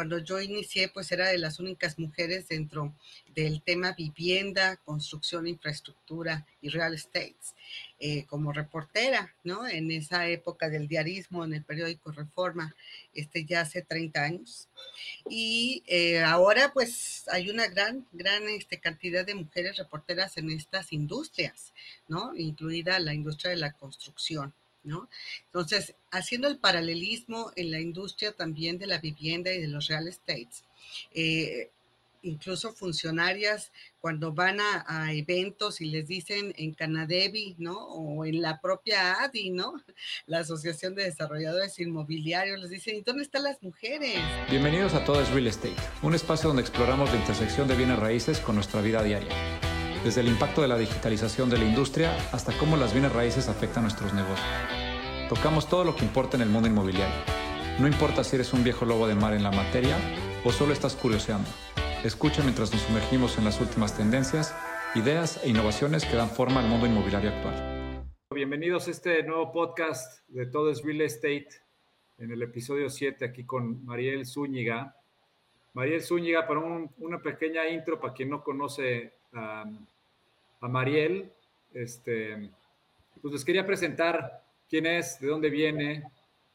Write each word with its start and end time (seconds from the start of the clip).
cuando 0.00 0.16
yo 0.16 0.40
inicié, 0.40 0.88
pues 0.88 1.12
era 1.12 1.28
de 1.28 1.36
las 1.36 1.60
únicas 1.60 1.98
mujeres 1.98 2.48
dentro 2.48 2.94
del 3.34 3.60
tema 3.60 3.92
vivienda, 3.92 4.76
construcción, 4.76 5.46
infraestructura 5.46 6.46
y 6.62 6.70
real 6.70 6.94
estate, 6.94 7.36
eh, 7.98 8.24
como 8.24 8.50
reportera, 8.50 9.34
¿no? 9.44 9.68
En 9.68 9.90
esa 9.90 10.26
época 10.26 10.70
del 10.70 10.88
diarismo, 10.88 11.44
en 11.44 11.52
el 11.52 11.64
periódico 11.64 12.12
Reforma, 12.12 12.74
este 13.12 13.44
ya 13.44 13.60
hace 13.60 13.82
30 13.82 14.22
años. 14.22 14.70
Y 15.28 15.82
eh, 15.86 16.22
ahora, 16.22 16.72
pues 16.72 17.28
hay 17.30 17.50
una 17.50 17.66
gran, 17.66 18.06
gran 18.12 18.48
este, 18.48 18.80
cantidad 18.80 19.26
de 19.26 19.34
mujeres 19.34 19.76
reporteras 19.76 20.38
en 20.38 20.48
estas 20.48 20.94
industrias, 20.94 21.74
¿no? 22.08 22.34
Incluida 22.34 22.98
la 23.00 23.12
industria 23.12 23.50
de 23.50 23.58
la 23.58 23.72
construcción. 23.72 24.54
¿No? 24.82 25.08
Entonces, 25.46 25.94
haciendo 26.10 26.48
el 26.48 26.58
paralelismo 26.58 27.52
en 27.56 27.70
la 27.70 27.80
industria 27.80 28.32
también 28.32 28.78
de 28.78 28.86
la 28.86 28.98
vivienda 28.98 29.52
y 29.52 29.60
de 29.60 29.68
los 29.68 29.88
real 29.88 30.08
estates, 30.08 30.64
eh, 31.14 31.70
incluso 32.22 32.72
funcionarias 32.72 33.72
cuando 34.00 34.32
van 34.32 34.60
a, 34.60 35.12
eventos 35.12 35.80
y 35.80 35.86
les 35.86 36.06
dicen 36.06 36.54
en 36.56 36.72
Canadevi, 36.72 37.56
¿no? 37.58 37.76
O 37.76 38.24
en 38.24 38.40
la 38.40 38.60
propia 38.60 39.22
ADI, 39.22 39.50
¿no? 39.50 39.74
La 40.26 40.40
Asociación 40.40 40.94
de 40.94 41.04
Desarrolladores 41.04 41.78
Inmobiliarios, 41.78 42.60
les 42.60 42.70
dicen, 42.70 42.96
¿y 42.96 43.02
dónde 43.02 43.22
están 43.22 43.42
las 43.42 43.62
mujeres? 43.62 44.18
Bienvenidos 44.48 44.94
a 44.94 45.04
Todo 45.04 45.20
es 45.20 45.28
Real 45.30 45.46
Estate, 45.46 45.76
un 46.02 46.14
espacio 46.14 46.48
donde 46.48 46.62
exploramos 46.62 47.10
la 47.10 47.18
intersección 47.18 47.68
de 47.68 47.76
bienes 47.76 47.98
raíces 47.98 48.38
con 48.40 48.54
nuestra 48.54 48.80
vida 48.80 49.02
diaria 49.02 49.59
desde 50.04 50.22
el 50.22 50.28
impacto 50.28 50.62
de 50.62 50.68
la 50.68 50.78
digitalización 50.78 51.50
de 51.50 51.58
la 51.58 51.64
industria 51.64 52.16
hasta 52.32 52.56
cómo 52.56 52.76
las 52.76 52.92
bienes 52.92 53.12
raíces 53.12 53.48
afectan 53.48 53.82
nuestros 53.82 54.14
negocios. 54.14 54.48
Tocamos 55.28 55.68
todo 55.68 55.84
lo 55.84 55.94
que 55.94 56.04
importa 56.04 56.36
en 56.36 56.42
el 56.42 56.48
mundo 56.48 56.68
inmobiliario. 56.68 57.14
No 57.78 57.86
importa 57.86 58.24
si 58.24 58.36
eres 58.36 58.52
un 58.52 58.64
viejo 58.64 58.84
lobo 58.84 59.06
de 59.06 59.14
mar 59.14 59.34
en 59.34 59.42
la 59.42 59.50
materia 59.50 59.96
o 60.44 60.52
solo 60.52 60.72
estás 60.72 60.96
curioseando. 60.96 61.48
Escucha 62.02 62.42
mientras 62.42 62.72
nos 62.72 62.82
sumergimos 62.82 63.36
en 63.38 63.44
las 63.44 63.60
últimas 63.60 63.96
tendencias, 63.96 64.54
ideas 64.94 65.40
e 65.44 65.50
innovaciones 65.50 66.04
que 66.04 66.16
dan 66.16 66.30
forma 66.30 66.60
al 66.60 66.68
mundo 66.68 66.86
inmobiliario 66.86 67.30
actual. 67.30 68.06
Bienvenidos 68.34 68.88
a 68.88 68.92
este 68.92 69.22
nuevo 69.22 69.52
podcast 69.52 70.26
de 70.28 70.46
Todo 70.46 70.70
es 70.70 70.82
Real 70.82 71.02
Estate 71.02 71.48
en 72.18 72.30
el 72.30 72.42
episodio 72.42 72.88
7 72.88 73.24
aquí 73.24 73.44
con 73.44 73.84
Mariel 73.84 74.26
Zúñiga. 74.26 74.96
Mariel 75.74 76.02
Zúñiga, 76.02 76.46
para 76.46 76.60
una 76.60 77.22
pequeña 77.22 77.68
intro 77.68 78.00
para 78.00 78.14
quien 78.14 78.30
no 78.30 78.42
conoce 78.42 79.19
a, 79.32 79.64
Mariel. 80.62 81.30
Este, 81.72 82.50
pues 83.20 83.32
les 83.32 83.44
quería 83.44 83.66
presentar 83.66 84.42
quién 84.68 84.86
es, 84.86 85.20
de 85.20 85.28
dónde 85.28 85.50
viene, 85.50 86.04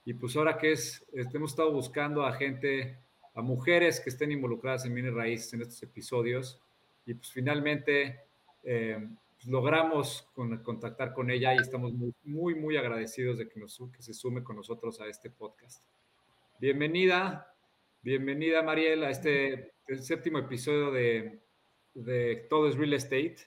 y 0.05 0.13
pues 0.13 0.35
ahora 0.35 0.57
que 0.57 0.73
es, 0.73 1.05
este, 1.13 1.37
hemos 1.37 1.51
estado 1.51 1.71
buscando 1.71 2.25
a 2.25 2.33
gente, 2.33 2.97
a 3.33 3.41
mujeres 3.41 3.99
que 3.99 4.09
estén 4.09 4.31
involucradas 4.31 4.85
en 4.85 4.93
bienes 4.93 5.13
raíces 5.13 5.53
en 5.53 5.61
estos 5.61 5.81
episodios, 5.83 6.59
y 7.05 7.13
pues 7.13 7.31
finalmente 7.31 8.19
eh, 8.63 9.07
pues 9.35 9.47
logramos 9.47 10.27
contactar 10.63 11.13
con 11.13 11.29
ella 11.29 11.53
y 11.53 11.57
estamos 11.57 11.93
muy, 12.23 12.55
muy, 12.55 12.77
agradecidos 12.77 13.37
de 13.37 13.47
que 13.47 14.01
se 14.01 14.13
sume 14.13 14.43
con 14.43 14.55
nosotros 14.55 14.99
a 15.01 15.07
este 15.07 15.29
podcast. 15.29 15.83
Bienvenida, 16.59 17.53
bienvenida 18.01 18.63
Mariel 18.63 19.03
a 19.03 19.09
este 19.09 19.73
séptimo 19.99 20.39
episodio 20.39 20.91
de 20.91 21.44
de 21.95 22.45
Todo 22.49 22.67
es 22.67 22.75
Real 22.75 22.93
Estate. 22.93 23.38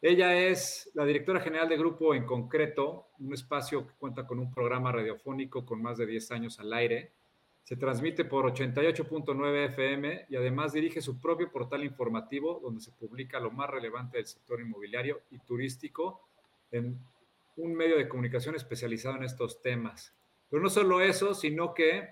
Ella 0.00 0.36
es 0.36 0.90
la 0.94 1.04
directora 1.04 1.40
general 1.40 1.68
de 1.68 1.76
grupo 1.76 2.14
en 2.14 2.26
concreto, 2.26 3.10
un 3.20 3.32
espacio 3.32 3.86
que 3.86 3.94
cuenta 3.94 4.26
con 4.26 4.40
un 4.40 4.52
programa 4.52 4.90
radiofónico 4.90 5.64
con 5.64 5.80
más 5.80 5.98
de 5.98 6.06
10 6.06 6.32
años 6.32 6.58
al 6.58 6.72
aire. 6.72 7.12
Se 7.62 7.76
transmite 7.76 8.24
por 8.24 8.44
88.9 8.52 9.66
FM 9.66 10.26
y 10.28 10.34
además 10.34 10.72
dirige 10.72 11.00
su 11.00 11.20
propio 11.20 11.52
portal 11.52 11.84
informativo 11.84 12.58
donde 12.60 12.80
se 12.80 12.90
publica 12.90 13.38
lo 13.38 13.52
más 13.52 13.70
relevante 13.70 14.16
del 14.16 14.26
sector 14.26 14.60
inmobiliario 14.60 15.20
y 15.30 15.38
turístico 15.38 16.28
en 16.72 16.98
un 17.56 17.74
medio 17.74 17.96
de 17.96 18.08
comunicación 18.08 18.56
especializado 18.56 19.16
en 19.16 19.22
estos 19.22 19.62
temas. 19.62 20.12
Pero 20.50 20.62
no 20.62 20.68
solo 20.68 21.00
eso, 21.00 21.34
sino 21.34 21.74
que 21.74 22.08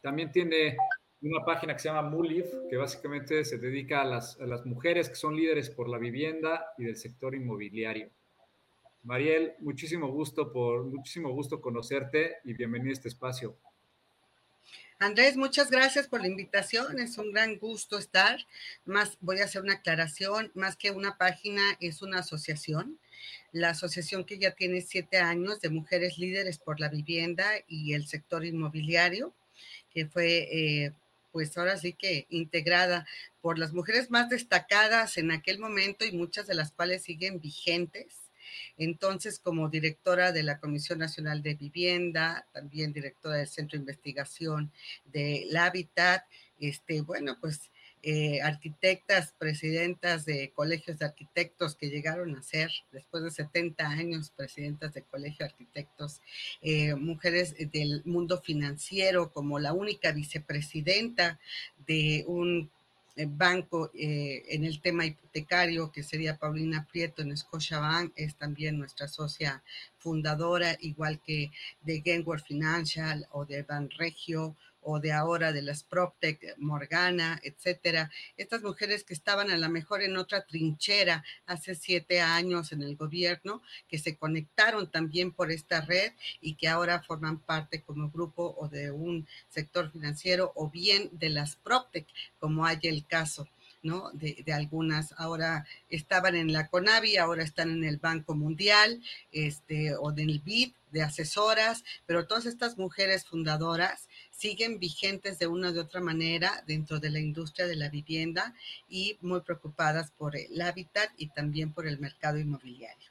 también 0.00 0.32
tiene 0.32 0.78
una 1.22 1.44
página 1.44 1.74
que 1.74 1.80
se 1.80 1.88
llama 1.88 2.08
Mulif, 2.08 2.46
que 2.68 2.76
básicamente 2.76 3.44
se 3.44 3.58
dedica 3.58 4.02
a 4.02 4.04
las, 4.04 4.38
mujeres 4.64 5.08
que 5.08 5.16
son 5.16 5.36
líderes 5.36 5.68
por 5.68 5.88
la 5.88 5.98
vivienda 5.98 6.72
y 6.78 6.84
del 6.84 6.96
sector 6.96 7.34
inmobiliario. 7.34 8.08
Mariel, 9.02 9.54
muchísimo 9.60 10.08
gusto 10.08 10.52
por 10.52 10.84
muchísimo 10.84 11.30
gusto 11.30 11.60
conocerte 11.60 12.36
y 12.44 12.54
bienvenido 12.54 12.90
a 12.90 12.94
este 12.94 13.08
espacio. 13.08 13.56
Andrés, 14.98 15.36
muchas 15.38 15.70
gracias 15.70 16.08
por 16.08 16.20
la 16.20 16.28
invitación. 16.28 16.98
Es 16.98 17.16
un 17.16 17.32
gran 17.32 17.58
gusto 17.58 17.96
estar. 17.96 18.38
Más 18.84 19.16
voy 19.20 19.40
a 19.40 19.44
hacer 19.44 19.62
una 19.62 19.74
aclaración, 19.74 20.50
más 20.54 20.76
que 20.76 20.90
una 20.90 21.16
página, 21.16 21.62
es 21.80 22.02
una 22.02 22.18
asociación. 22.18 22.98
La 23.52 23.70
asociación 23.70 24.24
que 24.24 24.38
ya 24.38 24.50
tiene 24.50 24.82
siete 24.82 25.16
años 25.16 25.62
de 25.62 25.70
mujeres 25.70 26.18
líderes 26.18 26.58
por 26.58 26.80
la 26.80 26.90
vivienda 26.90 27.46
y 27.66 27.94
el 27.94 28.06
sector 28.06 28.44
inmobiliario, 28.44 29.32
que 29.90 30.04
fue 30.04 30.48
eh, 30.52 30.92
pues 31.32 31.56
ahora 31.56 31.76
sí 31.76 31.92
que 31.92 32.26
integrada 32.28 33.06
por 33.40 33.58
las 33.58 33.72
mujeres 33.72 34.10
más 34.10 34.28
destacadas 34.28 35.18
en 35.18 35.30
aquel 35.30 35.58
momento 35.58 36.04
y 36.04 36.12
muchas 36.12 36.46
de 36.46 36.54
las 36.54 36.72
cuales 36.72 37.02
siguen 37.02 37.40
vigentes. 37.40 38.30
Entonces, 38.76 39.38
como 39.38 39.68
directora 39.68 40.32
de 40.32 40.42
la 40.42 40.58
Comisión 40.58 40.98
Nacional 40.98 41.42
de 41.42 41.54
Vivienda, 41.54 42.46
también 42.52 42.92
directora 42.92 43.36
del 43.36 43.48
Centro 43.48 43.76
de 43.76 43.82
Investigación 43.82 44.72
del 45.04 45.56
Hábitat, 45.56 46.24
este, 46.58 47.00
bueno, 47.00 47.36
pues 47.40 47.69
eh, 48.02 48.40
arquitectas, 48.40 49.34
presidentas 49.38 50.24
de 50.24 50.52
colegios 50.54 50.98
de 50.98 51.04
arquitectos 51.04 51.74
que 51.74 51.90
llegaron 51.90 52.34
a 52.34 52.42
ser, 52.42 52.70
después 52.92 53.22
de 53.22 53.30
70 53.30 53.86
años, 53.86 54.32
presidentas 54.34 54.94
de 54.94 55.02
colegio 55.02 55.44
de 55.44 55.52
arquitectos, 55.52 56.22
eh, 56.62 56.94
mujeres 56.94 57.54
del 57.70 58.02
mundo 58.06 58.40
financiero, 58.40 59.30
como 59.32 59.58
la 59.58 59.74
única 59.74 60.12
vicepresidenta 60.12 61.38
de 61.86 62.24
un 62.26 62.70
eh, 63.16 63.26
banco 63.28 63.90
en 63.92 64.64
el 64.64 64.80
tema 64.80 65.04
hipotecario, 65.04 65.92
que 65.92 66.02
sería 66.02 66.38
Paulina 66.38 66.88
Prieto 66.90 67.20
en 67.20 67.36
Scotiabank, 67.36 68.14
es 68.16 68.34
también 68.34 68.78
nuestra 68.78 69.08
socia 69.08 69.62
fundadora, 69.98 70.74
igual 70.80 71.20
que 71.20 71.50
de 71.82 72.00
Genworth 72.00 72.46
Financial 72.46 73.26
o 73.32 73.44
de 73.44 73.62
Banregio 73.62 74.56
o 74.82 75.00
de 75.00 75.12
ahora 75.12 75.52
de 75.52 75.62
las 75.62 75.82
PropTech, 75.82 76.56
Morgana, 76.58 77.40
etcétera. 77.42 78.10
Estas 78.36 78.62
mujeres 78.62 79.04
que 79.04 79.14
estaban 79.14 79.50
a 79.50 79.56
lo 79.56 79.68
mejor 79.68 80.02
en 80.02 80.16
otra 80.16 80.46
trinchera 80.46 81.24
hace 81.46 81.74
siete 81.74 82.20
años 82.20 82.72
en 82.72 82.82
el 82.82 82.96
gobierno, 82.96 83.62
que 83.88 83.98
se 83.98 84.16
conectaron 84.16 84.90
también 84.90 85.32
por 85.32 85.50
esta 85.50 85.80
red 85.80 86.12
y 86.40 86.54
que 86.54 86.68
ahora 86.68 87.02
forman 87.02 87.38
parte 87.38 87.82
como 87.82 88.10
grupo 88.10 88.54
o 88.58 88.68
de 88.68 88.90
un 88.90 89.26
sector 89.48 89.90
financiero 89.90 90.52
o 90.54 90.70
bien 90.70 91.10
de 91.12 91.30
las 91.30 91.56
PropTech, 91.56 92.06
como 92.38 92.64
hay 92.64 92.78
el 92.82 93.06
caso. 93.06 93.48
¿no? 93.82 94.10
De, 94.12 94.42
de, 94.44 94.52
algunas, 94.52 95.14
ahora 95.16 95.66
estaban 95.88 96.36
en 96.36 96.52
la 96.52 96.68
CONAVI, 96.68 97.16
ahora 97.16 97.42
están 97.42 97.70
en 97.70 97.84
el 97.84 97.96
Banco 97.96 98.34
Mundial, 98.34 99.02
este, 99.32 99.94
o 99.94 100.10
en 100.10 100.18
el 100.18 100.40
BID 100.40 100.72
de 100.90 101.02
asesoras, 101.02 101.84
pero 102.06 102.26
todas 102.26 102.46
estas 102.46 102.76
mujeres 102.76 103.24
fundadoras 103.24 104.08
siguen 104.40 104.78
vigentes 104.78 105.38
de 105.38 105.46
una 105.46 105.70
u 105.70 105.78
otra 105.78 106.00
manera 106.00 106.64
dentro 106.66 106.98
de 106.98 107.10
la 107.10 107.18
industria 107.18 107.66
de 107.66 107.76
la 107.76 107.90
vivienda 107.90 108.54
y 108.88 109.18
muy 109.20 109.42
preocupadas 109.42 110.10
por 110.12 110.34
el 110.34 110.58
hábitat 110.62 111.10
y 111.18 111.28
también 111.28 111.74
por 111.74 111.86
el 111.86 112.00
mercado 112.00 112.38
inmobiliario. 112.38 113.10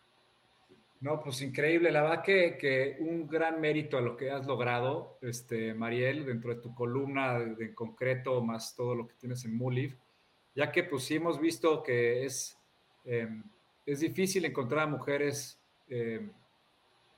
No, 1.01 1.21
pues 1.21 1.41
increíble. 1.41 1.91
La 1.91 2.01
verdad 2.01 2.23
que, 2.23 2.57
que, 2.57 2.97
un 2.99 3.27
gran 3.27 3.61
mérito 3.61 3.97
a 3.97 4.01
lo 4.01 4.17
que 4.17 4.31
has 4.31 4.47
logrado, 4.47 5.19
este, 5.21 5.75
Mariel, 5.75 6.25
dentro 6.25 6.55
de 6.55 6.61
tu 6.61 6.73
columna 6.73 7.37
en 7.37 7.75
concreto, 7.75 8.41
más 8.41 8.75
todo 8.75 8.95
lo 8.95 9.07
que 9.07 9.13
tienes 9.13 9.45
en 9.45 9.55
Mulif, 9.55 9.95
ya 10.55 10.71
que 10.71 10.83
pues 10.83 11.03
sí 11.03 11.15
hemos 11.15 11.39
visto 11.39 11.83
que 11.83 12.25
es, 12.25 12.57
em, 13.05 13.43
es 13.85 13.99
difícil 13.99 14.45
encontrar 14.45 14.81
a 14.81 14.87
mujeres 14.87 15.59
em, 15.89 16.31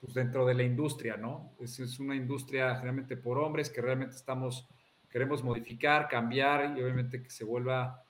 pues 0.01 0.13
dentro 0.13 0.45
de 0.45 0.55
la 0.55 0.63
industria, 0.63 1.15
¿no? 1.15 1.53
Es, 1.59 1.79
es 1.79 1.99
una 1.99 2.15
industria 2.15 2.73
generalmente 2.75 3.15
por 3.15 3.37
hombres 3.37 3.69
que 3.69 3.81
realmente 3.81 4.15
estamos, 4.15 4.67
queremos 5.09 5.43
modificar, 5.43 6.07
cambiar 6.09 6.75
y 6.77 6.81
obviamente 6.81 7.21
que 7.21 7.29
se 7.29 7.45
vuelva, 7.45 8.03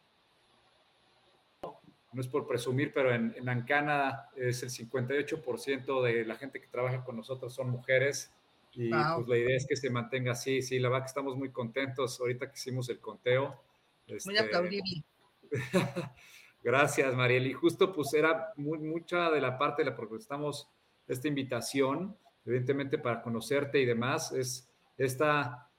no 1.62 2.22
es 2.22 2.28
por 2.28 2.48
presumir, 2.48 2.94
pero 2.94 3.14
en, 3.14 3.34
en 3.38 3.50
Ancana 3.50 4.30
es 4.36 4.64
el 4.64 4.70
58% 4.70 6.02
de 6.02 6.26
la 6.26 6.36
gente 6.36 6.60
que 6.60 6.68
trabaja 6.68 7.04
con 7.04 7.18
nosotros 7.18 7.54
son 7.54 7.70
mujeres 7.70 8.34
y 8.74 8.90
pues 8.90 9.28
la 9.28 9.38
idea 9.38 9.58
es 9.58 9.68
que 9.68 9.76
se 9.76 9.90
mantenga 9.90 10.32
así, 10.32 10.62
sí, 10.62 10.80
la 10.80 10.90
verdad 10.90 11.04
que 11.04 11.10
estamos 11.10 11.36
muy 11.36 11.52
contentos 11.52 12.20
ahorita 12.20 12.48
que 12.48 12.56
hicimos 12.56 12.88
el 12.90 13.00
conteo. 13.00 13.62
muy 14.08 14.16
este, 14.16 14.40
aplaudible. 14.40 15.04
Gracias, 16.64 17.14
Mariel. 17.14 17.48
Y 17.48 17.54
justo 17.54 17.92
pues 17.92 18.14
era 18.14 18.54
muy, 18.56 18.80
mucha 18.80 19.30
de 19.30 19.42
la 19.42 19.58
parte 19.58 19.84
de 19.84 19.90
la 19.90 19.98
porque 19.98 20.16
estamos 20.16 20.70
esta 21.14 21.28
invitación, 21.28 22.16
evidentemente 22.46 22.98
para 22.98 23.22
conocerte 23.22 23.80
y 23.80 23.86
demás, 23.86 24.32
es 24.32 24.70
esta 24.98 25.72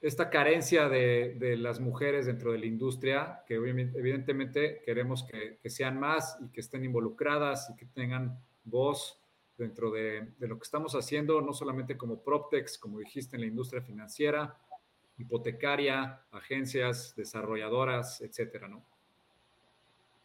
esta 0.00 0.30
carencia 0.30 0.88
de, 0.88 1.56
las 1.58 1.80
mujeres 1.80 2.26
dentro 2.26 2.52
de 2.52 2.58
la 2.58 2.66
industria, 2.66 3.42
que 3.46 3.54
evidentemente 3.54 4.80
queremos 4.84 5.24
que, 5.24 5.58
sean 5.68 5.98
más 5.98 6.38
y 6.40 6.48
que 6.52 6.60
estén 6.60 6.84
involucradas 6.84 7.68
y 7.70 7.76
que 7.76 7.86
tengan 7.86 8.38
voz 8.64 9.18
dentro 9.56 9.90
de, 9.90 10.28
lo 10.38 10.56
que 10.56 10.62
estamos 10.62 10.94
haciendo, 10.94 11.40
no 11.40 11.52
solamente 11.52 11.96
como 11.96 12.22
PropTex, 12.22 12.78
como 12.78 13.00
dijiste, 13.00 13.36
en 13.36 13.42
la 13.42 13.48
industria 13.48 13.82
financiera, 13.82 14.56
hipotecaria, 15.18 16.20
agencias, 16.30 17.14
desarrolladoras, 17.16 18.20
etcétera, 18.20 18.68
¿no? 18.68 18.84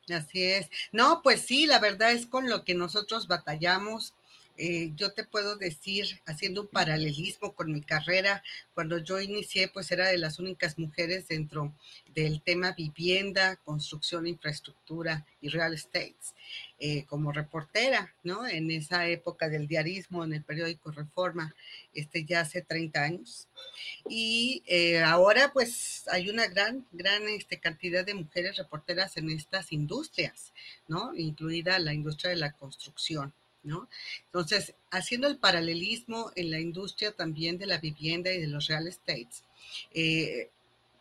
Así 0.09 0.43
es. 0.43 0.69
No, 0.91 1.21
pues 1.23 1.41
sí, 1.41 1.65
la 1.65 1.79
verdad 1.79 2.11
es 2.11 2.27
con 2.27 2.49
lo 2.49 2.63
que 2.63 2.75
nosotros 2.75 3.27
batallamos 3.27 4.13
eh, 4.55 4.91
yo 4.95 5.13
te 5.13 5.23
puedo 5.23 5.55
decir, 5.55 6.21
haciendo 6.25 6.61
un 6.61 6.67
paralelismo 6.67 7.53
con 7.53 7.71
mi 7.71 7.81
carrera, 7.81 8.43
cuando 8.75 8.99
yo 8.99 9.19
inicié, 9.19 9.67
pues 9.67 9.91
era 9.91 10.07
de 10.07 10.17
las 10.17 10.37
únicas 10.39 10.77
mujeres 10.77 11.27
dentro 11.27 11.73
del 12.13 12.41
tema 12.41 12.73
vivienda, 12.73 13.55
construcción, 13.57 14.27
infraestructura 14.27 15.25
y 15.41 15.49
real 15.49 15.73
estate, 15.73 16.15
eh, 16.79 17.05
como 17.05 17.31
reportera, 17.31 18.13
¿no? 18.23 18.45
En 18.47 18.69
esa 18.69 19.07
época 19.07 19.49
del 19.49 19.67
diarismo, 19.67 20.23
en 20.23 20.33
el 20.33 20.43
periódico 20.43 20.91
Reforma, 20.91 21.55
este 21.93 22.23
ya 22.25 22.41
hace 22.41 22.61
30 22.61 23.01
años. 23.01 23.47
Y 24.07 24.63
eh, 24.67 25.01
ahora, 25.01 25.51
pues 25.51 26.03
hay 26.11 26.29
una 26.29 26.47
gran, 26.47 26.85
gran 26.91 27.27
este, 27.27 27.59
cantidad 27.59 28.05
de 28.05 28.13
mujeres 28.13 28.57
reporteras 28.57 29.17
en 29.17 29.31
estas 29.31 29.71
industrias, 29.71 30.53
¿no? 30.87 31.15
Incluida 31.15 31.79
la 31.79 31.93
industria 31.93 32.29
de 32.31 32.37
la 32.37 32.51
construcción. 32.51 33.33
¿No? 33.63 33.87
Entonces, 34.25 34.75
haciendo 34.91 35.27
el 35.27 35.37
paralelismo 35.37 36.31
en 36.35 36.51
la 36.51 36.59
industria 36.59 37.11
también 37.11 37.57
de 37.57 37.67
la 37.67 37.79
vivienda 37.79 38.31
y 38.31 38.41
de 38.41 38.47
los 38.47 38.67
real 38.67 38.87
estates, 38.87 39.43
eh, 39.93 40.49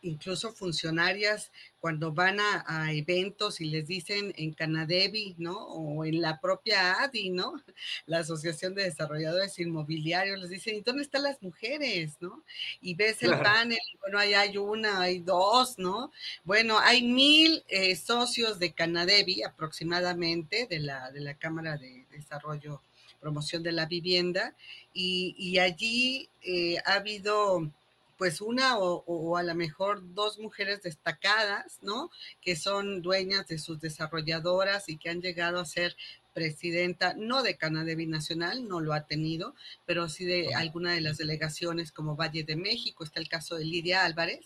incluso 0.03 0.51
funcionarias 0.51 1.51
cuando 1.79 2.13
van 2.13 2.39
a, 2.39 2.93
eventos 2.93 3.59
y 3.59 3.65
les 3.65 3.87
dicen 3.87 4.33
en 4.37 4.53
Canadevi, 4.53 5.35
¿no? 5.37 5.57
O 5.57 6.05
en 6.05 6.21
la 6.21 6.39
propia 6.39 7.01
ADI, 7.01 7.29
¿no? 7.31 7.53
La 8.05 8.19
Asociación 8.19 8.73
de 8.75 8.83
Desarrolladores 8.83 9.59
Inmobiliarios, 9.59 10.39
les 10.39 10.49
dicen, 10.49 10.75
¿y 10.75 10.81
dónde 10.81 11.03
están 11.03 11.23
las 11.23 11.41
mujeres, 11.41 12.15
¿no? 12.21 12.43
Y 12.81 12.95
ves 12.95 13.21
el 13.23 13.37
panel, 13.39 13.79
bueno, 13.99 14.19
ahí 14.19 14.33
hay 14.33 14.57
una, 14.57 15.01
hay 15.01 15.19
dos, 15.19 15.77
¿no? 15.77 16.11
Bueno, 16.45 16.79
hay 16.79 17.03
mil 17.03 17.63
eh, 17.67 17.95
socios 17.95 18.59
de 18.59 18.71
Canadevi 18.71 19.43
aproximadamente 19.43 20.67
de 20.69 20.79
la, 20.79 21.11
de 21.11 21.19
la 21.19 21.33
Cámara 21.33 21.77
de 21.77 22.02
Desarrollo, 22.13 22.81
Promoción 23.19 23.63
de 23.63 23.71
la 23.71 23.85
Vivienda, 23.85 24.55
y, 24.93 25.57
allí 25.59 26.29
eh, 26.41 26.77
ha 26.85 26.93
habido 26.95 27.71
pues 28.17 28.41
una 28.41 28.77
o, 28.77 29.37
a 29.37 29.43
lo 29.43 29.55
mejor 29.55 30.01
dos 30.13 30.39
mujeres 30.39 30.81
destacadas, 30.81 31.79
¿no? 31.81 32.09
Que 32.41 32.55
son 32.55 33.01
dueñas 33.01 33.47
de 33.47 33.57
sus 33.57 33.81
desarrolladoras 33.81 34.87
y 34.87 34.97
que 34.97 35.09
han 35.09 35.21
llegado 35.21 35.59
a 35.59 35.65
ser 35.65 35.95
presidenta, 36.33 37.13
no 37.15 37.43
de 37.43 37.57
Canadá 37.57 37.93
Binacional, 37.95 38.67
no 38.67 38.79
lo 38.79 38.93
ha 38.93 39.05
tenido, 39.05 39.55
pero 39.85 40.09
sí 40.09 40.25
de 40.25 40.55
alguna 40.55 40.93
de 40.93 41.01
las 41.01 41.17
delegaciones 41.17 41.91
como 41.91 42.15
Valle 42.15 42.43
de 42.43 42.55
México. 42.55 43.03
Está 43.03 43.19
el 43.19 43.29
caso 43.29 43.55
de 43.55 43.65
Lidia 43.65 44.03
Álvarez, 44.05 44.45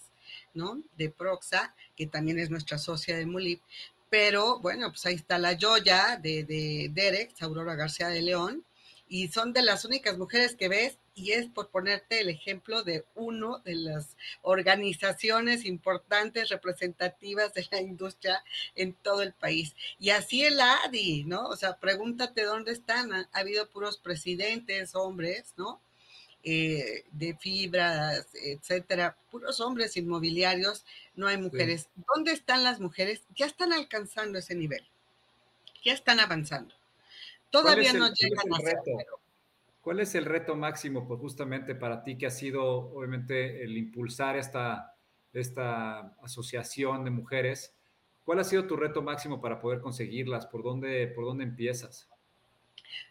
¿no? 0.53 0.81
De 0.97 1.09
Proxa, 1.09 1.75
que 1.95 2.07
también 2.07 2.39
es 2.39 2.49
nuestra 2.49 2.77
socia 2.77 3.17
de 3.17 3.25
Mulip. 3.25 3.61
Pero 4.09 4.59
bueno, 4.59 4.89
pues 4.89 5.05
ahí 5.05 5.15
está 5.15 5.37
la 5.37 5.57
Joya 5.59 6.17
de, 6.21 6.43
de 6.43 6.89
Derek, 6.93 7.33
Aurora 7.41 7.75
García 7.75 8.07
de 8.07 8.21
León, 8.21 8.63
y 9.09 9.27
son 9.29 9.53
de 9.53 9.61
las 9.61 9.85
únicas 9.85 10.17
mujeres 10.17 10.55
que 10.55 10.69
ves 10.69 10.97
y 11.17 11.31
es 11.31 11.47
por 11.47 11.69
ponerte 11.69 12.21
el 12.21 12.29
ejemplo 12.29 12.83
de 12.83 13.03
uno 13.15 13.59
de 13.59 13.75
las 13.75 14.15
organizaciones 14.43 15.65
importantes 15.65 16.49
representativas 16.49 17.53
de 17.55 17.67
la 17.71 17.81
industria 17.81 18.43
en 18.75 18.93
todo 18.93 19.23
el 19.23 19.33
país. 19.33 19.75
Y 19.99 20.11
así 20.11 20.45
el 20.45 20.59
ADI, 20.61 21.23
¿no? 21.25 21.47
O 21.47 21.55
sea, 21.55 21.77
pregúntate 21.77 22.43
dónde 22.43 22.71
están. 22.71 23.11
Ha, 23.13 23.27
habido 23.33 23.67
puros 23.67 23.97
presidentes, 23.97 24.93
hombres, 24.93 25.55
¿no? 25.57 25.81
Eh, 26.49 27.03
de 27.11 27.35
fibras, 27.35 28.25
etcétera, 28.33 29.17
puros 29.29 29.59
hombres 29.59 29.97
inmobiliarios, 29.97 30.85
no 31.13 31.27
hay 31.27 31.35
mujeres. 31.37 31.89
¿Dónde 32.15 32.31
están 32.31 32.63
las 32.63 32.79
mujeres? 32.79 33.21
Ya 33.35 33.47
están 33.47 33.73
alcanzando 33.73 34.39
ese 34.39 34.55
nivel, 34.55 34.81
ya 35.83 35.91
están 35.91 36.21
avanzando. 36.21 36.73
Todavía 37.49 37.91
no 37.91 38.09
llegan 38.13 38.53
a 38.53 38.59
ser, 38.61 38.77
¿Cuál 39.81 39.99
es 39.99 40.15
el 40.15 40.23
reto 40.23 40.55
máximo, 40.55 41.05
pues 41.05 41.19
justamente 41.19 41.75
para 41.75 42.01
ti 42.01 42.17
que 42.17 42.27
ha 42.27 42.31
sido, 42.31 42.93
obviamente, 42.93 43.65
el 43.65 43.75
impulsar 43.77 44.37
esta, 44.37 44.95
esta 45.33 46.15
asociación 46.23 47.03
de 47.03 47.11
mujeres? 47.11 47.75
¿Cuál 48.23 48.39
ha 48.39 48.45
sido 48.45 48.67
tu 48.67 48.77
reto 48.77 49.01
máximo 49.01 49.41
para 49.41 49.59
poder 49.59 49.81
conseguirlas? 49.81 50.45
¿Por 50.45 50.63
dónde, 50.63 51.07
por 51.07 51.25
dónde 51.25 51.43
empiezas? 51.43 52.07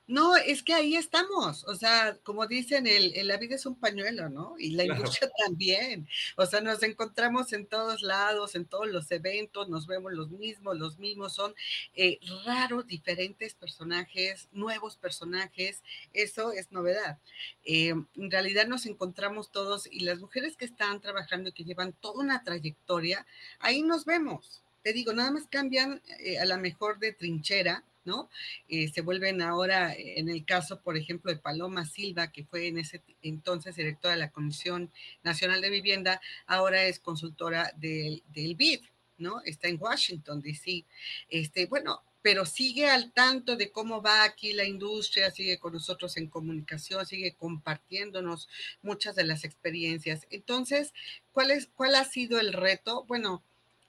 No, 0.08 0.36
es 0.36 0.62
que 0.62 0.72
ahí 0.72 0.94
estamos. 0.94 1.64
O 1.64 1.74
sea, 1.74 2.16
como 2.22 2.46
dicen, 2.46 2.86
el, 2.86 3.26
la 3.26 3.38
vida 3.38 3.56
es 3.56 3.66
un 3.66 3.74
pañuelo, 3.74 4.28
¿no? 4.28 4.54
Y 4.56 4.70
la 4.70 4.84
industria 4.84 5.28
también. 5.46 6.08
O 6.36 6.46
sea, 6.46 6.60
nos 6.60 6.82
encontramos 6.84 7.52
en 7.52 7.66
todos 7.66 8.02
lados, 8.02 8.54
en 8.54 8.66
todos 8.66 8.86
los 8.88 9.10
eventos, 9.10 9.68
nos 9.68 9.88
vemos 9.88 10.12
los 10.12 10.30
mismos, 10.30 10.78
los 10.78 10.98
mismos. 10.98 11.34
Son 11.34 11.54
eh, 11.94 12.20
raros, 12.44 12.86
diferentes 12.86 13.54
personajes, 13.54 14.48
nuevos 14.52 14.96
personajes. 14.96 15.82
Eso 16.12 16.52
es 16.52 16.70
novedad. 16.70 17.18
Eh, 17.64 17.88
en 17.88 18.30
realidad 18.30 18.68
nos 18.68 18.86
encontramos 18.86 19.50
todos 19.50 19.88
y 19.90 20.00
las 20.00 20.20
mujeres 20.20 20.56
que 20.56 20.66
están 20.66 21.00
trabajando 21.00 21.48
y 21.48 21.52
que 21.52 21.64
llevan 21.64 21.92
toda 21.94 22.22
una 22.22 22.44
trayectoria, 22.44 23.26
ahí 23.58 23.82
nos 23.82 24.04
vemos. 24.04 24.62
Te 24.84 24.92
digo, 24.92 25.12
nada 25.12 25.32
más 25.32 25.48
cambian 25.48 26.00
eh, 26.20 26.38
a 26.38 26.44
la 26.44 26.58
mejor 26.58 27.00
de 27.00 27.12
trinchera 27.12 27.82
¿no? 28.06 28.30
Eh, 28.68 28.88
se 28.88 29.02
vuelven 29.02 29.42
ahora, 29.42 29.94
en 29.94 30.28
el 30.28 30.44
caso, 30.44 30.80
por 30.80 30.96
ejemplo, 30.96 31.30
de 31.30 31.38
Paloma 31.38 31.84
Silva, 31.84 32.32
que 32.32 32.44
fue 32.44 32.68
en 32.68 32.78
ese 32.78 33.02
entonces 33.22 33.76
directora 33.76 34.14
de 34.14 34.20
la 34.20 34.30
Comisión 34.30 34.90
Nacional 35.22 35.60
de 35.60 35.70
Vivienda, 35.70 36.20
ahora 36.46 36.84
es 36.84 37.00
consultora 37.00 37.72
del, 37.76 38.22
del 38.32 38.54
BID, 38.54 38.80
¿no? 39.18 39.42
Está 39.42 39.68
en 39.68 39.78
Washington, 39.80 40.40
D.C. 40.40 40.84
Este, 41.28 41.66
bueno, 41.66 42.02
pero 42.22 42.44
sigue 42.44 42.90
al 42.90 43.12
tanto 43.12 43.54
de 43.56 43.70
cómo 43.70 44.02
va 44.02 44.24
aquí 44.24 44.52
la 44.52 44.64
industria, 44.64 45.30
sigue 45.30 45.58
con 45.58 45.72
nosotros 45.72 46.16
en 46.16 46.28
comunicación, 46.28 47.06
sigue 47.06 47.36
compartiéndonos 47.38 48.48
muchas 48.82 49.14
de 49.14 49.22
las 49.22 49.44
experiencias. 49.44 50.26
Entonces, 50.30 50.92
¿cuál, 51.32 51.52
es, 51.52 51.68
cuál 51.76 51.94
ha 51.94 52.04
sido 52.04 52.40
el 52.40 52.52
reto? 52.52 53.04
Bueno, 53.04 53.44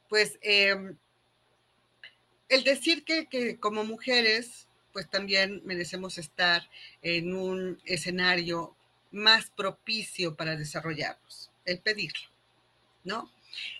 pues 0.07 0.37
eh, 0.41 0.75
el 2.49 2.63
decir 2.63 3.03
que, 3.03 3.57
como 3.59 3.83
mujeres, 3.83 4.67
pues 4.93 5.09
también 5.09 5.61
merecemos 5.65 6.17
estar 6.17 6.67
en 7.01 7.33
un 7.35 7.79
escenario 7.85 8.75
más 9.11 9.49
propicio 9.55 10.35
para 10.35 10.55
desarrollarnos, 10.55 11.51
el 11.65 11.79
pedirlo, 11.79 12.27
¿no? 13.03 13.31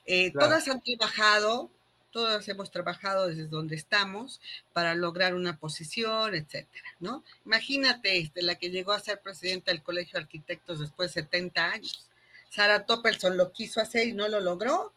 Eh, 0.05 0.31
todas 0.31 0.67
han 0.67 0.81
trabajado, 0.81 1.69
todas 2.11 2.47
hemos 2.47 2.71
trabajado 2.71 3.27
desde 3.27 3.47
donde 3.47 3.75
estamos 3.75 4.41
para 4.73 4.95
lograr 4.95 5.35
una 5.35 5.57
posición, 5.57 6.33
etcétera, 6.33 6.95
¿no? 6.99 7.23
Imagínate 7.45 8.17
este, 8.17 8.41
la 8.41 8.55
que 8.55 8.69
llegó 8.69 8.93
a 8.93 8.99
ser 8.99 9.21
presidenta 9.21 9.71
del 9.71 9.83
Colegio 9.83 10.13
de 10.13 10.23
Arquitectos 10.23 10.79
después 10.79 11.13
de 11.13 11.21
70 11.21 11.65
años. 11.65 12.07
Sara 12.49 12.85
Toppelson 12.85 13.37
lo 13.37 13.51
quiso 13.51 13.81
hacer 13.81 14.07
y 14.07 14.13
no 14.13 14.27
lo 14.27 14.39
logró, 14.39 14.93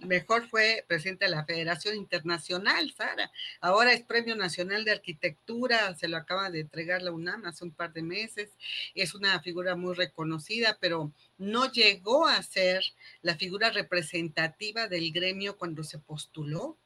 mejor 0.00 0.48
fue 0.48 0.84
presidente 0.86 1.24
de 1.24 1.30
la 1.30 1.44
Federación 1.44 1.96
Internacional, 1.96 2.92
Sara. 2.96 3.30
Ahora 3.60 3.92
es 3.92 4.02
Premio 4.02 4.36
Nacional 4.36 4.84
de 4.84 4.92
Arquitectura, 4.92 5.94
se 5.96 6.08
lo 6.08 6.16
acaba 6.16 6.50
de 6.50 6.60
entregar 6.60 7.02
la 7.02 7.12
UNAM 7.12 7.44
hace 7.46 7.64
un 7.64 7.72
par 7.72 7.92
de 7.92 8.02
meses. 8.02 8.50
Es 8.94 9.14
una 9.14 9.40
figura 9.40 9.76
muy 9.76 9.94
reconocida, 9.94 10.78
pero 10.80 11.12
no 11.36 11.70
llegó 11.70 12.26
a 12.26 12.42
ser 12.42 12.84
la 13.22 13.36
figura 13.36 13.70
representativa 13.70 14.88
del 14.88 15.12
gremio 15.12 15.56
cuando 15.56 15.82
se 15.84 15.98
postuló 15.98 16.76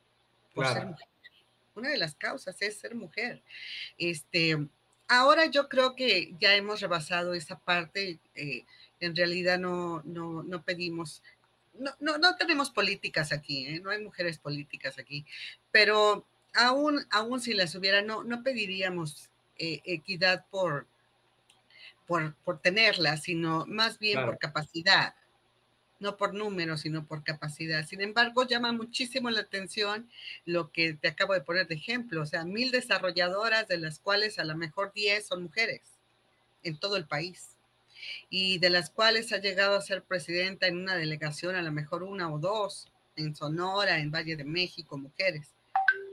por 0.54 0.66
ser 0.66 0.86
mujer. 0.86 1.06
Una 1.74 1.88
de 1.88 1.98
las 1.98 2.14
causas 2.14 2.60
es 2.60 2.76
ser 2.76 2.94
mujer. 2.94 3.42
Este, 3.96 4.58
ahora 5.08 5.46
yo 5.46 5.68
creo 5.68 5.94
que 5.96 6.34
ya 6.38 6.54
hemos 6.54 6.80
rebasado 6.80 7.34
esa 7.34 7.58
parte. 7.58 8.18
Eh, 8.34 8.64
en 9.00 9.16
realidad 9.16 9.58
no, 9.58 10.02
no, 10.04 10.42
no 10.42 10.62
pedimos 10.62 11.22
no, 11.82 11.92
no, 12.00 12.18
no 12.18 12.36
tenemos 12.36 12.70
políticas 12.70 13.32
aquí, 13.32 13.66
¿eh? 13.66 13.80
no 13.80 13.90
hay 13.90 14.02
mujeres 14.02 14.38
políticas 14.38 14.98
aquí, 14.98 15.24
pero 15.70 16.26
aún, 16.54 17.04
aún 17.10 17.40
si 17.40 17.54
las 17.54 17.74
hubiera, 17.74 18.02
no, 18.02 18.24
no 18.24 18.42
pediríamos 18.42 19.30
eh, 19.58 19.80
equidad 19.84 20.46
por, 20.50 20.86
por, 22.06 22.34
por 22.44 22.60
tenerlas, 22.60 23.24
sino 23.24 23.66
más 23.66 23.98
bien 23.98 24.24
por 24.24 24.38
capacidad, 24.38 25.14
no 26.00 26.16
por 26.16 26.34
números, 26.34 26.80
sino 26.80 27.06
por 27.06 27.22
capacidad. 27.22 27.86
Sin 27.86 28.00
embargo, 28.00 28.46
llama 28.46 28.72
muchísimo 28.72 29.30
la 29.30 29.40
atención 29.40 30.10
lo 30.44 30.72
que 30.72 30.94
te 30.94 31.08
acabo 31.08 31.32
de 31.32 31.42
poner 31.42 31.68
de 31.68 31.76
ejemplo, 31.76 32.22
o 32.22 32.26
sea, 32.26 32.44
mil 32.44 32.70
desarrolladoras, 32.70 33.68
de 33.68 33.78
las 33.78 33.98
cuales 34.00 34.38
a 34.38 34.44
lo 34.44 34.56
mejor 34.56 34.92
diez 34.92 35.26
son 35.26 35.44
mujeres 35.44 35.80
en 36.64 36.76
todo 36.78 36.96
el 36.96 37.06
país. 37.06 37.56
Y 38.30 38.58
de 38.58 38.70
las 38.70 38.90
cuales 38.90 39.32
ha 39.32 39.38
llegado 39.38 39.76
a 39.76 39.82
ser 39.82 40.02
presidenta 40.02 40.66
en 40.66 40.78
una 40.78 40.96
delegación, 40.96 41.54
a 41.54 41.62
lo 41.62 41.72
mejor 41.72 42.02
una 42.02 42.32
o 42.32 42.38
dos, 42.38 42.92
en 43.16 43.34
Sonora, 43.34 43.98
en 43.98 44.10
Valle 44.10 44.36
de 44.36 44.44
México, 44.44 44.96
mujeres. 44.98 45.54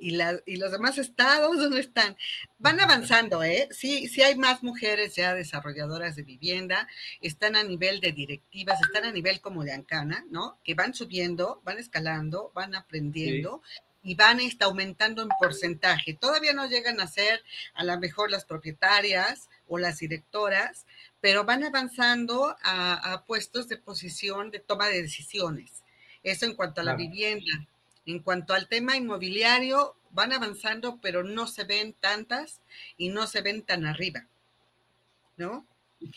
Y, 0.01 0.12
la, 0.12 0.39
y 0.46 0.55
los 0.55 0.72
demás 0.72 0.98
estados, 0.98 1.58
¿dónde 1.58 1.81
están? 1.81 2.15
Van 2.58 2.79
avanzando, 2.79 3.43
¿eh? 3.43 3.67
Sí, 3.72 4.08
sí 4.08 4.22
hay 4.22 4.36
más 4.38 4.63
mujeres 4.63 5.15
ya 5.15 5.34
desarrolladoras 5.34 6.15
de 6.15 6.24
vivienda, 6.24 6.88
están 7.22 7.55
a 7.58 7.63
nivel 7.63 8.00
de 8.00 8.13
directivas, 8.13 8.79
están 8.81 9.05
a 9.05 9.12
nivel 9.12 9.41
como 9.41 9.63
de 9.63 9.74
Ancana, 9.74 10.25
¿no? 10.29 10.58
Que 10.63 10.74
van 10.74 10.93
subiendo, 10.93 11.62
van 11.65 11.79
escalando, 11.79 12.51
van 12.55 12.75
aprendiendo. 12.75 13.62
y 14.01 14.15
van 14.15 14.39
está 14.39 14.65
aumentando 14.65 15.22
en 15.22 15.29
porcentaje. 15.39 16.13
Todavía 16.13 16.53
no 16.53 16.67
llegan 16.67 17.01
a 17.01 17.08
ser 17.08 17.43
a 17.74 17.84
lo 17.84 18.00
mejor 18.00 18.31
las 18.31 18.46
propietarias 18.46 19.50
o 19.70 19.78
las 19.78 20.00
directoras, 20.00 20.86
pero 21.22 21.46
van 21.46 21.64
avanzando 21.64 22.56
a, 22.62 23.24
puestos 23.26 23.70
de 23.70 23.78
posición 23.78 24.52
de 24.52 24.60
toma 24.60 24.88
de 24.88 25.02
decisiones. 25.02 25.84
Eso 26.24 26.46
en 26.46 26.56
cuanto 26.56 26.82
a 26.82 26.84
la 26.84 26.96
vivienda. 26.96 27.68
En 28.06 28.20
cuanto 28.20 28.54
al 28.54 28.68
tema 28.68 28.98
inmobiliario, 28.98 29.96
van 30.12 30.34
avanzando, 30.34 31.00
pero 31.02 31.24
no 31.24 31.48
se 31.48 31.64
ven 31.64 31.94
tantas 31.94 32.62
y 32.98 33.10
no 33.10 33.28
se 33.28 33.42
ven 33.42 33.62
tan 33.62 33.86
arriba. 33.86 34.26
¿No? 35.38 35.66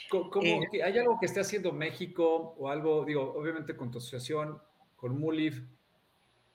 ¿Cómo, 0.08 0.42
eh, 0.42 0.82
¿Hay 0.82 0.98
algo 0.98 1.18
que 1.20 1.26
esté 1.26 1.40
haciendo 1.40 1.72
México 1.72 2.54
o 2.58 2.68
algo, 2.70 3.04
digo, 3.04 3.34
obviamente 3.34 3.76
con 3.76 3.90
tu 3.90 3.98
asociación, 3.98 4.60
con 4.96 5.18
MULIF, 5.18 5.60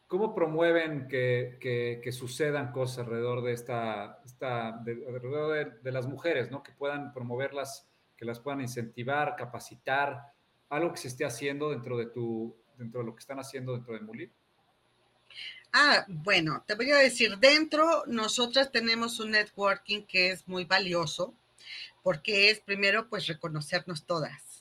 ¿cómo 0.08 0.34
promueven 0.34 1.08
que, 1.08 2.10
sucedan 2.12 2.72
cosas 2.72 3.00
alrededor 3.00 3.44
de 3.44 3.54
esta, 3.54 4.20
esta 4.26 4.70
alrededor 4.80 5.82
de, 5.82 5.92
las 5.92 6.08
mujeres, 6.08 6.50
¿no? 6.50 6.64
Que 6.64 6.72
puedan 6.72 7.14
promoverlas, 7.14 7.88
que 8.16 8.26
las 8.26 8.40
puedan 8.40 8.62
incentivar, 8.62 9.36
capacitar, 9.36 10.34
algo 10.70 10.92
que 10.92 10.98
se 10.98 11.10
esté 11.10 11.26
haciendo 11.26 11.70
dentro 11.70 11.98
de 11.98 12.08
tu, 12.08 12.56
dentro 12.78 13.02
de 13.02 13.06
lo 13.06 13.16
que 13.16 13.20
están 13.20 13.40
haciendo 13.40 13.74
dentro 13.74 13.94
de 13.94 14.02
MULIF? 14.02 14.32
Ah, 15.74 16.06
bueno, 16.08 16.64
te 16.66 16.76
voy 16.76 16.90
a 16.92 16.98
decir, 16.98 17.38
dentro 17.38 18.04
nosotras 18.08 18.72
tenemos 18.72 19.20
un 19.20 19.32
networking 19.32 20.04
que 20.04 20.32
es 20.32 20.48
muy 20.48 20.66
valioso 20.66 21.36
porque 22.02 22.50
es 22.50 22.62
primero 22.62 23.10
pues 23.10 23.28
reconocernos 23.28 24.06
todas, 24.06 24.57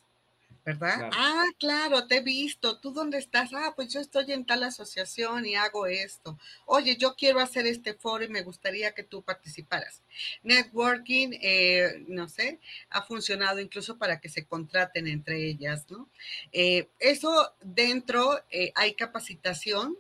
¿verdad? 0.67 1.11
Ah, 1.13 1.45
claro, 1.61 2.09
te 2.09 2.17
he 2.17 2.21
visto, 2.21 2.81
¿tú 2.81 2.91
dónde 2.91 3.19
estás? 3.19 3.51
Ah, 3.55 3.73
pues 3.77 3.93
yo 3.95 4.01
estoy 4.01 4.33
en 4.33 4.45
tal 4.45 4.65
asociación 4.65 5.47
y 5.47 5.55
hago 5.55 5.87
esto. 5.87 6.37
Oye, 6.65 6.97
yo 6.97 7.15
quiero 7.15 7.39
hacer 7.39 7.69
este 7.69 7.95
foro 7.95 8.25
y 8.25 8.29
me 8.29 8.43
gustaría 8.43 8.91
que 8.93 9.05
tú 9.05 9.23
participaras. 9.23 10.03
Networking, 10.43 11.39
eh, 11.41 12.05
no 12.09 12.29
sé, 12.29 12.59
ha 12.91 13.03
funcionado 13.03 13.61
incluso 13.61 13.97
para 13.97 14.21
que 14.21 14.29
se 14.29 14.45
contraten 14.45 15.07
entre 15.07 15.47
ellas, 15.47 15.87
¿no? 15.89 16.09
Eh, 16.51 16.89
eso 16.99 17.55
dentro 17.63 18.43
eh, 18.51 18.73
hay 18.75 18.95
capacitación 18.95 19.97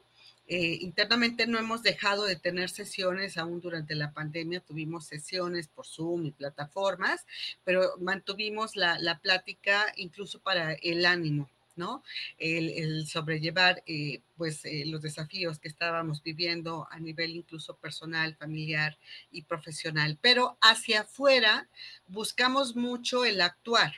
eh, 0.48 0.78
internamente 0.80 1.46
no 1.46 1.58
hemos 1.58 1.82
dejado 1.82 2.24
de 2.24 2.36
tener 2.36 2.70
sesiones 2.70 3.36
aún 3.36 3.60
durante 3.60 3.96
la 3.96 4.12
pandemia, 4.12 4.60
tuvimos 4.60 5.06
sesiones 5.06 5.66
por 5.66 5.86
Zoom 5.86 6.26
y 6.26 6.30
plataformas, 6.30 7.26
pero 7.64 7.96
mantuvimos 7.98 8.76
la, 8.76 9.18
plática 9.22 9.92
incluso 9.96 10.38
para 10.40 10.74
el 10.74 11.04
ánimo, 11.04 11.50
¿no? 11.74 12.04
El, 12.38 13.06
sobrellevar 13.08 13.82
eh, 13.86 14.20
pues 14.36 14.64
eh, 14.64 14.84
los 14.86 15.02
desafíos 15.02 15.58
que 15.58 15.68
estábamos 15.68 16.22
viviendo 16.22 16.86
a 16.90 17.00
nivel 17.00 17.30
incluso 17.30 17.76
personal, 17.76 18.36
familiar 18.36 18.96
y 19.32 19.42
profesional. 19.42 20.16
Pero 20.20 20.58
hacia 20.60 21.00
afuera 21.00 21.68
buscamos 22.06 22.76
mucho 22.76 23.24
el 23.24 23.40
actuar, 23.40 23.94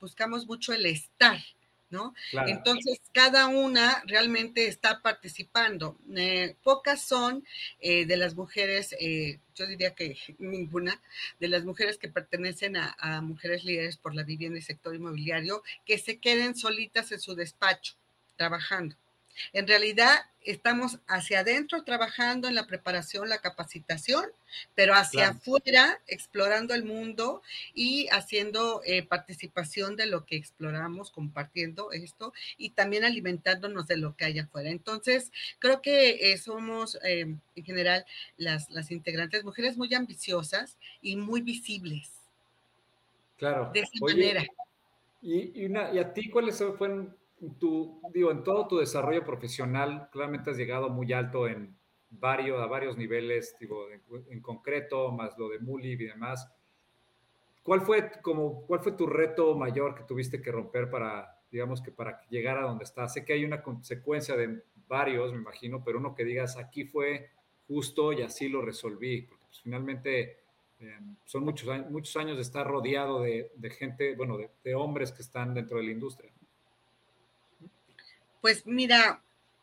buscamos 0.00 0.46
mucho 0.46 0.72
el 0.72 0.86
estar, 0.86 1.40
¿no? 1.90 2.14
Entonces, 2.46 3.00
cada 3.12 3.46
una 3.46 4.02
realmente 4.06 4.66
está 4.66 5.00
participando. 5.00 5.96
Eh, 6.14 6.56
pocas 6.62 7.02
son 7.02 7.44
eh, 7.80 8.04
de 8.06 8.16
las 8.16 8.34
mujeres, 8.34 8.94
eh, 9.00 9.40
yo 9.54 9.66
diría 9.66 9.94
que 9.94 10.16
ninguna, 10.38 11.00
de 11.40 11.48
las 11.48 11.64
mujeres 11.64 11.98
que 11.98 12.08
pertenecen 12.08 12.76
a, 12.76 12.96
a, 12.98 13.20
mujeres 13.20 13.64
líderes 13.64 13.96
por 13.96 14.14
la 14.14 14.22
vivienda 14.22 14.58
y 14.58 14.62
sector 14.62 14.94
inmobiliario, 14.94 15.62
que 15.84 15.98
se 15.98 16.18
queden 16.18 16.54
solitas 16.54 17.12
en 17.12 17.20
su 17.20 17.34
despacho 17.34 17.94
trabajando. 18.36 18.96
En 19.52 19.66
realidad, 19.66 20.20
estamos 20.42 20.98
hacia 21.06 21.40
adentro 21.40 21.82
trabajando 21.84 22.48
en 22.48 22.54
la 22.54 22.66
preparación, 22.66 23.28
la 23.28 23.38
capacitación, 23.38 24.24
pero 24.74 24.94
hacia 24.94 25.28
afuera 25.28 26.00
explorando 26.06 26.74
el 26.74 26.84
mundo 26.84 27.42
y 27.74 28.08
haciendo 28.08 28.80
eh, 28.84 29.02
participación 29.02 29.96
de 29.96 30.06
lo 30.06 30.24
que 30.24 30.36
exploramos, 30.36 31.10
compartiendo 31.10 31.92
esto 31.92 32.32
y 32.56 32.70
también 32.70 33.04
alimentándonos 33.04 33.86
de 33.86 33.98
lo 33.98 34.16
que 34.16 34.24
hay 34.24 34.38
afuera. 34.38 34.70
Entonces, 34.70 35.32
creo 35.58 35.82
que 35.82 36.32
eh, 36.32 36.38
somos 36.38 36.98
eh, 37.04 37.26
en 37.56 37.64
general 37.64 38.06
las, 38.38 38.70
las 38.70 38.90
integrantes 38.90 39.44
mujeres 39.44 39.76
muy 39.76 39.92
ambiciosas 39.94 40.78
y 41.02 41.16
muy 41.16 41.42
visibles. 41.42 42.10
Claro. 43.36 43.70
De 43.72 43.80
esa 43.80 43.90
manera. 44.00 44.44
Y, 45.20 45.66
y, 45.66 45.76
a 45.76 46.12
ti 46.14 46.30
cuáles 46.30 46.62
fueron 46.76 47.14
tu, 47.58 48.00
digo, 48.12 48.30
en 48.30 48.42
todo 48.42 48.66
tu 48.66 48.78
desarrollo 48.78 49.24
profesional, 49.24 50.08
claramente 50.10 50.50
has 50.50 50.56
llegado 50.56 50.88
muy 50.88 51.12
alto 51.12 51.46
en 51.46 51.76
varios, 52.10 52.60
a 52.60 52.66
varios 52.66 52.96
niveles, 52.96 53.56
digo, 53.60 53.86
en, 53.90 54.40
concreto, 54.40 55.12
más 55.12 55.36
lo 55.38 55.48
de 55.48 55.58
Muli 55.58 55.92
y 55.92 55.96
demás. 55.96 56.50
¿Cuál 57.62 57.82
fue, 57.82 58.10
como, 58.22 58.62
¿Cuál 58.66 58.80
fue 58.80 58.92
tu 58.92 59.06
reto 59.06 59.54
mayor 59.54 59.94
que 59.94 60.04
tuviste 60.04 60.40
que 60.40 60.50
romper 60.50 60.90
para, 60.90 61.38
digamos, 61.50 61.82
que 61.82 61.92
para 61.92 62.26
llegar 62.28 62.58
a 62.58 62.62
donde 62.62 62.84
estás? 62.84 63.12
Sé 63.12 63.24
que 63.24 63.34
hay 63.34 63.44
una 63.44 63.62
consecuencia 63.62 64.36
de 64.36 64.62
varios, 64.88 65.32
me 65.32 65.38
imagino, 65.38 65.84
pero 65.84 65.98
uno 65.98 66.14
que 66.14 66.24
digas, 66.24 66.56
aquí 66.56 66.84
fue 66.84 67.30
justo 67.66 68.12
y 68.12 68.22
así 68.22 68.48
lo 68.48 68.62
resolví, 68.62 69.22
porque 69.22 69.44
pues, 69.46 69.60
finalmente 69.60 70.38
eh, 70.80 70.98
son 71.26 71.44
muchos, 71.44 71.68
muchos 71.90 72.16
años 72.16 72.36
de 72.36 72.42
estar 72.42 72.66
rodeado 72.66 73.20
de, 73.20 73.50
gente, 73.78 74.14
bueno, 74.16 74.38
de 74.64 74.74
hombres 74.74 75.12
que 75.12 75.20
están 75.20 75.52
dentro 75.52 75.76
de 75.76 75.84
la 75.84 75.90
industria. 75.90 76.32
Pues 78.40 78.66
mira, 78.66 79.22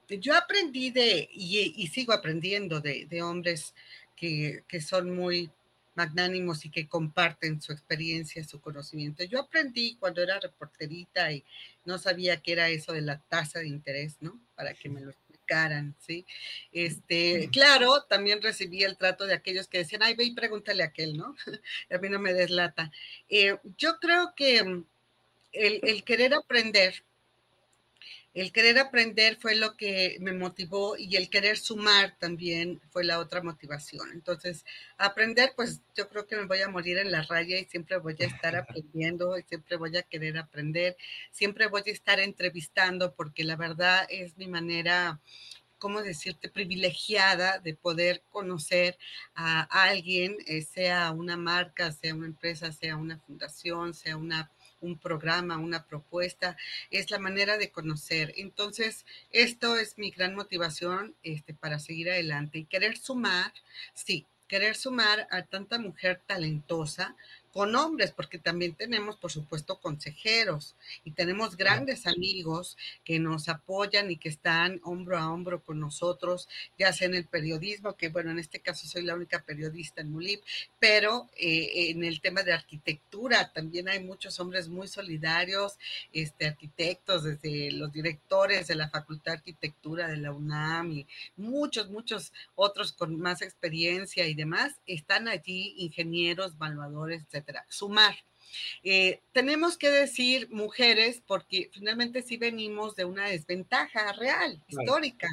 yo 0.10 0.36
aprendí 0.36 0.91
de, 0.91 1.27
y, 1.32 1.88
sigo 1.88 2.13
aprendiendo 2.13 2.82
de, 2.82 3.22
hombres 3.24 3.74
que, 4.15 4.63
son 4.82 5.15
muy 5.15 5.50
magnánimos 5.96 6.65
y 6.65 6.70
que 6.70 6.88
comparten 6.88 7.62
su 7.62 7.72
experiencia, 7.72 8.44
su 8.44 8.60
conocimiento. 8.60 9.24
Yo 9.24 9.39
aprendí 9.39 9.96
cuando 9.96 10.22
era 10.22 10.39
reporterita 10.39 11.32
y 11.32 11.44
no 11.86 11.98
sabía 11.98 12.41
qué 12.41 12.51
era 12.51 12.70
eso 12.70 12.91
de 12.91 13.01
la 13.01 13.20
tasa 13.20 13.60
de 13.60 13.70
interés, 13.70 14.17
¿no? 14.20 14.38
Para 14.55 14.74
que 14.74 14.89
me 14.89 15.00
lo 15.00 15.12
explicaran, 15.12 15.96
¿sí? 16.00 16.25
Este, 16.74 17.50
claro, 17.50 18.03
también 18.10 18.41
recibí 18.41 18.84
el 18.84 18.98
trato 18.98 19.25
de 19.25 19.36
aquellos 19.36 19.67
que 19.70 19.79
decían, 19.79 20.03
ay, 20.03 20.15
ve 20.15 20.25
y 20.25 20.34
pregúntale 20.34 20.84
a 20.84 20.88
aquel, 20.88 21.15
¿no? 21.15 21.34
a 21.89 21.98
mí 21.98 22.10
no 22.10 22.20
me 22.20 22.34
deslata. 22.34 22.91
Eh, 23.29 23.58
yo 23.77 23.98
creo 24.00 24.34
que 24.36 24.63
mm, 24.63 24.86
el 25.53 26.03
querer 26.03 26.34
aprender 26.34 27.05
el 28.35 28.51
querer 28.51 28.77
aprender 28.77 29.37
fue 29.37 29.55
lo 29.55 29.77
que 29.77 30.17
me 30.19 30.33
motivó 30.33 30.97
y 30.97 31.15
el 31.15 31.29
querer 31.29 31.57
sumar 31.57 32.17
también 32.19 32.81
fue 32.91 33.05
la 33.05 33.19
otra 33.19 33.41
motivación. 33.41 34.11
Entonces, 34.11 34.65
aprender, 34.97 35.53
pues 35.55 35.81
yo 35.95 36.09
creo 36.09 36.27
que 36.27 36.35
me 36.35 36.45
voy 36.45 36.61
a 36.61 36.67
morir 36.67 36.97
en 36.97 37.11
la 37.11 37.21
raya 37.21 37.57
y 37.57 37.63
siempre 37.63 37.97
voy 37.97 38.17
a 38.19 38.25
estar 38.25 38.55
aprendiendo 38.57 39.39
y 39.39 39.43
siempre 39.43 39.77
voy 39.77 39.95
a 39.95 40.03
querer 40.03 40.37
aprender, 40.37 40.97
siempre 41.31 41.67
voy 41.67 41.83
a 41.87 41.91
estar 41.91 42.19
entrevistando 42.19 43.15
porque 43.15 43.45
la 43.45 43.55
verdad 43.55 44.05
es 44.09 44.37
mi 44.37 44.47
manera 44.47 45.21
¿cómo 45.77 46.01
decirte?, 46.01 46.49
privilegiada 46.49 47.59
de 47.59 47.75
poder 47.75 48.23
conocer 48.31 48.97
a 49.35 49.61
alguien, 49.83 50.35
eh, 50.47 50.61
sea 50.61 51.11
una 51.11 51.37
marca, 51.37 51.91
sea 51.91 52.15
una 52.15 52.27
empresa, 52.27 52.71
sea 52.71 52.97
una 52.97 53.19
fundación, 53.19 53.93
sea 53.93 54.17
una 54.17 54.51
un 54.85 54.97
programa, 54.97 55.57
una 55.57 55.85
propuesta, 55.85 56.55
es 56.91 57.11
la 57.11 57.19
manera 57.19 57.57
de 57.57 57.71
conocer. 57.71 58.33
Entonces, 58.37 59.05
esto 59.31 59.77
es 59.77 59.97
mi 59.97 60.11
gran 60.11 60.35
motivación 60.35 61.15
este, 61.23 61.53
para 61.53 61.79
seguir 61.79 62.09
adelante 62.09 62.59
y 62.59 62.65
querer 62.65 62.97
sumar, 62.97 63.51
sí, 63.93 64.25
querer 64.47 64.75
sumar 64.75 65.27
a 65.31 65.43
tanta 65.43 65.79
mujer 65.79 66.21
talentosa 66.25 67.15
con 67.55 67.74
hombres, 67.74 68.12
porque 68.12 68.38
también 68.38 68.74
tenemos, 68.74 69.15
por 69.15 69.31
supuesto, 69.31 69.79
consejeros 69.79 70.75
y 71.05 71.12
tenemos 71.12 71.55
grandes 71.55 72.05
amigos 72.05 72.75
que 73.05 73.17
nos 73.17 73.47
apoyan 73.47 74.12
y 74.12 74.17
que 74.17 74.27
están 74.27 74.81
hombro 74.83 75.17
a 75.17 75.31
hombro 75.31 75.63
con 75.63 75.79
nosotros, 75.79 76.50
ya 76.77 76.91
sea 76.91 77.07
en 77.07 77.13
el 77.13 77.24
periodismo, 77.24 77.95
que 77.95 78.09
bueno, 78.09 78.31
en 78.31 78.39
este 78.39 78.59
caso 78.59 78.85
soy 78.88 79.03
la 79.03 79.15
única 79.15 79.41
periodista 79.41 80.01
en 80.01 80.12
MULIP, 80.12 80.41
pero 80.81 81.29
eh, 81.38 81.91
en 81.91 82.03
el 82.03 82.19
tema 82.19 82.43
de 82.43 82.51
arquitectura 82.51 83.50
también 83.53 83.88
hay 83.88 84.03
muchos 84.03 84.38
hombres 84.41 84.67
muy 84.67 84.89
solidarios, 84.89 85.77
este, 86.12 86.47
arquitectos, 86.47 87.24
desde 87.24 87.71
los 87.71 87.89
directores 87.93 88.67
de 88.67 88.75
la 88.75 88.89
Facultad 88.89 89.31
de 89.31 89.38
Arquitectura 89.38 90.09
de 90.09 90.17
la 90.17 90.33
UNAM 90.33 90.91
y 90.91 91.07
muchos, 91.38 91.89
muchos 91.89 92.33
otros 92.55 92.91
con 92.91 93.17
más 93.17 93.41
experiencia 93.41 94.27
y 94.27 94.33
demás, 94.33 94.74
están 94.85 95.29
allí, 95.29 95.74
ingenieros, 95.77 96.55
evaluadores, 96.55 97.24
etc 97.31 97.44
Sumar. 97.69 98.15
Eh, 98.83 99.19
tenemos 99.33 99.77
que 99.77 99.89
decir 99.89 100.49
mujeres 100.49 101.21
porque 101.25 101.69
finalmente 101.73 102.21
sí 102.21 102.37
venimos 102.37 102.95
de 102.95 103.05
una 103.05 103.25
desventaja 103.27 104.13
real, 104.13 104.61
histórica. 104.67 105.27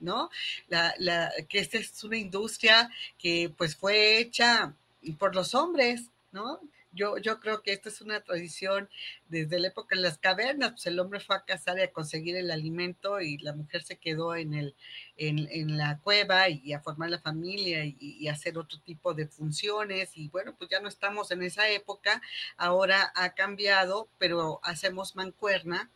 ¿no? 0.00 0.30
La, 0.68 0.94
la, 0.98 1.32
que 1.48 1.58
esta 1.58 1.78
es 1.78 2.04
una 2.04 2.16
industria 2.16 2.88
que 3.18 3.52
pues 3.56 3.74
fue 3.74 4.18
hecha 4.18 4.72
por 5.18 5.34
los 5.34 5.54
hombres, 5.54 6.10
¿no? 6.30 6.60
Yo, 6.92 7.18
yo 7.18 7.38
creo 7.40 7.62
que 7.62 7.72
esta 7.72 7.88
es 7.88 8.00
una 8.00 8.20
tradición 8.20 8.88
desde 9.28 9.58
la 9.58 9.68
época 9.68 9.94
de 9.94 10.02
las 10.02 10.18
cavernas, 10.18 10.72
pues 10.72 10.86
el 10.86 10.98
hombre 10.98 11.20
fue 11.20 11.36
a 11.36 11.44
cazar 11.44 11.78
y 11.78 11.82
a 11.82 11.92
conseguir 11.92 12.36
el 12.36 12.50
alimento 12.50 13.20
y 13.20 13.38
la 13.38 13.54
mujer 13.54 13.82
se 13.82 13.96
quedó 13.96 14.34
en, 14.34 14.54
el, 14.54 14.74
en, 15.16 15.76
la 15.76 15.98
cueva 15.98 16.48
y 16.48 16.72
a 16.72 16.80
formar 16.80 17.10
la 17.10 17.20
familia 17.20 17.84
y, 17.84 17.96
y, 17.98 18.28
hacer 18.28 18.58
otro 18.58 18.78
tipo 18.80 19.14
de 19.14 19.26
funciones. 19.26 20.16
Y 20.16 20.28
bueno, 20.28 20.54
pues 20.56 20.70
ya 20.70 20.80
no 20.80 20.88
estamos 20.88 21.30
en 21.30 21.42
esa 21.42 21.68
época, 21.68 22.22
ahora 22.56 23.12
ha 23.14 23.34
cambiado, 23.34 24.08
pero 24.18 24.60
hacemos 24.62 25.14
mancuerna 25.14 25.90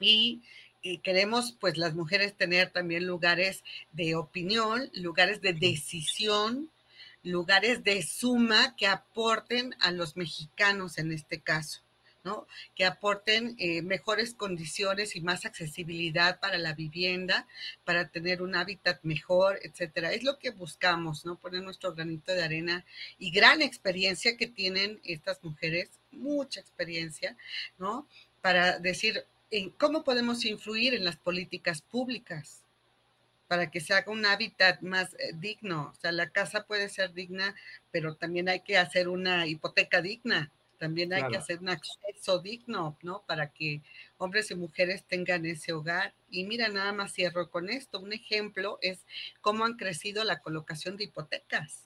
y 0.00 0.42
y 0.86 0.98
queremos 0.98 1.52
pues 1.58 1.76
las 1.78 1.94
mujeres 1.94 2.36
tener 2.36 2.70
también 2.70 3.06
lugares 3.06 3.64
de 3.92 4.14
opinión, 4.14 4.88
lugares 4.94 5.40
de 5.40 5.52
decisión, 5.52 6.70
lugares 7.26 7.82
de 7.82 8.02
suma 8.02 8.76
que 8.76 8.86
aporten 8.86 9.74
a 9.80 9.90
los 9.90 10.16
mexicanos 10.16 10.98
en 10.98 11.12
este 11.12 11.40
caso. 11.40 11.82
¿no? 12.24 12.48
que 12.74 12.84
aporten 12.84 13.54
eh, 13.56 13.82
mejores 13.82 14.34
condiciones 14.34 15.14
y 15.14 15.20
más 15.20 15.46
accesibilidad 15.46 16.40
para 16.40 16.58
la 16.58 16.74
vivienda, 16.74 17.46
para 17.84 18.08
tener 18.08 18.42
un 18.42 18.56
hábitat 18.56 18.98
mejor, 19.04 19.60
etcétera. 19.62 20.12
Es 20.12 20.24
lo 20.24 20.36
que 20.40 20.50
buscamos, 20.50 21.24
¿no? 21.24 21.38
Poner 21.38 21.62
nuestro 21.62 21.94
granito 21.94 22.32
de 22.32 22.42
arena 22.42 22.84
y 23.20 23.30
gran 23.30 23.62
experiencia 23.62 24.36
que 24.36 24.48
tienen 24.48 25.00
estas 25.04 25.44
mujeres, 25.44 25.88
mucha 26.10 26.58
experiencia, 26.58 27.36
¿no? 27.78 28.08
Para 28.40 28.80
decir, 28.80 29.24
cómo 29.78 30.02
podemos 30.02 30.44
influir 30.46 30.94
en 30.94 31.04
las 31.04 31.16
políticas 31.18 31.80
públicas 31.80 32.64
para 33.48 33.70
que 33.70 33.80
se 33.80 33.94
haga 33.94 34.12
un 34.12 34.26
hábitat 34.26 34.80
más 34.82 35.14
eh, 35.14 35.32
digno. 35.34 35.92
O 35.92 35.94
sea, 36.00 36.12
la 36.12 36.30
casa 36.30 36.66
puede 36.66 36.88
ser 36.88 37.12
digna, 37.12 37.54
pero 37.90 38.16
también 38.16 38.48
hay 38.48 38.60
que 38.60 38.78
hacer 38.78 39.08
una 39.08 39.46
hipoteca 39.46 40.02
digna, 40.02 40.52
también 40.78 41.12
hay 41.14 41.26
que 41.30 41.38
hacer 41.38 41.60
un 41.60 41.70
acceso 41.70 42.38
digno, 42.40 42.98
¿no? 43.02 43.24
Para 43.26 43.50
que 43.50 43.82
hombres 44.18 44.50
y 44.50 44.54
mujeres 44.54 45.04
tengan 45.04 45.46
ese 45.46 45.72
hogar. 45.72 46.14
Y 46.28 46.44
mira, 46.44 46.68
nada 46.68 46.92
más 46.92 47.14
cierro 47.14 47.50
con 47.50 47.70
esto. 47.70 47.98
Un 47.98 48.12
ejemplo 48.12 48.78
es 48.82 49.06
cómo 49.40 49.64
han 49.64 49.76
crecido 49.76 50.22
la 50.24 50.40
colocación 50.40 50.96
de 50.96 51.04
hipotecas 51.04 51.85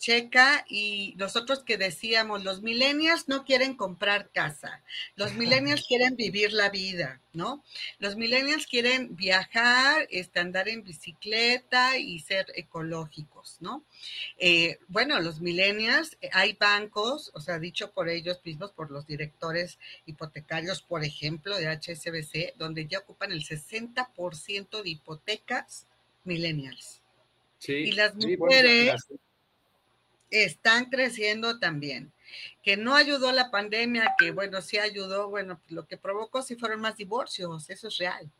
checa 0.00 0.64
y 0.66 1.14
nosotros 1.18 1.62
que 1.62 1.76
decíamos, 1.76 2.42
los 2.42 2.62
millennials 2.62 3.28
no 3.28 3.44
quieren 3.44 3.74
comprar 3.74 4.30
casa, 4.30 4.82
los 5.14 5.34
millennials 5.34 5.86
quieren 5.86 6.16
vivir 6.16 6.54
la 6.54 6.70
vida, 6.70 7.20
¿no? 7.34 7.62
Los 7.98 8.16
millennials 8.16 8.66
quieren 8.66 9.14
viajar, 9.14 10.08
este, 10.10 10.40
andar 10.40 10.70
en 10.70 10.82
bicicleta 10.82 11.98
y 11.98 12.18
ser 12.20 12.46
ecológicos, 12.54 13.58
¿no? 13.60 13.84
Eh, 14.38 14.78
bueno, 14.88 15.20
los 15.20 15.42
millennials, 15.42 16.16
eh, 16.22 16.30
hay 16.32 16.54
bancos, 16.54 17.30
o 17.34 17.40
sea, 17.40 17.58
dicho 17.58 17.92
por 17.92 18.08
ellos 18.08 18.40
mismos, 18.42 18.72
por 18.72 18.90
los 18.90 19.06
directores 19.06 19.78
hipotecarios, 20.06 20.80
por 20.80 21.04
ejemplo, 21.04 21.58
de 21.58 21.68
HSBC, 21.68 22.54
donde 22.56 22.86
ya 22.86 23.00
ocupan 23.00 23.32
el 23.32 23.44
60% 23.44 24.82
de 24.82 24.88
hipotecas 24.88 25.86
millennials. 26.24 27.02
Sí, 27.58 27.74
y 27.74 27.92
las 27.92 28.14
mujeres 28.14 28.94
están 30.30 30.86
creciendo 30.86 31.58
también. 31.58 32.12
Que 32.62 32.76
no 32.76 32.94
ayudó 32.94 33.32
la 33.32 33.50
pandemia, 33.50 34.14
que 34.18 34.30
bueno, 34.30 34.62
sí 34.62 34.78
ayudó, 34.78 35.28
bueno, 35.28 35.60
lo 35.68 35.86
que 35.86 35.96
provocó 35.96 36.42
sí 36.42 36.56
fueron 36.56 36.80
más 36.80 36.96
divorcios, 36.96 37.68
eso 37.70 37.88
es 37.88 37.98
real 37.98 38.30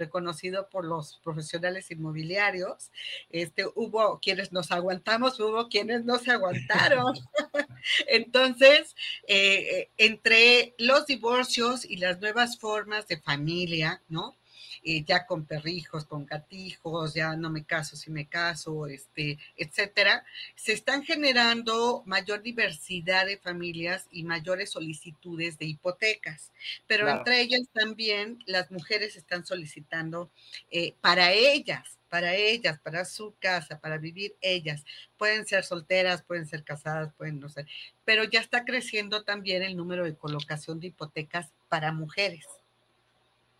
reconocido 0.00 0.68
por 0.68 0.84
los 0.84 1.20
profesionales 1.22 1.90
inmobiliarios. 1.92 2.90
Este, 3.28 3.66
hubo 3.74 4.18
quienes 4.18 4.50
nos 4.50 4.72
aguantamos, 4.72 5.38
hubo 5.38 5.68
quienes 5.68 6.04
no 6.04 6.18
se 6.18 6.32
aguantaron. 6.32 7.14
Entonces, 8.08 8.96
eh, 9.28 9.78
eh, 9.78 9.90
entre 9.98 10.74
los 10.78 11.06
divorcios 11.06 11.84
y 11.84 11.96
las 11.96 12.20
nuevas 12.20 12.58
formas 12.58 13.06
de 13.06 13.20
familia, 13.20 14.02
¿no? 14.08 14.36
Eh, 14.82 15.04
ya 15.04 15.26
con 15.26 15.44
perrijos, 15.44 16.06
con 16.06 16.24
gatijos, 16.24 17.12
ya 17.12 17.36
no 17.36 17.50
me 17.50 17.64
caso 17.64 17.96
si 17.96 18.10
me 18.10 18.28
caso, 18.28 18.86
este, 18.86 19.38
etcétera, 19.56 20.24
se 20.54 20.72
están 20.72 21.02
generando 21.04 22.02
mayor 22.06 22.40
diversidad 22.42 23.26
de 23.26 23.36
familias 23.36 24.06
y 24.10 24.22
mayores 24.24 24.70
solicitudes 24.70 25.58
de 25.58 25.66
hipotecas. 25.66 26.50
Pero 26.86 27.08
entre 27.08 27.42
ellas 27.42 27.68
también 27.74 28.38
las 28.46 28.70
mujeres 28.70 29.16
están 29.16 29.44
solicitando 29.44 30.30
eh, 30.70 30.94
para 31.02 31.32
ellas, 31.32 31.98
para 32.08 32.34
ellas, 32.34 32.78
para 32.80 33.04
su 33.04 33.34
casa, 33.38 33.80
para 33.80 33.98
vivir 33.98 34.34
ellas. 34.40 34.84
Pueden 35.18 35.46
ser 35.46 35.64
solteras, 35.64 36.22
pueden 36.22 36.46
ser 36.46 36.64
casadas, 36.64 37.12
pueden 37.18 37.38
no 37.38 37.50
ser, 37.50 37.66
pero 38.06 38.24
ya 38.24 38.40
está 38.40 38.64
creciendo 38.64 39.24
también 39.24 39.62
el 39.62 39.76
número 39.76 40.04
de 40.04 40.16
colocación 40.16 40.80
de 40.80 40.88
hipotecas 40.88 41.52
para 41.68 41.92
mujeres. 41.92 42.59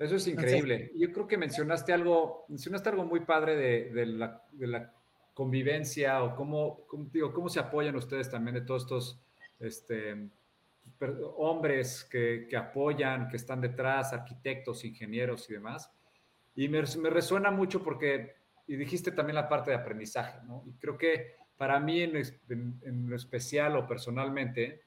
Eso 0.01 0.17
es 0.17 0.27
increíble. 0.27 0.93
Yo 0.97 1.13
creo 1.13 1.27
que 1.27 1.37
mencionaste 1.37 1.93
algo, 1.93 2.47
mencionaste 2.49 2.89
algo 2.89 3.05
muy 3.05 3.21
padre 3.21 3.55
de, 3.93 4.07
la, 4.07 4.95
convivencia 5.35 6.23
o 6.23 6.35
cómo, 6.35 6.87
digo, 7.13 7.33
cómo 7.35 7.51
se 7.51 7.61
apoyan 7.61 7.95
ustedes 7.97 8.31
también 8.31 8.55
de 8.55 8.63
todos 8.63 8.83
estos 8.83 9.21
este, 9.61 10.29
hombres 11.37 12.05
que, 12.05 12.49
apoyan, 12.57 13.29
que 13.29 13.37
están 13.37 13.61
detrás, 13.61 14.15
arquitectos, 14.15 14.87
ingenieros 14.87 15.51
y 15.51 15.53
demás. 15.53 15.91
Y 16.57 16.69
me, 16.69 16.81
resuena 16.81 17.51
mucho 17.51 17.83
porque, 17.83 18.37
y 18.67 18.77
dijiste 18.77 19.13
también 19.13 19.37
la 19.37 19.51
parte 19.51 19.71
de 19.71 19.77
aprendizaje, 19.77 20.39
¿no? 20.47 20.65
Y 20.67 20.73
creo 20.79 20.97
que 20.97 21.37
para 21.59 21.79
mí 21.79 22.01
en, 22.01 22.17
en 22.17 23.11
lo 23.11 23.17
especial 23.17 23.77
o 23.77 23.87
personalmente, 23.87 24.81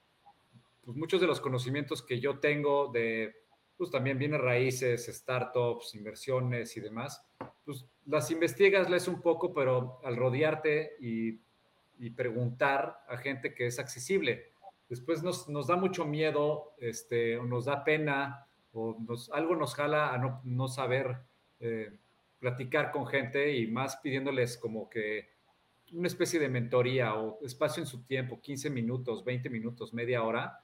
pues 0.83 0.97
muchos 0.97 1.21
de 1.21 1.27
los 1.27 1.39
conocimientos 1.39 2.01
que 2.01 2.19
yo 2.19 2.39
tengo 2.39 2.91
de 2.91 3.42
pues 3.77 3.89
también 3.89 4.17
viene 4.17 4.37
raíces, 4.37 5.05
startups, 5.07 5.95
inversiones 5.95 6.75
y 6.77 6.81
demás, 6.81 7.25
pues 7.65 7.85
las 8.05 8.29
investigas, 8.31 8.89
lees 8.89 9.07
un 9.07 9.21
poco, 9.21 9.53
pero 9.53 9.99
al 10.03 10.15
rodearte 10.15 10.93
y, 10.99 11.39
preguntar 12.17 12.97
a 13.07 13.15
gente 13.15 13.53
que 13.53 13.65
es 13.65 13.79
accesible. 13.79 14.51
Después 14.89 15.23
nos, 15.23 15.67
da 15.67 15.77
mucho 15.77 16.03
miedo, 16.03 16.73
este, 16.77 17.37
o 17.37 17.45
nos 17.45 17.63
da 17.63 17.85
pena, 17.85 18.45
o 18.73 18.97
nos, 19.07 19.31
algo 19.31 19.55
nos 19.55 19.73
jala 19.73 20.13
a 20.13 20.41
no, 20.43 20.67
saber 20.67 21.15
eh, 21.61 21.97
platicar 22.39 22.91
con 22.91 23.07
gente 23.07 23.55
y 23.55 23.67
más 23.67 23.95
pidiéndoles 23.97 24.57
como 24.57 24.89
que 24.89 25.29
una 25.93 26.07
especie 26.07 26.41
de 26.41 26.49
mentoría 26.49 27.15
o 27.15 27.39
espacio 27.45 27.81
en 27.81 27.87
su 27.87 28.03
tiempo, 28.03 28.41
15 28.41 28.69
minutos, 28.69 29.23
20 29.23 29.49
minutos, 29.49 29.93
media 29.93 30.23
hora, 30.23 30.62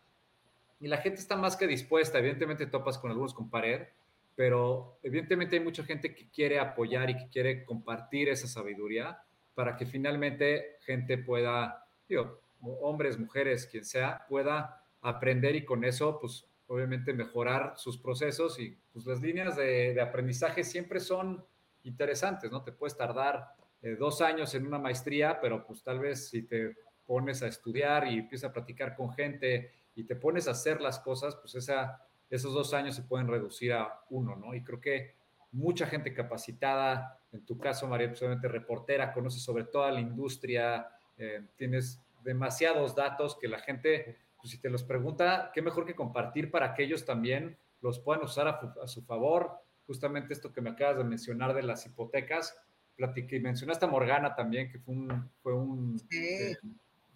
y 0.79 0.87
la 0.87 0.97
gente 0.97 1.19
está 1.19 1.35
más 1.35 1.57
que 1.57 1.67
dispuesta, 1.67 2.19
evidentemente 2.19 2.65
topas 2.65 2.97
con 2.97 3.11
algunos 3.11 3.33
con 3.33 3.49
pared, 3.49 3.87
pero 4.35 4.97
evidentemente 5.03 5.57
hay 5.57 5.63
mucha 5.63 5.83
gente 5.83 6.15
que 6.15 6.29
quiere 6.29 6.59
apoyar 6.59 7.09
y 7.09 7.17
que 7.17 7.27
quiere 7.29 7.65
compartir 7.65 8.29
esa 8.29 8.47
sabiduría 8.47 9.21
para 9.53 9.75
que 9.75 9.85
finalmente 9.85 10.77
gente 10.85 11.17
pueda, 11.17 11.85
digo, 12.07 12.39
hombres, 12.61 13.19
mujeres, 13.19 13.67
quien 13.67 13.83
sea, 13.83 14.25
pueda 14.29 14.85
aprender 15.01 15.55
y 15.55 15.65
con 15.65 15.83
eso, 15.83 16.19
pues 16.19 16.45
obviamente 16.67 17.13
mejorar 17.13 17.73
sus 17.75 17.97
procesos 17.97 18.59
y 18.59 18.77
pues 18.93 19.05
las 19.05 19.21
líneas 19.21 19.57
de, 19.57 19.99
aprendizaje 19.99 20.63
siempre 20.63 20.99
son 20.99 21.43
interesantes, 21.83 22.51
¿no? 22.51 22.63
Te 22.63 22.71
puedes 22.71 22.95
tardar 22.95 23.55
eh, 23.81 23.95
dos 23.99 24.21
años 24.21 24.53
en 24.55 24.67
una 24.67 24.77
maestría, 24.77 25.41
pero 25.41 25.65
pues 25.65 25.83
tal 25.83 25.99
vez 25.99 26.29
si 26.29 26.43
te 26.43 26.77
pones 27.05 27.41
a 27.41 27.47
estudiar 27.47 28.07
y 28.07 28.19
empiezas 28.19 28.51
a 28.51 28.53
platicar 28.53 28.95
con 28.95 29.11
gente 29.11 29.73
y 29.99 30.05
te 30.05 30.15
pones 30.15 30.47
a 30.47 30.51
hacer 30.51 30.79
las 30.79 30.99
cosas, 30.99 31.35
pues 31.35 31.55
esa, 31.55 32.01
esos 32.29 32.53
dos 32.53 32.73
años 32.73 32.95
se 32.95 33.03
pueden 33.03 33.27
reducir 33.27 33.73
a 33.73 34.01
uno, 34.09 34.35
¿no? 34.37 34.55
Y 34.55 34.63
creo 34.63 34.79
que 34.79 35.15
mucha 35.51 35.87
gente 35.87 36.13
capacitada, 36.13 37.19
en 37.33 37.45
tu 37.45 37.57
caso, 37.57 37.85
María, 37.87 38.07
pues 38.07 38.21
reportera, 38.41 39.11
conoce 39.11 39.39
sobre 39.39 39.65
toda 39.65 39.91
la 39.91 39.99
industria, 39.99 40.87
eh, 41.17 41.47
tienes 41.57 42.01
demasiados 42.23 42.95
datos 42.95 43.37
que 43.37 43.49
la 43.49 43.59
gente, 43.59 44.17
pues 44.37 44.51
si 44.51 44.61
te 44.61 44.69
los 44.69 44.83
pregunta, 44.83 45.51
qué 45.53 45.61
mejor 45.61 45.85
que 45.85 45.95
compartir 45.95 46.49
para 46.49 46.73
que 46.73 46.83
ellos 46.83 47.03
también 47.03 47.57
los 47.81 47.99
puedan 47.99 48.23
usar 48.23 48.47
a, 48.47 48.87
su 48.87 49.01
favor. 49.03 49.51
Justamente 49.85 50.33
esto 50.33 50.53
que 50.53 50.61
me 50.61 50.69
acabas 50.69 50.97
de 50.97 51.03
mencionar 51.03 51.53
de 51.53 51.63
las 51.63 51.85
hipotecas, 51.85 52.55
platiqué, 52.95 53.35
y 53.35 53.41
mencionaste 53.41 53.83
a 53.85 53.89
Morgana 53.89 54.33
también, 54.33 54.71
que 54.71 54.79
fue 54.79 54.93
un, 54.93 55.29
fue 55.41 55.53
un 55.53 56.01
eh, 56.09 56.55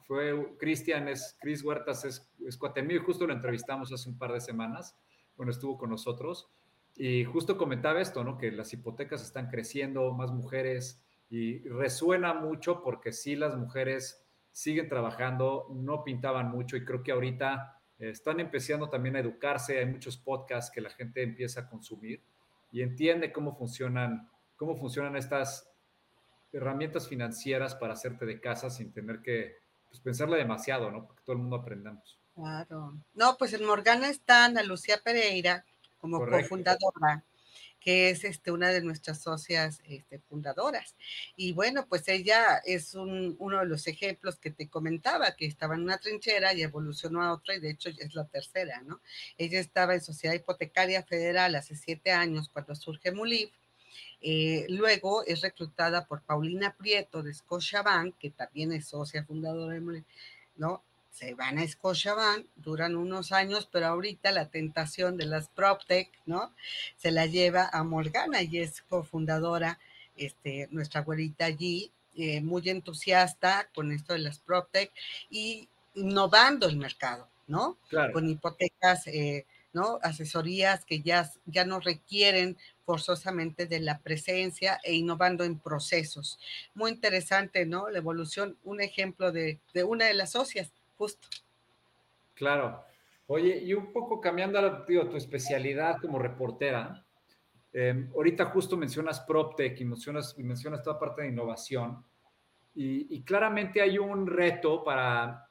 fue 0.08 0.56
Cristian, 0.58 1.08
es 1.08 1.38
Cris 1.40 1.64
Huertas, 1.64 2.06
es, 2.06 2.32
es 2.46 2.60
y 2.90 2.98
justo 2.98 3.28
lo 3.28 3.34
entrevistamos 3.34 3.92
hace 3.92 4.10
un 4.10 4.18
par 4.18 4.32
de 4.34 4.42
semanas, 4.42 4.98
bueno, 5.36 5.52
estuvo 5.52 5.78
con 5.78 5.90
nosotros, 5.90 6.50
y 6.96 7.24
justo 7.24 7.58
comentaba 7.58 8.02
esto, 8.02 8.24
¿no? 8.24 8.38
Que 8.38 8.52
las 8.52 8.72
hipotecas 8.74 9.24
están 9.24 9.50
creciendo, 9.50 10.12
más 10.14 10.32
mujeres, 10.32 11.04
y 11.30 11.60
resuena 11.68 12.34
mucho 12.34 12.84
porque 12.84 13.12
sí 13.12 13.36
las 13.36 13.56
mujeres 13.56 14.24
siguen 14.52 14.88
trabajando, 14.88 15.68
no 15.74 16.04
pintaban 16.04 16.52
mucho, 16.52 16.78
y 16.78 16.86
creo 16.86 17.02
que 17.02 17.12
ahorita 17.12 17.82
están 17.98 18.40
empezando 18.40 18.90
también 18.90 19.16
a 19.16 19.20
educarse, 19.20 19.80
hay 19.80 19.86
muchos 19.86 20.18
podcasts 20.18 20.72
que 20.72 20.82
la 20.82 20.90
gente 20.90 21.24
empieza 21.24 21.62
a 21.62 21.70
consumir 21.70 22.22
y 22.72 22.82
entiende 22.82 23.32
cómo 23.32 23.56
funcionan, 23.56 24.30
cómo 24.56 24.76
funcionan 24.76 25.16
estas 25.16 25.72
herramientas 26.52 27.08
financieras 27.08 27.76
para 27.76 27.94
hacerte 27.94 28.26
de 28.26 28.40
casa 28.40 28.70
sin 28.70 28.92
tener 28.92 29.22
que 29.22 29.63
pues, 29.94 30.02
pensarle 30.02 30.38
demasiado, 30.38 30.90
¿no? 30.90 31.06
Porque 31.06 31.22
todo 31.24 31.36
el 31.36 31.42
mundo 31.44 31.58
aprendamos. 31.58 32.20
Claro. 32.34 32.98
No, 33.14 33.38
pues 33.38 33.54
en 33.54 33.64
Morgana 33.64 34.10
está 34.10 34.46
Ana 34.46 34.64
Lucía 34.64 35.00
Pereira 35.04 35.64
como 36.00 36.20
cofundadora 36.20 37.24
que 37.80 38.10
es 38.10 38.24
este, 38.24 38.52
una 38.52 38.70
de 38.70 38.82
nuestras 38.82 39.22
socias 39.22 39.82
este, 39.84 40.18
fundadoras. 40.18 40.96
Y 41.36 41.52
bueno, 41.52 41.86
pues 41.88 42.08
ella 42.08 42.62
es 42.66 42.96
uno 42.96 43.60
de 43.60 43.66
los 43.66 43.88
ejemplos 43.88 44.40
que 44.40 44.52
te 44.52 44.70
comentaba, 44.70 45.36
que 45.36 45.46
estaba 45.46 45.76
en 45.76 45.82
una 45.82 45.98
trinchera 45.98 46.54
y 46.54 46.64
evolucionó 46.64 47.22
a 47.22 47.34
otra, 47.34 47.56
y 47.56 47.60
de 47.60 47.72
hecho 47.72 47.90
ya 47.90 48.06
es 48.06 48.16
la 48.16 48.26
tercera, 48.26 48.82
¿no? 48.84 49.02
Ella 49.38 49.60
estaba 49.60 49.94
en 49.96 50.02
Sociedad 50.02 50.34
Hipotecaria 50.34 51.04
Federal 51.04 51.56
hace 51.56 51.76
siete 51.76 52.12
años 52.12 52.48
cuando 52.48 52.74
surge 52.74 53.12
MULIF. 53.12 53.52
Eh, 54.24 54.66
luego 54.70 55.24
es 55.26 55.42
reclutada 55.42 56.06
por 56.06 56.22
Paulina 56.22 56.74
Prieto 56.76 57.22
de 57.22 57.34
Scotiabank, 57.34 58.18
que 58.18 58.30
también 58.32 58.72
es 58.72 58.88
socia 58.88 59.26
fundadora 59.26 59.74
de 59.74 60.04
¿no? 60.56 60.82
se 61.14 61.36
van 61.36 61.60
a 61.60 61.68
Scotiabank, 61.68 62.48
duran 62.56 62.96
unos 62.96 63.32
años, 63.32 63.70
pero 63.72 63.88
ahorita 63.88 64.32
la 64.32 64.50
tentación 64.50 65.16
de 65.16 65.26
las 65.26 65.48
PropTech, 65.50 66.10
¿no? 66.26 66.52
Se 66.98 67.12
la 67.12 67.28
lleva 67.28 67.70
a 67.72 67.84
Morgana 67.84 68.42
y 68.42 68.58
es 68.58 68.82
cofundadora, 68.82 69.80
este, 70.18 70.68
nuestra 70.72 71.02
abuelita 71.02 71.46
allí, 71.46 71.92
eh, 72.16 72.42
muy 72.42 72.68
entusiasta 72.70 73.70
con 73.76 73.92
esto 73.92 74.14
de 74.14 74.20
las 74.20 74.40
PropTech 74.40 74.92
y 75.30 75.70
innovando 75.96 76.68
el 76.68 76.78
mercado, 76.78 77.28
¿no? 77.48 77.78
Con 78.12 78.28
hipotecas, 78.28 79.06
eh, 79.08 79.46
¿no? 79.74 80.00
Asesorías 80.02 80.86
que 80.86 81.02
ya, 81.02 81.30
ya 81.46 81.66
no 81.66 81.80
requieren 81.80 82.58
forzosamente 82.86 83.66
de 83.66 83.80
la 83.80 84.00
presencia 84.00 84.80
e 84.84 84.94
innovando 84.94 85.44
en 85.44 85.60
procesos. 85.60 86.40
Muy 86.74 86.92
interesante, 86.92 87.66
¿no? 87.66 87.90
La 87.90 87.98
evolución, 87.98 88.58
un 88.64 88.82
ejemplo 88.82 89.32
de, 89.32 89.60
de 89.74 89.84
una 89.84 90.06
de 90.06 90.14
las 90.14 90.32
socias, 90.32 90.72
justo. 90.98 91.28
Claro. 92.36 92.84
Oye, 93.28 93.58
y 93.64 93.74
un 93.74 93.94
poco 93.94 94.20
cambiando 94.20 94.86
digo, 94.86 95.08
tu 95.08 95.18
especialidad 95.18 95.98
como 96.02 96.20
reportera, 96.20 97.06
em, 97.72 98.12
ahorita 98.14 98.46
justo 98.46 98.76
mencionas 98.76 99.22
PropTech 99.22 99.80
y 99.80 99.86
mencionas, 99.86 100.36
y 100.38 100.44
mencionas 100.44 100.84
toda 100.84 101.00
parte 101.00 101.22
de 101.22 101.30
innovación, 101.30 102.04
y, 102.76 103.22
claramente 103.22 103.82
hay 103.82 104.00
un 104.00 104.26
reto 104.26 104.84
para, 104.84 105.48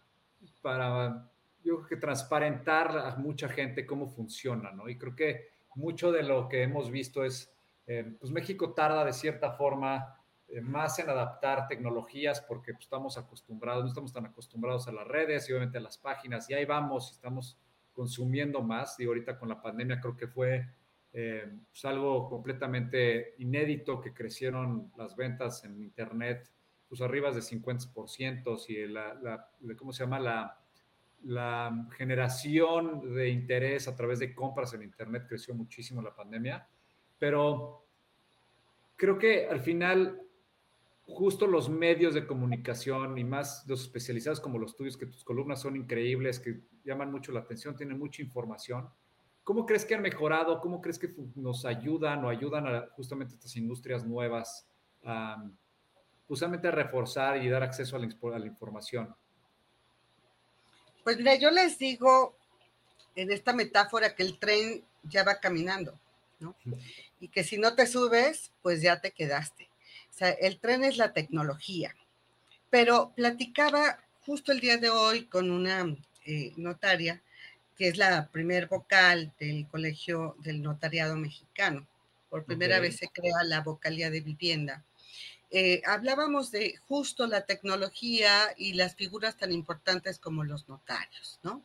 para, 0.61 1.31
yo 1.65 1.77
creo 1.77 1.89
que 1.89 1.97
transparentar 1.97 2.97
a 2.97 3.17
mucha 3.17 3.49
gente 3.49 3.87
cómo 3.87 4.09
funciona, 4.09 4.73
¿no? 4.73 4.89
Y 4.89 4.99
creo 4.99 5.15
que 5.15 5.49
mucho 5.75 6.13
de 6.13 6.23
lo 6.23 6.49
que 6.49 6.63
hemos 6.63 6.91
visto 6.91 7.25
es, 7.25 7.53
em, 7.87 8.17
pues 8.19 8.31
México 8.33 8.73
tarda 8.75 9.05
de 9.05 9.13
cierta 9.13 9.53
forma 9.53 10.19
eh, 10.49 10.61
más 10.61 10.99
en 10.99 11.09
adaptar 11.09 11.67
tecnologías 11.67 12.41
porque 12.43 12.73
pues, 12.73 12.85
estamos 12.85 13.17
acostumbrados, 13.17 13.85
no 13.85 13.89
estamos 13.89 14.13
tan 14.13 14.27
acostumbrados 14.27 14.87
a 14.89 14.93
las 14.93 15.07
redes 15.07 15.49
y 15.49 15.53
obviamente 15.53 15.79
a 15.79 15.81
las 15.81 15.97
páginas 15.97 16.49
y 16.51 16.55
ahí 16.55 16.65
vamos, 16.65 17.11
estamos 17.11 17.59
consumiendo 17.93 18.63
más 18.63 18.99
y 19.01 19.05
ahorita 19.05 19.39
con 19.39 19.49
la 19.49 19.63
pandemia 19.63 20.01
creo 20.01 20.17
que 20.17 20.27
fue 20.27 20.69
eh, 21.13 21.51
pues, 21.71 21.85
algo 21.85 22.29
completamente 22.29 23.35
inédito 23.39 24.01
que 24.01 24.13
crecieron 24.13 24.93
las 24.97 25.17
ventas 25.17 25.65
en 25.65 25.83
internet 25.83 26.51
pues 26.89 27.01
arriba 27.01 27.31
de 27.31 27.41
50% 27.41 28.69
y 28.69 28.87
la, 28.87 29.15
la, 29.15 29.49
¿cómo 29.79 29.95
se 29.95 30.05
llama? 30.05 30.21
La, 30.21 30.62
la 31.25 31.89
generación 31.97 33.15
de 33.15 33.29
interés 33.29 33.89
a 33.89 33.95
través 33.95 34.19
de 34.19 34.35
compras 34.35 34.75
en 34.75 34.83
internet 34.83 35.27
creció 35.29 35.55
muchísimo 35.55 36.01
en 36.01 36.07
la 36.07 36.15
pandemia, 36.15 36.67
pero 37.19 37.85
creo 38.97 39.19
que 39.19 39.49
al 39.49 39.61
final 39.61 40.21
justo 41.05 41.47
los 41.47 41.69
medios 41.69 42.15
de 42.15 42.27
comunicación 42.27 43.19
y 43.19 43.25
más 43.25 43.67
los 43.67 43.83
especializados 43.83 44.41
como 44.41 44.59
los 44.59 44.77
tuyos, 44.77 44.97
que 44.97 45.07
tus 45.07 45.25
columnas 45.25 45.61
son 45.61 45.77
increíbles, 45.77 46.39
que 46.39 46.63
llaman 46.85 47.11
mucho 47.11 47.33
la 47.33 47.41
atención, 47.41 47.77
tienen 47.77 47.99
mucha 47.99 48.23
información. 48.23 48.89
¿Cómo 49.45 49.67
crees 49.67 49.85
que 49.85 49.95
han 49.95 50.03
mejorado? 50.03 50.61
¿Cómo 50.61 50.81
crees 50.81 50.99
que 50.99 51.13
nos 51.35 51.65
ayudan 51.65 52.25
o 52.25 52.29
ayudan 52.29 52.67
a 52.67 52.87
justamente 52.93 53.35
estas 53.35 53.57
industrias 53.57 54.07
nuevas 54.07 54.69
justamente 56.29 56.69
a 56.69 56.71
reforzar 56.71 57.43
y 57.43 57.49
dar 57.49 57.63
acceso 57.63 57.97
a 57.97 58.39
la 58.39 58.47
información? 58.47 59.15
Pues 61.05 61.17
mira, 61.17 61.35
yo 61.35 61.51
les 61.51 61.79
digo 61.79 62.37
en 63.15 63.31
esta 63.33 63.53
metáfora 63.53 64.15
que 64.15 64.23
el 64.23 64.39
tren 64.39 64.85
ya 65.03 65.25
va 65.25 65.41
caminando, 65.41 65.99
¿no? 66.41 66.55
Y 67.21 67.29
que 67.29 67.45
si 67.45 67.59
no 67.59 67.75
te 67.75 67.87
subes, 67.87 68.53
pues 68.63 68.83
ya 68.83 69.01
te 69.01 69.11
quedaste. 69.11 69.69
O 70.11 70.15
sea, 70.15 70.31
el 70.31 70.59
tren 70.59 70.85
es 70.85 70.97
la 70.97 71.13
tecnología. 71.13 71.95
Pero 72.71 73.13
platicaba 73.15 73.99
justo 74.25 74.53
el 74.53 74.61
día 74.61 74.77
de 74.77 74.91
hoy 74.91 75.27
con 75.27 75.51
una 75.51 75.97
eh, 76.25 76.53
notaria, 76.57 77.23
que 77.77 77.89
es 77.89 77.97
la 77.97 78.29
primer 78.29 78.69
vocal 78.69 79.33
del 79.39 79.67
Colegio 79.67 80.37
del 80.41 80.63
Notariado 80.63 81.17
Mexicano. 81.17 81.87
Por 82.31 82.45
primera 82.45 82.81
vez 82.81 82.97
se 82.97 83.09
crea 83.09 83.45
la 83.45 83.61
vocalía 83.61 84.11
de 84.11 84.21
vivienda. 84.21 84.85
Eh, 85.53 85.83
hablábamos 85.87 86.51
de 86.51 86.77
justo 86.89 87.27
la 87.27 87.43
tecnología 87.43 88.55
y 88.57 88.73
las 88.73 88.97
figuras 88.97 89.37
tan 89.37 89.53
importantes 89.53 90.19
como 90.19 90.45
los 90.45 90.69
notarios, 90.69 91.39
¿no? 91.43 91.63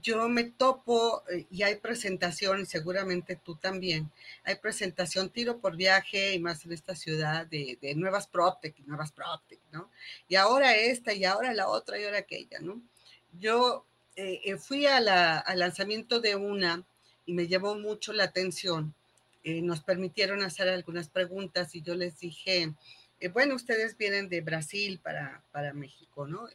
yo 0.00 0.28
me 0.28 0.44
topo 0.44 1.22
eh, 1.30 1.46
y 1.50 1.62
hay 1.62 1.76
presentación, 1.76 2.62
y 2.62 2.66
seguramente 2.66 3.36
tú 3.36 3.56
también, 3.56 4.10
hay 4.44 4.56
presentación 4.56 5.30
tiro 5.30 5.58
por 5.58 5.76
viaje 5.76 6.34
y 6.34 6.38
más 6.38 6.64
en 6.64 6.72
esta 6.72 6.94
ciudad 6.94 7.46
de, 7.46 7.78
nuevas 7.96 8.26
PropTech 8.26 8.78
y 8.78 8.82
nuevas 8.82 9.12
PropTech, 9.12 9.60
¿no? 9.70 9.90
Y 10.28 10.36
ahora 10.36 10.76
esta 10.76 11.12
y 11.12 11.24
ahora 11.24 11.52
la 11.52 11.68
otra 11.68 11.98
y 11.98 12.04
ahora 12.04 12.18
aquella, 12.18 12.58
¿no? 12.60 12.80
Yo 13.38 13.84
eh, 14.16 14.40
eh, 14.44 14.56
fui 14.56 14.86
al 14.86 15.04
lanzamiento 15.56 16.20
de 16.20 16.36
una 16.36 16.84
y 17.26 17.32
me 17.34 17.46
llevó 17.46 17.74
mucho 17.76 18.12
la 18.12 18.24
atención. 18.24 18.94
nos 19.44 19.80
permitieron 19.80 20.42
hacer 20.42 20.68
algunas 20.68 21.08
preguntas 21.08 21.74
y 21.74 21.82
yo 21.82 21.94
les 21.94 22.18
dije, 22.18 22.72
bueno, 23.28 23.54
ustedes 23.54 23.96
vienen 23.96 24.28
de 24.28 24.40
Brasil 24.40 24.98
para, 25.02 25.42
para 25.52 25.72
México, 25.72 26.26
¿no? 26.26 26.48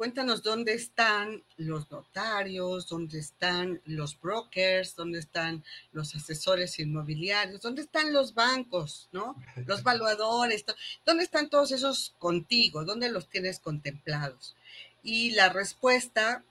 Cuéntanos 0.00 0.42
dónde 0.42 0.72
están 0.72 1.44
los 1.58 1.90
notarios, 1.90 2.88
dónde 2.88 3.18
están 3.18 3.82
los 3.84 4.18
brokers, 4.18 4.96
dónde 4.96 5.18
están 5.18 5.62
los 5.92 6.14
asesores 6.14 6.78
inmobiliarios, 6.78 7.60
dónde 7.60 7.82
están 7.82 8.10
los 8.14 8.32
bancos, 8.32 9.10
¿no? 9.12 9.36
Los 9.66 9.82
valuadores, 9.84 10.64
¿dónde 11.04 11.24
están 11.24 11.50
todos 11.50 11.70
esos 11.72 12.14
contigo? 12.18 12.86
¿Dónde 12.86 13.10
los 13.10 13.28
tienes 13.28 13.60
contemplados? 13.60 14.56
Y 15.02 15.32
la 15.32 15.50
respuesta 15.50 16.44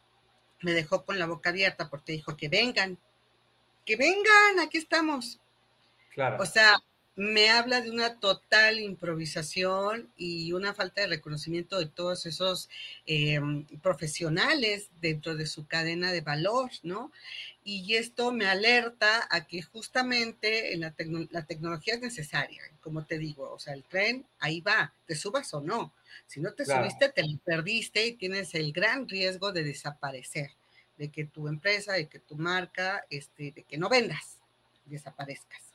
me 0.61 0.73
dejó 0.73 1.03
con 1.03 1.17
la 1.17 1.25
boca 1.25 1.49
abierta 1.49 1.89
porque 1.89 2.11
dijo 2.11 2.37
que 2.37 2.49
vengan, 2.49 2.99
que 3.83 3.95
vengan, 3.95 4.59
aquí 4.61 4.77
estamos. 4.77 5.39
Claro. 6.13 6.37
O 6.39 6.45
sea, 6.45 6.83
me 7.19 7.49
habla 7.49 7.81
de 7.81 7.91
una 7.91 8.15
total 8.15 8.79
improvisación 8.79 10.09
y 10.15 10.53
una 10.53 10.73
falta 10.73 11.01
de 11.01 11.07
reconocimiento 11.07 11.77
de 11.77 11.87
todos 11.87 12.25
esos 12.25 12.69
em, 13.05 13.65
profesionales 13.81 14.87
dentro 15.01 15.35
de 15.35 15.45
su 15.45 15.67
cadena 15.67 16.13
de 16.13 16.21
valor, 16.21 16.71
¿no? 16.81 17.11
Y 17.65 17.95
esto 17.95 18.31
me 18.31 18.45
alerta 18.45 19.27
a 19.29 19.47
que 19.47 19.61
justamente 19.61 20.73
la, 20.77 20.95
la 21.31 21.45
tecnología 21.45 21.95
es 21.95 22.01
necesaria, 22.01 22.61
como 22.79 23.03
te 23.05 23.17
digo, 23.17 23.51
o 23.51 23.59
sea, 23.59 23.73
el 23.73 23.83
tren 23.83 24.25
ahí 24.39 24.61
va, 24.61 24.93
te 25.05 25.13
subas 25.13 25.53
o 25.53 25.59
no. 25.59 25.91
Si 26.25 26.39
no 26.39 26.53
te 26.53 26.65
subiste, 26.65 27.09
te 27.09 27.27
lo 27.27 27.37
perdiste 27.39 28.07
y 28.07 28.13
tienes 28.13 28.55
el 28.55 28.71
gran 28.71 29.09
riesgo 29.09 29.51
de 29.51 29.65
desaparecer, 29.65 30.51
de 30.97 31.09
que 31.09 31.25
tu 31.25 31.49
empresa, 31.49 31.93
de 31.93 32.07
que 32.07 32.19
tu 32.19 32.37
marca, 32.37 33.05
este, 33.09 33.51
de 33.51 33.63
que 33.63 33.77
no 33.77 33.89
vendas, 33.89 34.37
desaparezcas. 34.85 35.68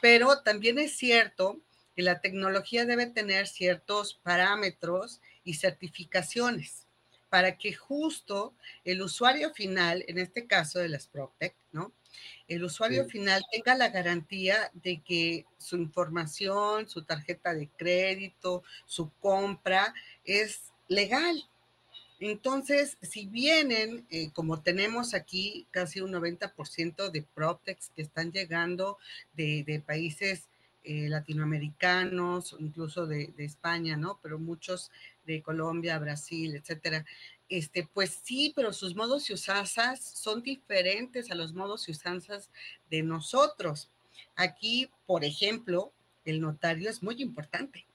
Pero 0.00 0.42
también 0.42 0.78
es 0.78 0.96
cierto 0.96 1.60
que 1.94 2.02
la 2.02 2.20
tecnología 2.20 2.84
debe 2.84 3.06
tener 3.06 3.46
ciertos 3.46 4.14
parámetros 4.14 5.20
y 5.44 5.54
certificaciones 5.54 6.86
para 7.28 7.56
que 7.56 7.72
justo 7.72 8.54
el 8.84 9.02
usuario 9.02 9.54
final, 9.54 10.04
en 10.08 10.18
este 10.18 10.46
caso 10.46 10.80
de 10.80 10.88
las 10.88 11.06
PropTech, 11.06 11.54
¿no? 11.72 11.92
El 12.48 12.64
usuario 12.64 13.06
final 13.06 13.42
tenga 13.52 13.76
la 13.76 13.88
garantía 13.88 14.70
de 14.74 15.00
que 15.00 15.46
su 15.58 15.76
información, 15.76 16.88
su 16.88 17.04
tarjeta 17.04 17.54
de 17.54 17.68
crédito, 17.68 18.64
su 18.84 19.10
compra 19.20 19.94
es 20.24 20.72
legal. 20.88 21.49
Entonces, 22.20 22.98
si 23.00 23.26
vienen, 23.26 24.06
eh, 24.10 24.30
como 24.34 24.60
tenemos 24.60 25.14
aquí 25.14 25.66
casi 25.70 26.02
un 26.02 26.12
90% 26.12 27.10
de 27.10 27.22
PropTechs 27.22 27.90
que 27.96 28.02
están 28.02 28.30
llegando 28.30 28.98
de, 29.32 29.82
países 29.86 30.48
eh, 30.84 31.08
latinoamericanos, 31.08 32.56
incluso 32.58 33.06
de, 33.06 33.32
España, 33.38 33.96
¿no? 33.96 34.20
Pero 34.22 34.38
muchos 34.38 34.90
de 35.24 35.40
Colombia, 35.40 35.98
Brasil, 35.98 36.54
etcétera, 36.54 37.06
este, 37.48 37.88
pues 37.92 38.20
sí, 38.22 38.52
pero 38.54 38.74
sus 38.74 38.94
modos 38.94 39.30
y 39.30 39.32
usanzas 39.32 40.04
son 40.04 40.42
diferentes 40.42 41.30
a 41.30 41.34
los 41.34 41.54
modos 41.54 41.88
y 41.88 41.92
usanzas 41.92 42.50
de 42.90 43.02
nosotros. 43.02 43.88
Aquí, 44.36 44.90
por 45.06 45.24
ejemplo, 45.24 45.90
el 46.26 46.42
notario 46.42 46.90
es 46.90 47.02
muy 47.02 47.22
importante, 47.22 47.86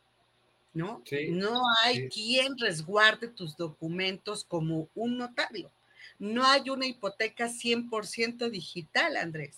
¿no? 0.75 1.01
no 1.29 1.61
hay 1.83 2.09
quien 2.09 2.57
resguarde 2.57 3.29
tus 3.29 3.55
documentos 3.55 4.43
como 4.43 4.89
un 4.93 5.17
notario. 5.17 5.71
No 6.19 6.45
hay 6.45 6.69
una 6.69 6.85
hipoteca 6.85 7.47
100% 7.47 8.49
digital, 8.49 9.17
Andrés. 9.17 9.57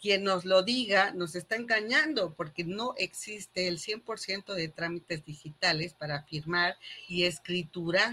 Quien 0.00 0.22
nos 0.22 0.44
lo 0.44 0.62
diga 0.62 1.12
nos 1.12 1.34
está 1.34 1.56
engañando 1.56 2.34
porque 2.34 2.62
no 2.62 2.94
existe 2.98 3.68
el 3.68 3.78
100% 3.78 4.52
de 4.52 4.68
trámites 4.68 5.24
digitales 5.24 5.94
para 5.94 6.22
firmar 6.24 6.76
y 7.08 7.24
escriturar. 7.24 8.12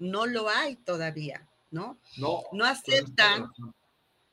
No 0.00 0.26
lo 0.26 0.48
hay 0.48 0.74
todavía, 0.74 1.46
¿no? 1.70 1.96
No, 2.16 2.42
no 2.52 2.64
aceptan 2.64 3.52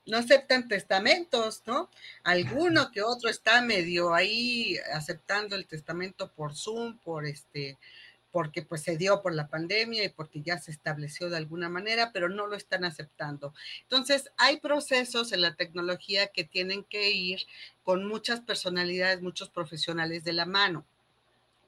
no 0.08 0.18
aceptan 0.18 0.68
testamentos, 0.68 1.64
¿no? 1.66 1.90
Alguno 2.24 2.92
que 2.92 3.04
otro 3.04 3.30
está 3.30 3.62
medio 3.62 4.14
ahí 4.14 4.78
aceptando 4.94 5.56
el 5.56 5.68
testamento 5.68 6.32
por 6.32 6.56
Zoom, 6.56 6.98
por 6.98 7.26
este, 7.26 7.78
porque 8.32 8.62
pues 8.62 8.84
se 8.84 8.98
dio 8.98 9.22
por 9.22 9.34
la 9.34 9.48
pandemia 9.48 10.04
y 10.04 10.10
porque 10.10 10.42
ya 10.42 10.58
se 10.60 10.72
estableció 10.72 11.30
de 11.30 11.38
alguna 11.38 11.70
manera, 11.70 12.12
pero 12.14 12.30
no 12.30 12.48
lo 12.48 12.56
están 12.56 12.86
aceptando. 12.86 13.54
Entonces, 13.84 14.32
hay 14.38 14.58
procesos 14.58 15.32
en 15.34 15.42
la 15.42 15.56
tecnología 15.56 16.28
que 16.28 16.44
tienen 16.44 16.84
que 16.84 17.12
ir 17.12 17.42
con 17.84 18.06
muchas 18.06 18.40
personalidades, 18.42 19.22
muchos 19.22 19.50
profesionales 19.50 20.24
de 20.24 20.34
la 20.34 20.46
mano. 20.46 20.86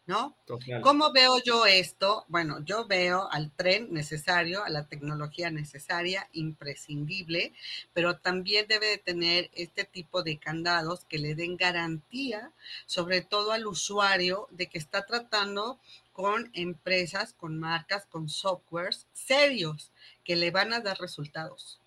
¿No? 0.09 0.35
¿Cómo 0.81 1.11
veo 1.11 1.37
yo 1.45 1.67
esto? 1.67 2.25
Bueno, 2.29 2.65
yo 2.65 2.87
veo 2.87 3.31
al 3.31 3.51
tren 3.51 3.93
necesario, 3.93 4.63
a 4.63 4.69
la 4.69 4.87
tecnología 4.87 5.51
necesaria, 5.51 6.27
imprescindible, 6.33 7.53
pero 7.93 8.17
también 8.17 8.65
debe 8.67 8.87
de 8.87 8.97
tener 8.97 9.51
este 9.53 9.83
tipo 9.83 10.23
de 10.23 10.39
candados 10.39 11.05
que 11.05 11.19
le 11.19 11.35
den 11.35 11.57
garantía, 11.57 12.51
sobre 12.87 13.21
todo 13.21 13.51
al 13.51 13.67
usuario, 13.67 14.47
de 14.49 14.65
que 14.65 14.79
está 14.79 15.05
tratando 15.05 15.79
con 16.11 16.49
empresas, 16.55 17.33
con 17.33 17.59
marcas, 17.59 18.07
con 18.07 18.29
softwares 18.29 19.05
serios 19.13 19.91
que 20.23 20.35
le 20.35 20.49
van 20.49 20.73
a 20.73 20.79
dar 20.79 20.97
resultados 20.97 21.79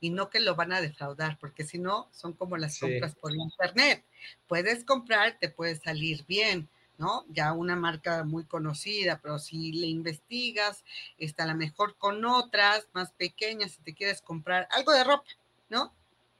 y 0.00 0.10
no 0.10 0.30
que 0.30 0.38
lo 0.38 0.54
van 0.54 0.72
a 0.72 0.80
defraudar, 0.80 1.36
porque 1.40 1.64
si 1.64 1.78
no, 1.78 2.08
son 2.12 2.32
como 2.32 2.56
las 2.58 2.78
compras 2.78 3.16
por 3.16 3.34
internet. 3.34 4.04
Puedes 4.46 4.84
comprar, 4.84 5.36
te 5.40 5.48
puede 5.48 5.74
salir 5.74 6.24
bien, 6.28 6.68
¿no? 6.98 7.24
Ya 7.28 7.52
una 7.52 7.76
marca 7.76 8.24
muy 8.24 8.44
conocida, 8.44 9.20
pero 9.22 9.38
si 9.38 9.72
le 9.72 9.86
investigas, 9.86 10.84
está 11.18 11.44
a 11.44 11.46
lo 11.46 11.54
mejor 11.54 11.96
con 11.96 12.24
otras 12.24 12.88
más 12.92 13.12
pequeñas, 13.12 13.72
si 13.72 13.82
te 13.82 13.94
quieres 13.94 14.22
comprar 14.22 14.68
algo 14.70 14.92
de 14.92 15.04
ropa, 15.04 15.28
¿no? 15.68 15.92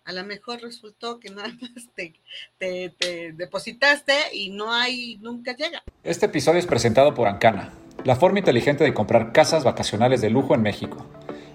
A 0.04 0.12
lo 0.12 0.24
mejor 0.24 0.60
resultó 0.60 1.18
que 1.18 1.30
nada 1.30 1.48
más 1.60 1.88
te, 1.94 2.14
te 2.58 3.32
depositaste 3.32 4.14
y 4.32 4.50
no 4.50 4.72
hay, 4.72 5.18
nunca 5.18 5.54
llega. 5.54 5.82
Este 6.04 6.26
episodio 6.26 6.60
es 6.60 6.66
presentado 6.66 7.14
por 7.14 7.26
Ancana, 7.26 7.72
la 8.04 8.16
forma 8.16 8.38
inteligente 8.38 8.84
de 8.84 8.94
comprar 8.94 9.32
casas 9.32 9.64
vacacionales 9.64 10.20
de 10.20 10.30
lujo 10.30 10.54
en 10.54 10.62
México. 10.62 11.04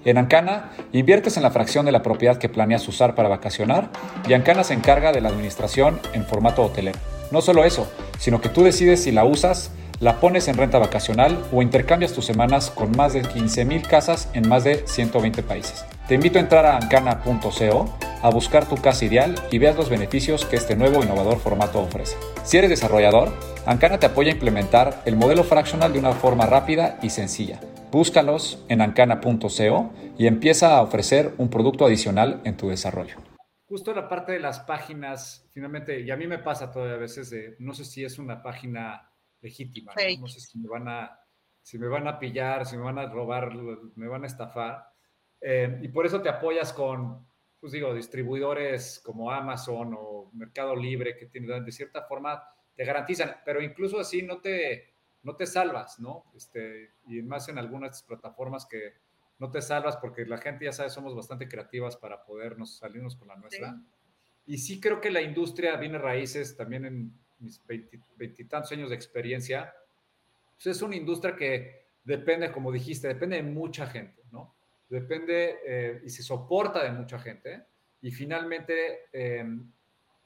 En 0.04 0.18
Ancana, 0.18 0.72
inviertes 0.94 1.38
en 1.38 1.44
la 1.44 1.52
fracción 1.52 1.86
de 1.86 1.92
la 1.92 2.02
propiedad 2.02 2.38
que 2.38 2.50
planeas 2.50 2.88
usar 2.88 3.14
para 3.14 3.30
vacacionar 3.30 3.92
y 4.28 4.34
Ancana 4.34 4.64
se 4.64 4.74
encarga 4.74 5.12
de 5.12 5.22
la 5.22 5.30
administración 5.30 6.00
en 6.14 6.26
formato 6.26 6.64
hotelero. 6.64 7.00
No 7.32 7.42
solo 7.42 7.64
eso, 7.64 7.88
sino 8.20 8.42
que 8.42 8.50
tú 8.50 8.64
decides 8.64 9.04
si 9.04 9.12
la 9.12 9.26
usas, 9.26 9.72
la 10.00 10.20
pones 10.20 10.48
en 10.48 10.58
renta 10.58 10.80
vacacional 10.80 11.44
o 11.52 11.62
intercambias 11.62 12.14
tus 12.14 12.26
semanas 12.26 12.72
con 12.72 12.92
más 12.98 13.14
de 13.14 13.24
15.000 13.24 13.88
casas 13.88 14.30
en 14.34 14.48
más 14.48 14.64
de 14.64 14.86
120 14.88 15.44
países. 15.44 15.86
Te 16.08 16.16
invito 16.16 16.38
a 16.38 16.42
entrar 16.42 16.66
a 16.66 16.78
ancana.co 16.78 17.90
a 18.24 18.30
buscar 18.30 18.68
tu 18.68 18.76
casa 18.76 19.06
ideal 19.06 19.36
y 19.50 19.58
veas 19.58 19.76
los 19.76 19.90
beneficios 19.90 20.46
que 20.46 20.56
este 20.56 20.76
nuevo 20.76 21.02
innovador 21.04 21.40
formato 21.40 21.80
ofrece. 21.80 22.18
Si 22.44 22.58
eres 22.58 22.70
desarrollador, 22.70 23.32
Ancana 23.66 24.00
te 24.00 24.08
apoya 24.08 24.32
a 24.32 24.34
implementar 24.34 25.04
el 25.06 25.16
modelo 25.16 25.44
fractional 25.44 25.94
de 25.94 26.00
una 26.00 26.14
forma 26.14 26.48
rápida 26.48 26.98
y 27.04 27.12
sencilla. 27.12 27.60
Búscalos 27.92 28.64
en 28.70 28.82
ancana.co 28.82 29.92
y 30.18 30.26
empieza 30.28 30.78
a 30.78 30.82
ofrecer 30.82 31.34
un 31.38 31.50
producto 31.50 31.86
adicional 31.86 32.42
en 32.44 32.58
tu 32.58 32.70
desarrollo 32.70 33.31
justo 33.72 33.94
la 33.94 34.10
parte 34.10 34.34
de 34.34 34.42
las 34.42 34.60
páginas, 34.60 35.48
finalmente, 35.54 36.02
y 36.02 36.12
a 36.12 36.18
mí 36.18 36.28
me 36.28 36.40
pasa 36.40 36.70
todavía 36.70 36.96
a 36.96 37.00
veces 37.00 37.30
de, 37.30 37.56
no 37.60 37.74
sé 37.74 37.86
si 37.86 38.04
es 38.04 38.20
una 38.20 38.44
página 38.44 39.10
legítima, 39.40 39.94
¿no? 40.20 40.28
sé 40.28 40.42
si 40.42 40.60
me 40.60 40.68
van 40.68 40.90
a, 40.90 41.18
si 41.62 41.80
me 41.80 41.88
van 41.88 42.06
a 42.06 42.20
pillar, 42.20 42.66
si 42.66 42.76
me 42.76 42.84
van 42.84 43.00
a 43.00 43.06
robar, 43.06 43.56
me 43.56 44.10
van 44.10 44.26
a 44.26 44.28
estafar. 44.28 44.92
Eh, 45.40 45.80
y 45.84 45.88
por 45.88 46.06
eso 46.06 46.22
te 46.22 46.28
apoyas 46.28 46.74
con, 46.74 47.26
pues 47.62 47.72
digo, 47.72 47.94
distribuidores 47.94 49.02
como 49.06 49.32
Amazon 49.32 49.96
o 49.98 50.30
Mercado 50.34 50.76
Libre, 50.76 51.16
que 51.16 51.28
tienen, 51.28 51.64
de 51.64 51.72
cierta 51.72 52.02
forma 52.02 52.44
te 52.76 52.84
garantizan, 52.84 53.38
pero 53.46 53.62
incluso 53.62 54.02
así 54.02 54.22
no 54.22 54.42
te, 54.42 54.96
no 55.24 55.38
te 55.38 55.46
salvas, 55.46 55.98
¿no? 55.98 56.26
Este, 56.36 56.96
y 57.08 57.22
más 57.22 57.48
en 57.48 57.58
algunas 57.58 58.04
plataformas 58.04 58.66
que 58.66 58.96
no 59.42 59.50
te 59.50 59.60
salvas 59.60 59.98
porque 59.98 60.24
la 60.24 60.38
gente, 60.38 60.66
ya 60.66 60.72
sabe, 60.72 60.92
somos 60.92 61.16
bastante 61.16 61.50
creativas 61.50 61.98
para 61.98 62.24
podernos 62.24 62.78
salirnos 62.78 63.16
con 63.16 63.28
la 63.28 63.36
nuestra. 63.36 63.76
Y 64.46 64.60
sí 64.60 64.80
creo 64.80 65.02
que 65.02 65.10
la 65.10 65.20
industria 65.20 65.76
viene 65.78 65.98
raíces 65.98 66.56
también 66.56 66.86
en 66.86 67.12
mis 67.40 67.60
veintitantos 68.18 68.72
años 68.72 68.92
de 68.92 68.96
experiencia. 68.96 69.74
Pues 70.54 70.68
es 70.68 70.84
una 70.84 70.96
industria 70.96 71.36
que 71.36 71.88
depende, 72.04 72.52
como 72.52 72.72
dijiste, 72.72 73.08
depende 73.08 73.38
de 73.38 73.42
mucha 73.42 73.88
gente, 73.88 74.22
¿no? 74.32 74.54
Depende 74.88 75.58
eh, 75.66 76.02
y 76.06 76.10
se 76.12 76.22
soporta 76.22 76.84
de 76.84 76.92
mucha 76.92 77.18
gente. 77.18 77.66
Y 78.00 78.12
finalmente, 78.12 79.08
em, 79.12 79.72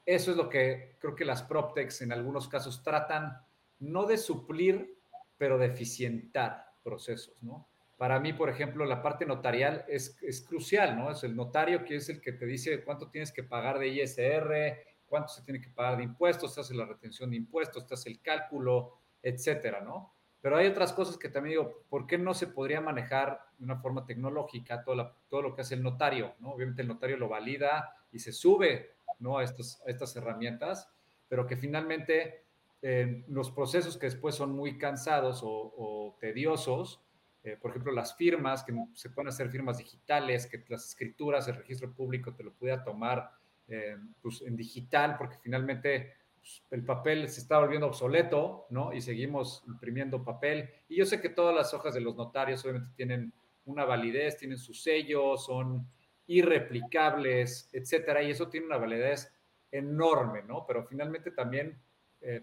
eso 0.04 0.32
es 0.32 0.36
lo 0.36 0.50
que 0.50 0.96
creo 0.98 1.14
que 1.16 1.24
las 1.24 1.42
PropTechs 1.42 2.02
en 2.02 2.12
algunos 2.12 2.48
casos 2.48 2.82
tratan, 2.82 3.34
no 3.78 4.04
de 4.04 4.18
suplir, 4.18 4.94
pero 5.38 5.56
de 5.56 5.68
eficientar 5.68 6.74
procesos, 6.84 7.42
¿no? 7.42 7.66
Para 7.96 8.20
mí, 8.20 8.34
por 8.34 8.50
ejemplo, 8.50 8.84
la 8.84 9.02
parte 9.02 9.24
notarial 9.24 9.84
es, 9.88 10.22
es, 10.22 10.42
crucial, 10.42 10.98
¿no? 10.98 11.10
Es 11.10 11.24
el 11.24 11.34
notario 11.34 11.82
que 11.84 11.96
es 11.96 12.08
el 12.10 12.20
que 12.20 12.32
te 12.32 12.44
dice 12.44 12.84
cuánto 12.84 13.08
tienes 13.08 13.32
que 13.32 13.42
pagar 13.42 13.78
de 13.78 13.88
ISR, 13.88 14.76
cuánto 15.06 15.28
se 15.28 15.42
tiene 15.42 15.62
que 15.62 15.70
pagar 15.70 15.96
de 15.96 16.04
impuestos, 16.04 16.54
te 16.54 16.60
hace 16.60 16.74
la 16.74 16.84
retención 16.84 17.30
de 17.30 17.36
impuestos, 17.36 17.86
te 17.86 17.94
hace 17.94 18.10
el 18.10 18.20
cálculo, 18.20 18.98
etcétera, 19.22 19.80
¿no? 19.80 20.12
Pero 20.42 20.58
hay 20.58 20.66
otras 20.66 20.92
cosas 20.92 21.16
que 21.16 21.30
también 21.30 21.58
digo, 21.58 21.84
¿por 21.88 22.06
qué 22.06 22.18
no 22.18 22.34
se 22.34 22.48
podría 22.48 22.82
manejar 22.82 23.40
de 23.56 23.64
una 23.64 23.78
forma 23.78 24.04
tecnológica 24.04 24.84
todo, 24.84 25.16
todo 25.28 25.40
lo 25.40 25.54
que 25.54 25.62
hace 25.62 25.74
el 25.74 25.82
notario, 25.82 26.34
¿no? 26.38 26.50
Obviamente 26.50 26.82
el 26.82 26.88
notario 26.88 27.16
lo 27.16 27.28
valida 27.28 27.96
y 28.12 28.18
se 28.18 28.32
sube, 28.32 28.96
¿no? 29.20 29.38
A, 29.38 29.44
estos, 29.44 29.80
a 29.86 29.90
estas 29.90 30.14
herramientas, 30.16 30.90
pero 31.28 31.46
que 31.46 31.56
finalmente 31.56 32.44
eh, 32.82 33.24
los 33.28 33.50
procesos 33.50 33.96
que 33.96 34.06
después 34.06 34.34
son 34.34 34.52
muy 34.52 34.76
cansados 34.76 35.40
o 35.42 36.14
tediosos, 36.20 37.00
eh, 37.46 37.56
por 37.56 37.70
ejemplo, 37.70 37.92
las 37.92 38.16
firmas, 38.16 38.64
que 38.64 38.74
se 38.94 39.10
pueden 39.10 39.28
hacer 39.28 39.48
firmas 39.48 39.78
digitales, 39.78 40.48
que 40.48 40.64
las 40.68 40.88
escrituras, 40.88 41.46
el 41.46 41.54
registro 41.54 41.92
público 41.92 42.34
te 42.34 42.42
lo 42.42 42.52
pudiera 42.52 42.82
tomar 42.82 43.30
eh, 43.68 43.96
pues, 44.20 44.42
en 44.42 44.56
digital, 44.56 45.14
porque 45.16 45.36
finalmente 45.40 46.12
pues, 46.40 46.64
el 46.72 46.84
papel 46.84 47.28
se 47.28 47.42
está 47.42 47.60
volviendo 47.60 47.86
obsoleto, 47.86 48.66
¿no? 48.70 48.92
Y 48.92 49.00
seguimos 49.00 49.62
imprimiendo 49.68 50.24
papel. 50.24 50.68
Y 50.88 50.96
yo 50.96 51.06
sé 51.06 51.20
que 51.20 51.28
todas 51.28 51.54
las 51.54 51.72
hojas 51.72 51.94
de 51.94 52.00
los 52.00 52.16
notarios 52.16 52.64
obviamente 52.64 52.90
tienen 52.96 53.32
una 53.66 53.84
validez, 53.84 54.36
tienen 54.36 54.58
su 54.58 54.74
sello, 54.74 55.36
son 55.36 55.86
irreplicables, 56.26 57.70
etcétera, 57.72 58.24
y 58.24 58.32
eso 58.32 58.48
tiene 58.48 58.66
una 58.66 58.78
validez 58.78 59.32
enorme, 59.70 60.42
¿no? 60.42 60.66
Pero 60.66 60.84
finalmente 60.84 61.30
también 61.30 61.80
eh, 62.22 62.42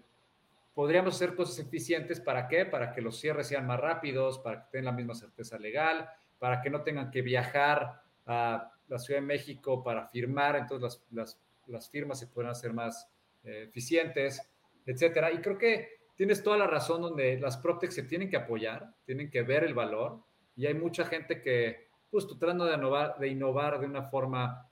podríamos 0.74 1.14
hacer 1.14 1.34
cosas 1.34 1.58
eficientes. 1.58 2.20
¿Para 2.20 2.48
qué? 2.48 2.66
Para 2.66 2.92
que 2.92 3.00
los 3.00 3.18
cierres 3.18 3.46
sean 3.46 3.66
más 3.66 3.80
rápidos, 3.80 4.38
para 4.38 4.64
que 4.64 4.70
tengan 4.72 4.86
la 4.86 4.92
misma 4.92 5.14
certeza 5.14 5.58
legal, 5.58 6.08
para 6.38 6.60
que 6.60 6.70
no 6.70 6.82
tengan 6.82 7.10
que 7.10 7.22
viajar 7.22 8.02
a 8.26 8.72
la 8.88 8.98
Ciudad 8.98 9.20
de 9.20 9.26
México 9.26 9.82
para 9.82 10.08
firmar, 10.08 10.56
entonces 10.56 11.02
las, 11.10 11.40
las, 11.66 11.88
firmas 11.88 12.18
se 12.18 12.26
puedan 12.26 12.50
hacer 12.50 12.72
más 12.72 13.08
eh, 13.44 13.64
eficientes, 13.68 14.42
etcétera. 14.84 15.32
Y 15.32 15.38
creo 15.38 15.56
que 15.56 16.00
tienes 16.16 16.42
toda 16.42 16.58
la 16.58 16.66
razón 16.66 17.00
donde 17.00 17.38
las 17.38 17.56
PropTech 17.56 17.90
se 17.90 18.02
tienen 18.02 18.28
que 18.28 18.36
apoyar, 18.36 18.94
tienen 19.04 19.30
que 19.30 19.42
ver 19.42 19.64
el 19.64 19.74
valor, 19.74 20.22
y 20.56 20.66
hay 20.66 20.74
mucha 20.74 21.04
gente 21.04 21.40
que, 21.40 21.88
pues, 22.10 22.26
tratando 22.26 22.64
de 22.66 22.74
innovar, 22.74 23.18
de 23.18 23.28
innovar 23.28 23.80
de 23.80 23.86
una 23.86 24.02
forma 24.04 24.70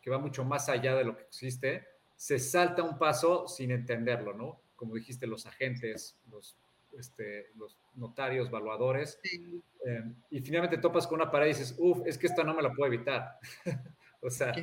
que 0.00 0.10
va 0.10 0.18
mucho 0.18 0.44
más 0.44 0.68
allá 0.68 0.94
de 0.94 1.04
lo 1.04 1.16
que 1.16 1.24
existe, 1.24 1.86
se 2.14 2.38
salta 2.38 2.82
un 2.82 2.98
paso 2.98 3.48
sin 3.48 3.70
entenderlo, 3.70 4.34
¿no? 4.34 4.60
Como 4.80 4.94
dijiste, 4.94 5.26
los 5.26 5.44
agentes, 5.44 6.16
los, 6.30 6.56
este, 6.98 7.50
los 7.56 7.76
notarios, 7.96 8.48
evaluadores, 8.48 9.20
eh, 9.22 10.02
y 10.30 10.40
finalmente 10.40 10.78
topas 10.78 11.06
con 11.06 11.20
una 11.20 11.30
pared 11.30 11.48
y 11.48 11.50
dices, 11.50 11.76
uff, 11.78 11.98
es 12.06 12.16
que 12.16 12.28
esta 12.28 12.42
no 12.42 12.54
me 12.54 12.62
la 12.62 12.72
puedo 12.72 12.90
evitar. 12.90 13.38
o 14.22 14.30
sea, 14.30 14.54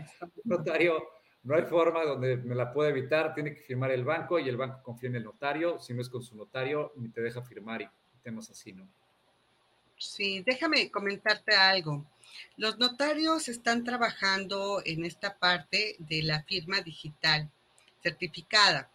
notario, 0.43 1.07
no 1.43 1.55
hay 1.55 1.65
forma 1.65 2.03
donde 2.03 2.37
me 2.37 2.55
la 2.55 2.73
pueda 2.73 2.89
evitar, 2.89 3.35
tiene 3.35 3.53
que 3.53 3.61
firmar 3.61 3.91
el 3.91 4.03
banco 4.03 4.39
y 4.39 4.49
el 4.49 4.57
banco 4.57 4.81
confía 4.81 5.09
en 5.09 5.17
el 5.17 5.23
notario, 5.23 5.77
si 5.77 5.93
no 5.93 6.01
es 6.01 6.09
con 6.09 6.23
su 6.23 6.35
notario, 6.35 6.93
ni 6.95 7.09
te 7.09 7.21
deja 7.21 7.43
firmar 7.43 7.83
y 7.83 7.89
temas 8.23 8.49
así, 8.49 8.73
¿no? 8.73 8.89
Sí, 9.99 10.41
déjame 10.43 10.89
comentarte 10.89 11.55
algo. 11.55 12.03
Los 12.55 12.79
notarios 12.79 13.49
están 13.49 13.83
trabajando 13.83 14.81
en 14.83 15.05
esta 15.05 15.37
parte 15.37 15.95
de 15.99 16.23
la 16.23 16.41
firma 16.41 16.81
digital 16.81 17.51
certificada. 18.01 18.89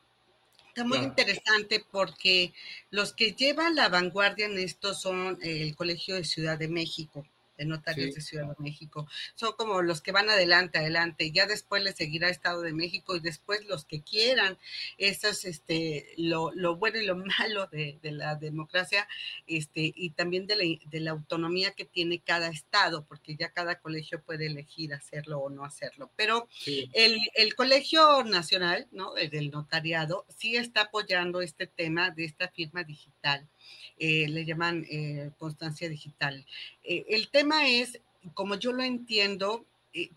Está 0.75 0.87
muy 0.87 1.01
interesante 1.01 1.85
porque 1.91 2.55
los 2.91 3.13
que 3.13 3.33
llevan 3.33 3.75
la 3.75 3.91
vanguardia 3.91 4.47
en 4.47 4.59
esto 4.59 4.95
son 4.95 5.39
el 5.43 5.77
Colegio 5.77 6.15
de 6.15 6.25
Ciudad 6.25 6.59
de 6.59 6.69
México 6.69 7.27
de 7.57 7.65
notarios 7.65 8.15
de 8.15 8.21
Ciudad 8.21 8.49
de 8.49 8.63
México. 8.63 9.07
Son 9.35 9.53
como 9.53 9.83
los 9.83 10.01
que 10.01 10.13
van 10.13 10.29
adelante, 10.29 10.79
adelante. 10.79 11.31
Ya 11.31 11.47
después 11.47 11.83
le 11.83 11.93
seguirá 11.93 12.29
Estado 12.29 12.63
de 12.63 12.73
México 12.73 13.17
y 13.17 13.21
después 13.21 13.65
los 13.67 13.85
que 13.85 14.03
quieran. 14.03 14.59
Eso 14.99 15.29
es 15.29 15.45
este, 15.45 16.15
lo, 16.17 16.51
bueno 16.77 16.99
y 16.99 17.07
lo 17.07 17.17
malo 17.39 17.67
de, 17.69 17.99
la 18.03 18.35
democracia 18.37 19.09
este, 19.47 19.93
y 19.95 20.11
también 20.11 20.47
de 20.47 20.57
la, 20.57 20.65
de 20.91 21.01
la, 21.01 21.13
autonomía 21.13 21.73
que 21.73 21.85
tiene 21.85 22.21
cada 22.21 22.49
Estado, 22.49 23.05
porque 23.05 23.37
ya 23.37 23.51
cada 23.51 23.79
colegio 23.81 24.23
puede 24.23 24.47
elegir 24.47 24.95
hacerlo 24.95 25.41
o 25.41 25.51
no 25.51 25.65
hacerlo. 25.65 26.11
Pero 26.17 26.49
el, 26.67 27.19
el, 27.35 27.55
Colegio 27.55 28.25
Nacional, 28.25 28.89
¿no? 28.93 29.17
el 29.17 29.31
del 29.31 29.51
notariado, 29.51 30.25
sí 30.37 30.57
está 30.57 30.83
apoyando 30.83 31.43
este 31.43 31.67
tema 31.67 32.11
de 32.11 32.25
esta 32.25 32.49
firma 32.49 32.83
digital. 32.85 33.47
Eh, 34.05 34.27
le 34.29 34.45
llaman 34.45 34.85
eh, 34.91 35.31
constancia 35.39 35.89
digital. 35.89 36.45
Eh, 36.83 37.05
el 37.11 37.29
tema 37.29 37.69
es, 37.69 38.01
como 38.35 38.57
yo 38.57 38.73
lo 38.73 38.83
entiendo, 38.83 39.65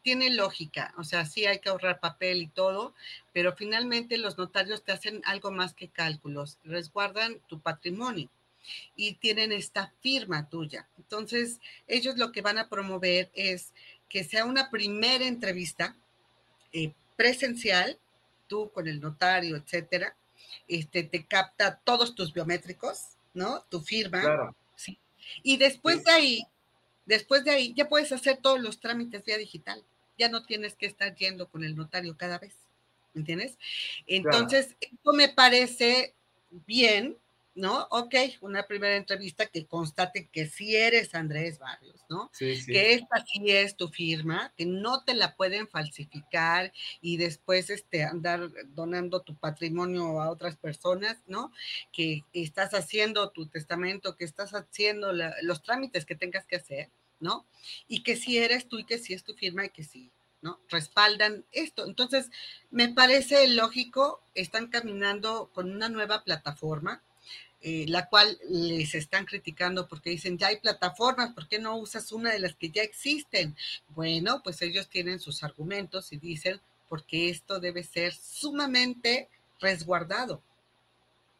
tiene 0.01 0.31
lógica, 0.31 0.91
o 0.97 1.03
sea, 1.03 1.23
sí 1.25 1.45
hay 1.45 1.59
que 1.59 1.69
ahorrar 1.69 1.99
papel 1.99 2.41
y 2.41 2.47
todo, 2.47 2.95
pero 3.31 3.55
finalmente 3.55 4.17
los 4.17 4.39
notarios 4.39 4.83
te 4.83 4.91
hacen 4.91 5.21
algo 5.23 5.51
más 5.51 5.75
que 5.75 5.89
cálculos, 5.89 6.57
resguardan 6.63 7.39
tu 7.47 7.59
patrimonio 7.59 8.27
y 8.95 9.15
tienen 9.15 9.51
esta 9.51 9.93
firma 10.01 10.49
tuya. 10.49 10.87
Entonces, 10.97 11.59
ellos 11.87 12.17
lo 12.17 12.31
que 12.31 12.41
van 12.41 12.57
a 12.57 12.69
promover 12.69 13.29
es 13.35 13.71
que 14.09 14.23
sea 14.23 14.45
una 14.45 14.71
primera 14.71 15.27
entrevista 15.27 15.95
presencial, 17.15 17.99
tú 18.47 18.71
con 18.71 18.87
el 18.87 18.99
notario, 18.99 19.57
etcétera, 19.57 20.15
este, 20.67 21.03
te 21.03 21.25
capta 21.25 21.79
todos 21.83 22.15
tus 22.15 22.33
biométricos, 22.33 23.14
¿no? 23.35 23.63
Tu 23.69 23.81
firma. 23.81 24.21
Claro. 24.21 24.55
Sí. 24.75 24.97
Y 25.43 25.57
después 25.57 26.03
de 26.03 26.11
ahí, 26.11 26.43
después 27.05 27.43
de 27.43 27.51
ahí, 27.51 27.73
ya 27.75 27.87
puedes 27.87 28.11
hacer 28.11 28.37
todos 28.37 28.59
los 28.59 28.79
trámites 28.79 29.23
vía 29.23 29.37
digital. 29.37 29.83
Ya 30.17 30.29
no 30.29 30.43
tienes 30.43 30.75
que 30.75 30.87
estar 30.87 31.13
yendo 31.15 31.47
con 31.49 31.63
el 31.63 31.75
notario 31.75 32.17
cada 32.17 32.39
vez. 32.39 32.55
¿Entiendes? 33.13 33.57
Entonces, 34.07 34.75
esto 34.81 35.13
me 35.13 35.29
parece 35.29 36.15
bien, 36.49 37.17
¿no? 37.55 37.87
Ok, 37.89 38.13
una 38.41 38.67
primera 38.67 38.97
entrevista 38.97 39.45
que 39.45 39.65
constate 39.65 40.27
que 40.27 40.45
sí 40.45 40.75
eres 40.75 41.15
Andrés 41.15 41.57
Barrios, 41.57 42.05
¿no? 42.09 42.29
Sí, 42.33 42.57
sí. 42.57 42.73
Que 42.73 42.93
esta 42.93 43.25
sí 43.25 43.49
es 43.49 43.77
tu 43.77 43.87
firma, 43.87 44.53
que 44.57 44.65
no 44.65 45.03
te 45.05 45.13
la 45.13 45.37
pueden 45.37 45.69
falsificar 45.69 46.73
y 46.99 47.15
después 47.15 47.69
este, 47.69 48.03
andar 48.03 48.51
donando 48.67 49.21
tu 49.21 49.35
patrimonio 49.37 50.21
a 50.21 50.29
otras 50.29 50.57
personas, 50.57 51.17
¿no? 51.27 51.53
Que 51.93 52.23
estás 52.33 52.73
haciendo 52.73 53.29
tu 53.29 53.47
testamento, 53.47 54.17
que 54.17 54.25
estás 54.25 54.53
haciendo 54.53 55.13
los 55.13 55.63
trámites 55.63 56.05
que 56.05 56.15
tengas 56.15 56.45
que 56.45 56.57
hacer, 56.57 56.91
¿no? 57.21 57.47
Y 57.87 58.03
que 58.03 58.17
sí 58.17 58.37
eres 58.37 58.67
tú 58.67 58.79
y 58.79 58.85
que 58.85 58.97
sí 58.97 59.13
es 59.13 59.23
tu 59.23 59.33
firma 59.33 59.63
y 59.63 59.69
que 59.69 59.85
sí, 59.85 60.11
¿no? 60.41 60.59
Respaldan 60.67 61.45
esto. 61.53 61.85
Entonces, 61.85 62.31
me 62.69 62.89
parece 62.89 63.47
lógico, 63.47 64.21
están 64.33 64.67
caminando 64.67 65.51
con 65.53 65.71
una 65.71 65.87
nueva 65.87 66.25
plataforma, 66.25 67.01
eh, 67.67 67.87
la 67.87 68.07
cual 68.09 68.37
les 68.47 68.93
están 68.93 69.25
criticando 69.25 69.87
porque 69.87 70.11
dicen, 70.11 70.37
ya 70.37 70.49
hay 70.49 70.57
plataformas, 70.57 71.33
¿por 71.33 71.47
qué 71.47 71.57
no 71.57 71.75
usas 71.77 72.11
una 72.11 72.31
de 72.31 72.37
las 72.37 72.53
que 72.53 72.69
ya 72.69 72.83
existen? 72.83 73.55
Bueno, 73.87 74.43
pues 74.43 74.61
ellos 74.61 74.87
tienen 74.87 75.19
sus 75.19 75.43
argumentos 75.43 76.13
y 76.13 76.17
dicen, 76.17 76.61
porque 76.87 77.31
esto 77.31 77.59
debe 77.59 77.81
ser 77.81 78.13
sumamente 78.13 79.29
resguardado, 79.59 80.43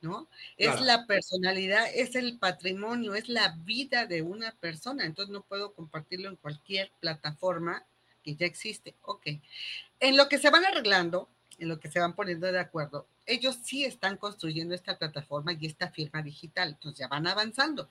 ¿no? 0.02 0.28
Es 0.58 0.82
la 0.82 1.06
personalidad, 1.06 1.86
es 1.94 2.16
el 2.16 2.40
patrimonio, 2.40 3.14
es 3.14 3.30
la 3.30 3.50
vida 3.64 4.08
de 4.08 4.24
una 4.24 4.52
persona, 4.54 5.06
entonces 5.06 5.32
no 5.32 5.44
puedo 5.44 5.74
compartirlo 5.74 6.28
en 6.28 6.38
cualquier 6.38 6.90
plataforma 7.02 7.84
que 8.24 8.34
ya 8.34 8.48
existe. 8.48 8.96
Ok. 9.04 9.28
En 10.00 10.18
lo 10.18 10.28
que 10.28 10.40
se 10.40 10.50
van 10.50 10.66
arreglando, 10.66 11.30
en 11.60 11.68
lo 11.68 11.80
que 11.80 11.92
se 11.92 12.00
van 12.00 12.16
poniendo 12.16 12.52
de 12.52 12.60
acuerdo, 12.60 13.06
ellos 13.26 13.58
sí 13.64 13.86
están 13.86 14.18
construyendo 14.18 14.76
esta 14.76 14.98
plataforma 14.98 15.54
y 15.54 15.66
esta 15.66 15.90
firma 15.90 16.22
digital, 16.22 16.70
entonces 16.70 17.00
ya 17.00 17.08
van 17.08 17.28
avanzando. 17.28 17.90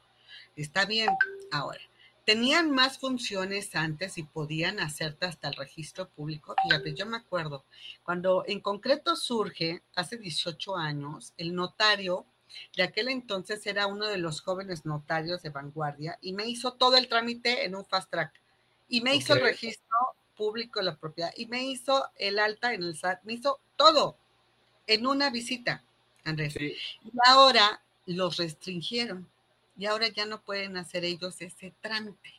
Está 0.57 0.85
bien. 0.85 1.11
Ahora, 1.51 1.81
tenían 2.25 2.71
más 2.71 2.99
funciones 2.99 3.75
antes 3.75 4.19
y 4.19 4.23
podían 4.23 4.81
hacerte 4.81 5.27
hasta 5.27 5.49
el 5.49 5.55
registro 5.55 6.09
público. 6.09 6.55
Fíjate, 6.63 6.95
yo 6.95 7.07
me 7.07 7.17
acuerdo, 7.17 7.65
cuando 8.03 8.45
en 8.47 8.61
concreto 8.61 9.17
surge, 9.17 9.83
hace 9.95 10.17
18 10.17 10.77
años, 10.77 11.33
el 11.37 11.55
notario 11.55 12.27
de 12.77 12.85
aquel 12.85 13.09
entonces 13.09 13.67
era 13.67 13.87
uno 13.87 14.07
de 14.07 14.19
los 14.19 14.41
jóvenes 14.41 14.87
notarios 14.87 15.43
de 15.43 15.51
vanguardia 15.51 16.19
y 16.21 16.33
me 16.33 16.47
hizo 16.47 16.75
todo 16.75 16.97
el 16.97 17.09
trámite 17.09 17.65
en 17.65 17.75
un 17.75 17.85
fast 17.85 18.11
track 18.11 18.33
y 18.89 19.01
me 19.01 19.17
hizo 19.17 19.35
el 19.35 19.41
registro 19.41 19.97
público 20.37 20.79
de 20.79 20.87
la 20.87 20.97
propiedad 20.97 21.33
y 21.37 21.47
me 21.47 21.65
hizo 21.65 22.07
el 22.17 22.39
alta 22.39 22.73
en 22.73 22.83
el 22.85 22.97
SAT, 22.97 23.23
me 23.25 23.35
hizo 23.35 23.61
todo 23.77 24.19
en 24.87 25.07
una 25.07 25.31
visita, 25.31 25.83
Andrés. 26.25 26.57
Y 26.57 26.79
ahora 27.27 27.83
los 28.07 28.37
restringieron 28.37 29.29
y 29.77 29.87
ahora 29.87 30.09
ya 30.09 30.27
no 30.27 30.41
pueden 30.43 30.77
hacer 30.77 31.05
ellos 31.05 31.41
ese 31.41 31.73
trámite. 31.81 32.35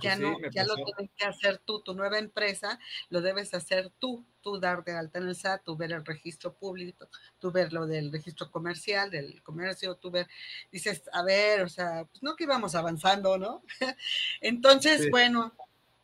ya 0.00 0.16
no, 0.16 0.36
ya 0.50 0.64
lo 0.64 0.74
tienes 0.76 1.10
que 1.16 1.24
hacer 1.24 1.58
tú, 1.64 1.80
tu 1.80 1.94
nueva 1.94 2.18
empresa, 2.18 2.78
lo 3.08 3.22
debes 3.22 3.54
hacer 3.54 3.90
tú, 3.98 4.22
tú 4.42 4.60
dar 4.60 4.84
de 4.84 4.92
alta 4.92 5.18
en 5.18 5.28
el 5.28 5.34
SAT, 5.34 5.64
tú 5.64 5.76
ver 5.76 5.92
el 5.92 6.04
registro 6.04 6.52
público, 6.52 7.08
tú 7.40 7.50
ver 7.50 7.72
lo 7.72 7.86
del 7.86 8.12
registro 8.12 8.50
comercial, 8.50 9.10
del 9.10 9.42
comercio, 9.42 9.94
tú 9.94 10.10
ver, 10.10 10.28
dices, 10.70 11.02
a 11.12 11.22
ver, 11.22 11.62
o 11.62 11.68
sea, 11.70 12.04
pues 12.04 12.22
no 12.22 12.36
que 12.36 12.44
íbamos 12.44 12.74
avanzando, 12.74 13.38
¿no? 13.38 13.62
Entonces, 14.42 15.10
bueno, 15.10 15.54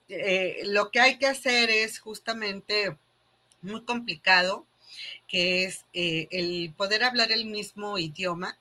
eh, 0.08 0.62
lo 0.64 0.90
que 0.90 1.00
hay 1.00 1.18
que 1.18 1.26
hacer 1.26 1.68
es 1.68 1.98
justamente 1.98 2.96
muy 3.60 3.84
complicado, 3.84 4.66
que 5.26 5.64
es 5.64 5.84
eh, 5.92 6.28
el 6.30 6.72
poder 6.74 7.04
hablar 7.04 7.32
el 7.32 7.46
mismo 7.46 7.98
idioma 7.98 8.58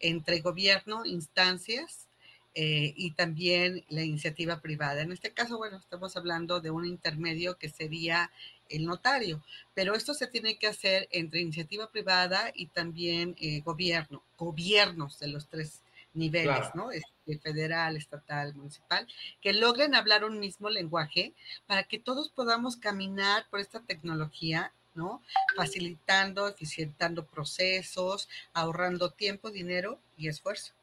entre 0.00 0.40
gobierno, 0.40 1.04
instancias 1.04 2.08
eh, 2.54 2.92
y 2.96 3.12
también 3.12 3.84
la 3.88 4.02
iniciativa 4.02 4.60
privada. 4.60 5.02
En 5.02 5.12
este 5.12 5.32
caso, 5.32 5.58
bueno, 5.58 5.76
estamos 5.76 6.16
hablando 6.16 6.60
de 6.60 6.70
un 6.70 6.84
intermedio 6.84 7.56
que 7.56 7.68
sería 7.68 8.30
el 8.68 8.84
notario, 8.84 9.42
pero 9.74 9.94
esto 9.94 10.12
se 10.14 10.26
tiene 10.26 10.58
que 10.58 10.66
hacer 10.66 11.08
entre 11.12 11.40
iniciativa 11.40 11.90
privada 11.90 12.50
y 12.54 12.66
también 12.66 13.36
eh, 13.40 13.60
gobierno, 13.60 14.22
gobiernos 14.36 15.18
de 15.20 15.28
los 15.28 15.48
tres 15.48 15.82
niveles, 16.14 16.74
¿no? 16.74 16.90
Este, 16.90 17.38
federal, 17.38 17.96
estatal, 17.96 18.54
municipal, 18.54 19.06
que 19.40 19.52
logren 19.52 19.94
hablar 19.94 20.24
un 20.24 20.40
mismo 20.40 20.70
lenguaje 20.70 21.34
para 21.66 21.84
que 21.84 21.98
todos 21.98 22.30
podamos 22.30 22.76
caminar 22.76 23.46
por 23.50 23.60
esta 23.60 23.80
tecnología 23.80 24.72
¿no? 24.98 25.22
Facilitando, 25.56 26.48
eficientando 26.48 27.24
procesos, 27.24 28.28
ahorrando 28.52 29.12
tiempo, 29.12 29.50
dinero 29.50 29.98
y 30.18 30.28
esfuerzo. 30.28 30.74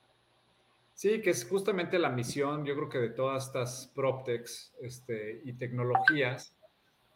Sí, 0.95 1.21
que 1.21 1.29
es 1.29 1.45
justamente 1.45 1.99
la 1.99 2.09
misión, 2.09 2.65
yo 2.65 2.73
creo 2.75 2.89
que 2.89 2.97
de 2.99 3.09
todas 3.09 3.47
estas 3.47 3.91
PropTechs 3.93 4.73
este, 4.81 5.41
y 5.43 5.53
tecnologías 5.53 6.55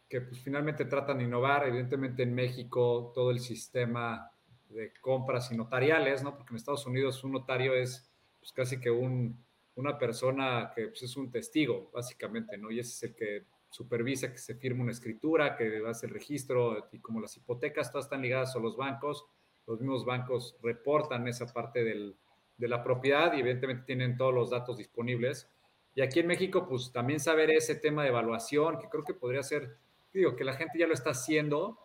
que 0.10 0.22
pues, 0.22 0.42
finalmente 0.42 0.86
tratan 0.86 1.20
de 1.20 1.24
innovar, 1.24 1.66
evidentemente 1.66 2.24
en 2.24 2.36
México 2.36 3.12
todo 3.16 3.32
el 3.32 3.40
sistema 3.40 4.32
de 4.70 4.92
compras 5.00 5.52
y 5.52 5.56
notariales, 5.56 6.24
¿no? 6.24 6.36
Porque 6.36 6.52
en 6.52 6.58
Estados 6.58 6.86
Unidos 6.86 7.24
un 7.24 7.32
notario 7.32 7.74
es 7.74 8.10
pues, 8.40 8.52
casi 8.52 8.80
que 8.80 8.92
un, 8.92 9.42
una 9.76 9.98
persona 9.98 10.72
que 10.76 10.88
pues, 10.88 11.04
es 11.04 11.16
un 11.16 11.32
testigo, 11.32 11.90
básicamente, 11.94 12.58
¿no? 12.58 12.70
Y 12.72 12.80
ese 12.80 12.92
es 12.92 13.04
el 13.04 13.16
que 13.16 13.46
supervisa 13.70 14.32
que 14.32 14.38
se 14.38 14.56
firme 14.56 14.82
una 14.82 14.92
escritura, 14.92 15.56
que 15.56 15.82
hace 15.88 16.08
el 16.08 16.14
registro, 16.14 16.90
y 16.92 17.00
como 17.00 17.22
las 17.22 17.36
hipotecas 17.38 17.92
todas 17.92 18.06
están 18.06 18.22
ligadas 18.22 18.56
a 18.56 18.60
los 18.60 18.76
bancos, 18.76 19.26
los 19.68 19.80
mismos 19.80 20.06
bancos 20.06 20.58
reportan 20.62 21.28
esa 21.28 21.46
parte 21.54 21.84
del, 21.84 22.16
de 22.58 22.68
la 22.68 22.84
propiedad 22.84 23.34
y 23.34 23.40
evidentemente 23.40 23.86
tienen 23.86 24.18
todos 24.18 24.34
los 24.34 24.50
datos 24.50 24.78
disponibles. 24.78 25.50
Y 25.96 26.02
aquí 26.02 26.20
en 26.20 26.28
México, 26.28 26.68
pues 26.68 26.92
también 26.92 27.20
saber 27.20 27.50
ese 27.52 27.76
tema 27.76 28.04
de 28.04 28.10
evaluación, 28.10 28.80
que 28.80 28.90
creo 28.90 29.04
que 29.04 29.14
podría 29.14 29.44
ser, 29.44 29.78
digo, 30.14 30.36
que 30.36 30.44
la 30.44 30.54
gente 30.54 30.78
ya 30.78 30.88
lo 30.88 30.94
está 30.94 31.12
haciendo, 31.12 31.80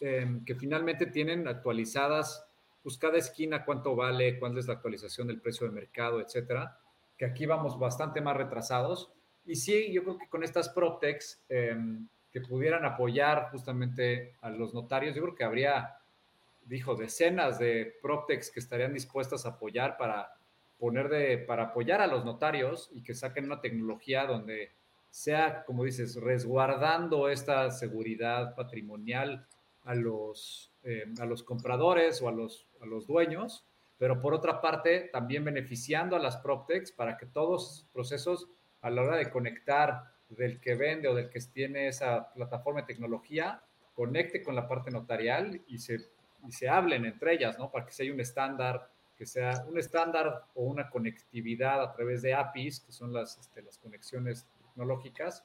em, 0.00 0.44
que 0.44 0.54
finalmente 0.54 1.06
tienen 1.06 1.46
actualizadas, 1.46 2.46
pues 2.82 2.98
cada 2.98 3.18
esquina 3.18 3.64
cuánto 3.64 3.94
vale, 3.94 4.38
cuál 4.38 4.56
es 4.58 4.66
la 4.66 4.74
actualización 4.74 5.28
del 5.28 5.40
precio 5.40 5.66
de 5.66 5.72
mercado, 5.72 6.20
etcétera, 6.20 6.78
que 7.16 7.24
aquí 7.24 7.46
vamos 7.46 7.78
bastante 7.78 8.20
más 8.20 8.36
retrasados 8.36 9.12
y 9.46 9.56
sí, 9.56 9.92
yo 9.92 10.02
creo 10.02 10.18
que 10.18 10.28
con 10.28 10.42
estas 10.42 10.68
PropTechs 10.70 11.44
em, 11.48 12.08
que 12.32 12.40
pudieran 12.40 12.84
apoyar 12.84 13.50
justamente 13.50 14.34
a 14.40 14.50
los 14.50 14.74
notarios, 14.74 15.14
yo 15.14 15.22
creo 15.22 15.34
que 15.34 15.44
habría, 15.44 15.96
dijo, 16.64 16.94
decenas 16.94 17.58
de 17.58 17.96
PropTechs 18.02 18.50
que 18.50 18.60
estarían 18.60 18.92
dispuestas 18.92 19.46
a 19.46 19.50
apoyar 19.50 19.96
para 19.96 20.36
poner 20.78 21.08
de, 21.08 21.38
para 21.38 21.64
apoyar 21.64 22.00
a 22.00 22.06
los 22.06 22.24
notarios 22.24 22.90
y 22.92 23.02
que 23.02 23.14
saquen 23.14 23.46
una 23.46 23.60
tecnología 23.60 24.26
donde 24.26 24.72
sea, 25.08 25.64
como 25.64 25.84
dices, 25.84 26.16
resguardando 26.16 27.30
esta 27.30 27.70
seguridad 27.70 28.54
patrimonial 28.54 29.46
a 29.84 29.94
los, 29.94 30.74
eh, 30.82 31.06
a 31.18 31.24
los 31.24 31.42
compradores 31.42 32.20
o 32.20 32.28
a 32.28 32.32
los, 32.32 32.66
a 32.82 32.86
los 32.86 33.06
dueños, 33.06 33.64
pero 33.98 34.20
por 34.20 34.34
otra 34.34 34.60
parte 34.60 35.08
también 35.12 35.44
beneficiando 35.44 36.16
a 36.16 36.18
las 36.18 36.36
PropTechs 36.36 36.92
para 36.92 37.16
que 37.16 37.24
todos 37.24 37.50
los 37.50 37.86
procesos 37.92 38.48
a 38.86 38.90
la 38.90 39.02
hora 39.02 39.16
de 39.16 39.30
conectar 39.30 40.12
del 40.28 40.60
que 40.60 40.76
vende 40.76 41.08
o 41.08 41.14
del 41.14 41.28
que 41.28 41.40
tiene 41.40 41.88
esa 41.88 42.32
plataforma 42.32 42.82
de 42.82 42.86
tecnología, 42.86 43.60
conecte 43.94 44.42
con 44.42 44.54
la 44.54 44.68
parte 44.68 44.90
notarial 44.90 45.60
y 45.66 45.78
se, 45.78 45.98
y 46.46 46.52
se 46.52 46.68
hablen 46.68 47.04
entre 47.04 47.34
ellas, 47.34 47.58
¿no? 47.58 47.70
Para 47.70 47.86
que 47.86 47.92
sea 47.92 48.12
un 48.12 48.20
estándar 48.20 48.88
que 49.16 49.24
sea 49.24 49.64
un 49.66 49.78
estándar 49.78 50.44
o 50.54 50.64
una 50.64 50.90
conectividad 50.90 51.82
a 51.82 51.92
través 51.92 52.20
de 52.20 52.34
APIs, 52.34 52.80
que 52.80 52.92
son 52.92 53.14
las, 53.14 53.38
este, 53.38 53.62
las 53.62 53.78
conexiones 53.78 54.46
tecnológicas, 54.68 55.42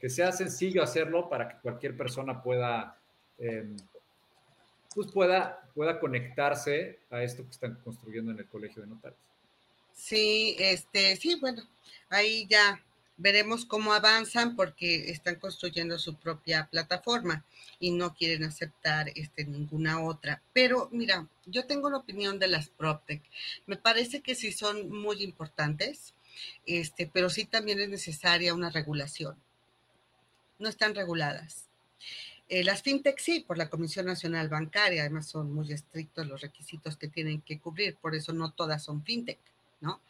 que 0.00 0.08
sea 0.08 0.32
sencillo 0.32 0.82
hacerlo 0.82 1.28
para 1.28 1.48
que 1.48 1.60
cualquier 1.60 1.96
persona 1.96 2.42
pueda, 2.42 2.98
em, 3.38 3.76
pues 4.92 5.12
pueda, 5.12 5.70
pueda 5.72 6.00
conectarse 6.00 6.98
a 7.10 7.22
esto 7.22 7.44
que 7.44 7.50
están 7.50 7.76
construyendo 7.84 8.32
en 8.32 8.40
el 8.40 8.48
Colegio 8.48 8.82
de 8.82 8.88
Notarios. 8.88 9.31
Sí, 9.94 10.56
este, 10.58 11.16
sí, 11.16 11.36
bueno, 11.40 11.62
ahí 12.08 12.46
ya 12.48 12.82
veremos 13.16 13.64
cómo 13.64 13.92
avanzan 13.92 14.56
porque 14.56 15.10
están 15.10 15.36
construyendo 15.36 15.98
su 15.98 16.16
propia 16.16 16.68
plataforma 16.70 17.44
y 17.78 17.92
no 17.92 18.14
quieren 18.14 18.44
aceptar 18.44 19.10
este, 19.14 19.44
ninguna 19.44 20.00
otra. 20.02 20.42
Pero 20.52 20.88
mira, 20.92 21.28
yo 21.46 21.66
tengo 21.66 21.90
la 21.90 21.98
opinión 21.98 22.38
de 22.38 22.48
las 22.48 22.68
PropTech. 22.68 23.22
Me 23.66 23.76
parece 23.76 24.22
que 24.22 24.34
sí 24.34 24.52
son 24.52 24.90
muy 24.90 25.22
importantes, 25.22 26.14
este, 26.66 27.06
pero 27.12 27.30
sí 27.30 27.44
también 27.44 27.80
es 27.80 27.88
necesaria 27.88 28.54
una 28.54 28.70
regulación. 28.70 29.36
No 30.58 30.68
están 30.68 30.94
reguladas. 30.94 31.68
Eh, 32.48 32.64
las 32.64 32.82
fintech 32.82 33.18
sí, 33.18 33.40
por 33.40 33.56
la 33.56 33.70
Comisión 33.70 34.06
Nacional 34.06 34.48
Bancaria, 34.48 35.02
además 35.02 35.28
son 35.28 35.52
muy 35.52 35.72
estrictos 35.72 36.26
los 36.26 36.40
requisitos 36.40 36.96
que 36.96 37.08
tienen 37.08 37.40
que 37.40 37.58
cubrir, 37.58 37.96
por 37.96 38.14
eso 38.14 38.32
no 38.32 38.52
todas 38.52 38.84
son 38.84 39.04
fintech. 39.04 39.38
¿No? 39.82 40.00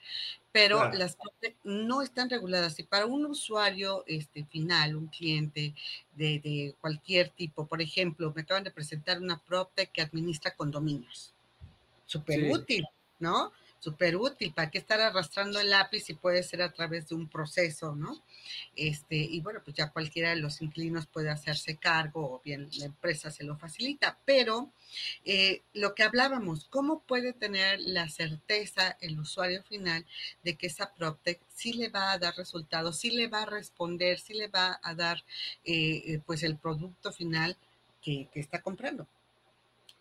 Pero 0.53 0.93
las 0.93 1.17
no 1.65 2.03
están 2.03 2.29
reguladas. 2.29 2.79
Y 2.79 2.83
para 2.83 3.07
un 3.07 3.25
usuario 3.25 4.05
este, 4.07 4.45
final, 4.45 4.95
un 4.95 5.09
cliente 5.09 5.75
de, 6.15 6.75
cualquier 6.81 7.31
tipo, 7.31 7.67
por 7.67 7.81
ejemplo, 7.81 8.33
me 8.37 8.43
acaban 8.43 8.63
de 8.63 8.71
presentar 8.71 9.19
una 9.19 9.39
PropTech 9.39 9.91
que 9.91 10.03
administra 10.03 10.55
condominios. 10.55 11.33
Súper 12.05 12.53
útil, 12.53 12.87
¿no? 13.19 13.51
Súper 13.83 14.17
útil. 14.17 14.55
¿Para 14.55 14.71
qué 14.71 14.79
estar 14.79 15.01
arrastrando 15.01 15.59
el 15.59 15.71
lápiz 15.71 16.05
si 16.05 16.15
puede 16.15 16.45
ser 16.45 16.63
a 16.63 16.73
través 16.73 17.09
de 17.09 17.17
un 17.17 17.29
proceso, 17.29 17.97
¿no? 17.97 18.23
Este, 18.77 19.17
y 19.17 19.41
bueno, 19.41 19.61
pues 19.65 19.77
ya 19.77 19.91
cualquiera 19.91 20.31
de 20.31 20.37
los 20.37 20.63
inquilinos 20.63 21.09
puede 21.09 21.31
hacerse 21.31 21.77
cargo 21.79 22.35
o 22.35 22.41
bien 22.45 22.69
la 22.79 22.85
empresa 22.85 23.33
se 23.33 23.43
lo 23.43 23.57
facilita. 23.57 24.21
Pero 24.25 24.71
eh, 25.25 25.63
lo 25.75 25.97
que 25.97 26.05
hablábamos, 26.05 26.69
¿cómo 26.69 27.01
puede 27.01 27.33
tener 27.33 27.81
la 27.81 28.09
certeza 28.09 28.97
el 29.01 29.19
usuario 29.19 29.65
final 29.65 30.07
de 30.45 30.57
que 30.57 30.69
esa 30.69 30.95
PropTech 30.95 31.41
sí 31.49 31.73
le 31.73 31.89
va 31.89 32.13
a 32.13 32.19
dar 32.19 32.37
resultados, 32.37 33.01
sí 33.01 33.11
le 33.11 33.27
va 33.27 33.43
a 33.43 33.47
responder, 33.47 34.21
sí 34.21 34.35
le 34.35 34.47
va 34.47 34.79
a 34.81 34.95
dar 34.95 35.25
eh, 35.65 36.03
eh, 36.07 36.21
pues 36.25 36.45
el 36.45 36.57
producto 36.57 37.13
final 37.13 37.57
que, 38.01 38.29
que 38.33 38.39
está 38.39 38.63
comprando? 38.63 39.09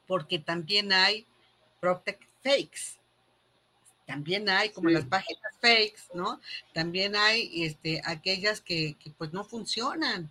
Porque 0.06 0.38
también 0.38 0.94
hay 0.94 1.26
PropTech 1.80 2.20
fakes 2.44 3.01
también 4.12 4.49
hay 4.49 4.72
como 4.72 4.89
las 4.89 5.05
páginas 5.05 5.53
fakes, 5.62 6.03
¿no? 6.14 6.41
También 6.74 7.16
hay 7.16 7.64
este, 7.64 8.01
aquellas 8.03 8.59
que, 8.59 8.97
pues 9.18 9.32
no 9.32 9.45
funcionan, 9.45 10.30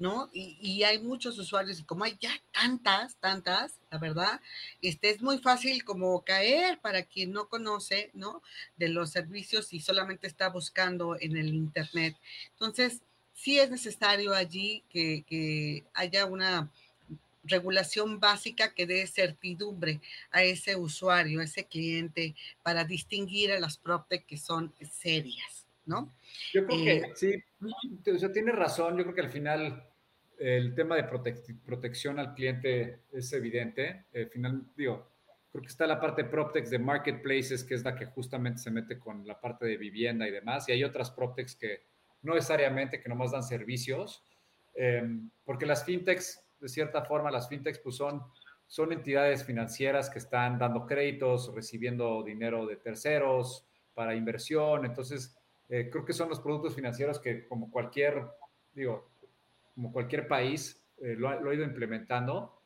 ¿no? 0.00 0.28
Y, 0.32 0.82
hay 0.82 0.98
muchos 0.98 1.38
usuarios 1.38 1.78
y 1.78 1.84
como 1.84 2.02
hay 2.02 2.16
ya 2.20 2.32
tantas, 2.52 3.14
tantas, 3.20 3.78
la 3.92 3.98
verdad, 3.98 4.40
este, 4.82 5.10
es 5.10 5.22
muy 5.22 5.38
fácil 5.38 5.84
como 5.84 6.24
caer 6.24 6.80
para 6.80 7.04
quien 7.04 7.30
no 7.30 7.48
conoce, 7.48 8.10
¿no? 8.12 8.42
De 8.76 8.88
los 8.88 9.10
servicios 9.10 9.72
y 9.72 9.78
solamente 9.78 10.26
está 10.26 10.48
buscando 10.48 11.16
en 11.20 11.36
el 11.36 11.54
Internet. 11.54 12.16
Entonces, 12.54 13.02
sí 13.34 13.60
es 13.60 13.70
necesario 13.70 14.34
allí 14.34 14.82
que, 14.90 15.24
que 15.28 15.84
haya 15.94 16.26
una 16.26 16.72
regulación 17.46 18.20
básica 18.20 18.74
que 18.74 18.86
dé 18.86 19.06
certidumbre 19.06 20.00
a 20.30 20.42
ese 20.42 20.76
usuario, 20.76 21.40
a 21.40 21.44
ese 21.44 21.64
cliente, 21.64 22.34
para 22.62 22.84
distinguir 22.84 23.52
a 23.52 23.60
las 23.60 23.78
PropTech 23.78 24.26
que 24.26 24.36
son 24.36 24.72
serias, 24.90 25.66
¿no? 25.84 26.12
Yo 26.52 26.66
creo 26.66 26.84
que 26.84 26.96
eh, 26.96 27.12
sí, 27.14 27.34
o 28.10 28.18
sea, 28.18 28.32
tiene 28.32 28.52
razón. 28.52 28.96
Yo 28.96 29.04
creo 29.04 29.14
que 29.14 29.22
al 29.22 29.30
final 29.30 29.88
el 30.38 30.74
tema 30.74 30.96
de 30.96 31.04
protección 31.64 32.18
al 32.18 32.34
cliente 32.34 33.00
es 33.12 33.32
evidente. 33.32 34.04
Al 34.14 34.28
final, 34.28 34.62
digo, 34.76 35.08
creo 35.50 35.62
que 35.62 35.68
está 35.68 35.86
la 35.86 36.00
parte 36.00 36.22
de 36.22 36.28
PropTechs 36.28 36.70
de 36.70 36.78
marketplaces, 36.78 37.64
que 37.64 37.74
es 37.74 37.84
la 37.84 37.96
que 37.96 38.06
justamente 38.06 38.60
se 38.60 38.70
mete 38.70 38.98
con 38.98 39.26
la 39.26 39.40
parte 39.40 39.64
de 39.66 39.76
vivienda 39.76 40.28
y 40.28 40.30
demás. 40.30 40.68
Y 40.68 40.72
hay 40.72 40.84
otras 40.84 41.10
PropTechs 41.10 41.56
que 41.56 41.82
no 42.22 42.34
necesariamente, 42.34 43.00
que 43.00 43.08
nomás 43.08 43.32
dan 43.32 43.42
servicios, 43.42 44.22
em, 44.74 45.30
porque 45.44 45.64
las 45.64 45.84
fintechs 45.84 46.42
de 46.60 46.68
cierta 46.68 47.02
forma, 47.04 47.30
las 47.30 47.48
fintechs 47.48 47.78
pues 47.78 47.96
son, 47.96 48.22
son 48.66 48.92
entidades 48.92 49.44
financieras 49.44 50.10
que 50.10 50.18
están 50.18 50.58
dando 50.58 50.86
créditos, 50.86 51.54
recibiendo 51.54 52.22
dinero 52.22 52.66
de 52.66 52.76
terceros 52.76 53.66
para 53.94 54.14
inversión. 54.14 54.84
Entonces, 54.84 55.36
eh, 55.68 55.88
creo 55.90 56.04
que 56.04 56.12
son 56.12 56.28
los 56.28 56.40
productos 56.40 56.74
financieros 56.74 57.18
que 57.18 57.46
como 57.46 57.70
cualquier, 57.70 58.24
digo, 58.74 59.08
como 59.74 59.92
cualquier 59.92 60.28
país 60.28 60.82
eh, 60.98 61.14
lo, 61.18 61.28
ha, 61.28 61.54
ido 61.54 61.64
implementando. 61.64 62.60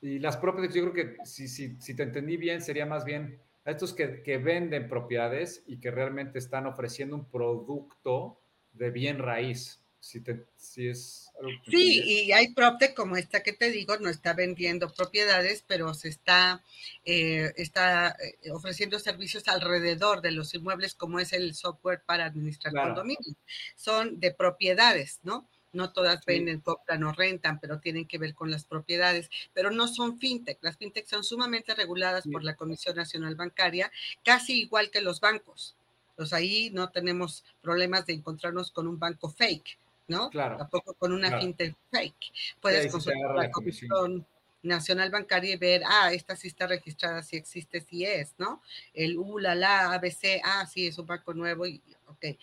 Y 0.00 0.18
las 0.18 0.36
propiedades, 0.36 0.74
yo 0.74 0.90
creo 0.90 0.94
que 0.94 1.16
si, 1.24 1.48
si, 1.48 1.80
si 1.80 1.94
te 1.94 2.04
entendí 2.04 2.36
bien, 2.36 2.62
sería 2.62 2.86
más 2.86 3.04
bien 3.04 3.40
a 3.64 3.72
estos 3.72 3.92
que, 3.92 4.22
que, 4.22 4.38
venden 4.38 4.88
propiedades 4.88 5.64
y 5.66 5.78
que 5.78 5.90
realmente 5.90 6.38
están 6.38 6.66
ofreciendo 6.66 7.16
un 7.16 7.24
producto 7.24 8.40
de 8.72 8.90
bien 8.90 9.18
raíz. 9.18 9.84
Si, 10.00 10.20
te, 10.20 10.46
si 10.56 10.88
es 10.88 11.28
Sí, 11.66 12.02
y 12.04 12.32
hay 12.32 12.52
PropTech 12.52 12.94
como 12.94 13.16
esta 13.16 13.42
que 13.42 13.52
te 13.52 13.70
digo, 13.70 13.96
no 13.98 14.08
está 14.08 14.32
vendiendo 14.32 14.92
propiedades, 14.92 15.64
pero 15.66 15.94
se 15.94 16.08
está, 16.08 16.62
eh, 17.04 17.52
está 17.56 18.16
eh, 18.42 18.50
ofreciendo 18.50 18.98
servicios 18.98 19.46
alrededor 19.46 20.20
de 20.20 20.32
los 20.32 20.52
inmuebles, 20.54 20.94
como 20.94 21.20
es 21.20 21.32
el 21.32 21.54
software 21.54 22.02
para 22.04 22.24
administrar 22.24 22.72
condominios. 22.72 23.36
Son 23.76 24.18
de 24.18 24.32
propiedades, 24.32 25.20
¿no? 25.22 25.48
No 25.72 25.92
todas 25.92 26.24
venden, 26.24 26.60
compran 26.60 27.04
o 27.04 27.12
rentan, 27.12 27.60
pero 27.60 27.78
tienen 27.78 28.06
que 28.06 28.18
ver 28.18 28.34
con 28.34 28.50
las 28.50 28.64
propiedades, 28.64 29.30
pero 29.52 29.70
no 29.70 29.86
son 29.86 30.18
fintech. 30.18 30.58
Las 30.62 30.76
fintech 30.76 31.06
son 31.06 31.22
sumamente 31.22 31.74
reguladas 31.74 32.24
por 32.32 32.42
la 32.42 32.56
Comisión 32.56 32.96
Nacional 32.96 33.36
Bancaria, 33.36 33.92
casi 34.24 34.62
igual 34.62 34.90
que 34.90 35.02
los 35.02 35.20
bancos. 35.20 35.76
Pues 36.16 36.32
ahí 36.32 36.70
no 36.70 36.90
tenemos 36.90 37.44
problemas 37.62 38.06
de 38.06 38.14
encontrarnos 38.14 38.72
con 38.72 38.88
un 38.88 38.98
banco 38.98 39.28
fake 39.28 39.78
¿no? 40.08 40.30
Claro. 40.30 40.56
Tampoco 40.56 40.94
con 40.94 41.12
una 41.12 41.38
fintech 41.38 41.76
fake. 41.90 42.32
Puedes 42.60 42.90
consultar 42.90 43.36
la 43.36 43.50
Comisión 43.50 44.26
Nacional 44.62 45.10
Bancaria 45.10 45.54
y 45.54 45.56
ver, 45.56 45.82
ah, 45.86 46.12
esta 46.12 46.34
sí 46.34 46.48
está 46.48 46.66
registrada, 46.66 47.22
sí 47.22 47.36
existe, 47.36 47.80
sí 47.80 48.04
es, 48.04 48.34
¿no? 48.38 48.60
El 48.92 49.16
ULA, 49.16 49.54
la 49.54 49.92
ABC, 49.92 50.40
ah, 50.42 50.66
sí, 50.66 50.88
es 50.88 50.98
un 50.98 51.06
banco 51.06 51.32
nuevo, 51.32 51.66
y, 51.66 51.80
ok. 52.06 52.36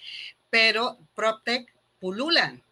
Pero 0.49 0.97
PropTech 1.13 1.73
pululan, 1.99 2.63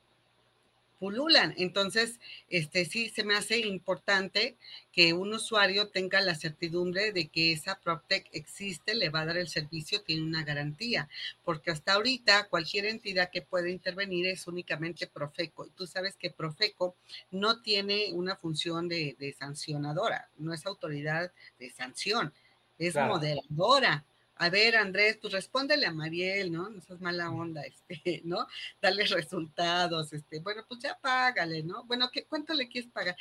pululan. 1.03 1.53
Entonces, 1.57 2.21
este 2.47 2.85
sí 2.85 3.09
se 3.09 3.25
me 3.25 3.35
hace 3.35 3.59
importante 3.59 4.55
que 4.93 5.11
un 5.11 5.33
usuario 5.33 5.89
tenga 5.89 6.21
la 6.21 6.33
certidumbre 6.33 7.11
de 7.11 7.27
que 7.27 7.51
esa 7.51 7.77
PropTech 7.77 8.29
existe, 8.31 8.95
le 8.95 9.09
va 9.09 9.19
a 9.19 9.25
dar 9.25 9.35
el 9.35 9.49
servicio, 9.49 10.01
tiene 10.01 10.23
una 10.23 10.45
garantía, 10.45 11.09
porque 11.43 11.71
hasta 11.71 11.95
ahorita 11.95 12.47
cualquier 12.47 12.85
entidad 12.85 13.31
que 13.31 13.41
pueda 13.41 13.69
intervenir 13.69 14.27
es 14.27 14.47
únicamente 14.47 15.05
Profeco. 15.05 15.65
Y 15.65 15.71
tú 15.71 15.87
sabes 15.87 16.15
que 16.15 16.29
Profeco 16.29 16.95
no 17.31 17.61
tiene 17.61 18.13
una 18.13 18.37
función 18.37 18.87
de, 18.87 19.35
sancionadora, 19.37 20.29
no 20.37 20.53
es 20.53 20.65
autoridad 20.65 21.33
de 21.59 21.69
sanción, 21.69 22.33
es 22.77 22.95
moderadora 22.95 24.05
a 24.35 24.49
ver, 24.49 24.75
Andrés, 24.75 25.17
pues 25.21 25.33
respóndele 25.33 25.85
a 25.85 25.91
Mariel, 25.91 26.51
¿no? 26.51 26.69
No 26.69 26.81
seas 26.81 27.01
mala 27.01 27.29
onda, 27.31 27.61
este, 27.89 28.21
¿no? 28.23 28.47
Dale 28.81 29.05
resultados, 29.05 30.13
este, 30.13 30.39
bueno, 30.39 30.63
pues 30.67 30.81
ya 30.81 30.97
págale, 31.01 31.63
¿no? 31.63 31.83
Bueno, 31.85 32.09
¿qué, 32.11 32.25
¿cuánto 32.25 32.53
le 32.53 32.67
quieres 32.67 32.91
pagar? 32.91 33.15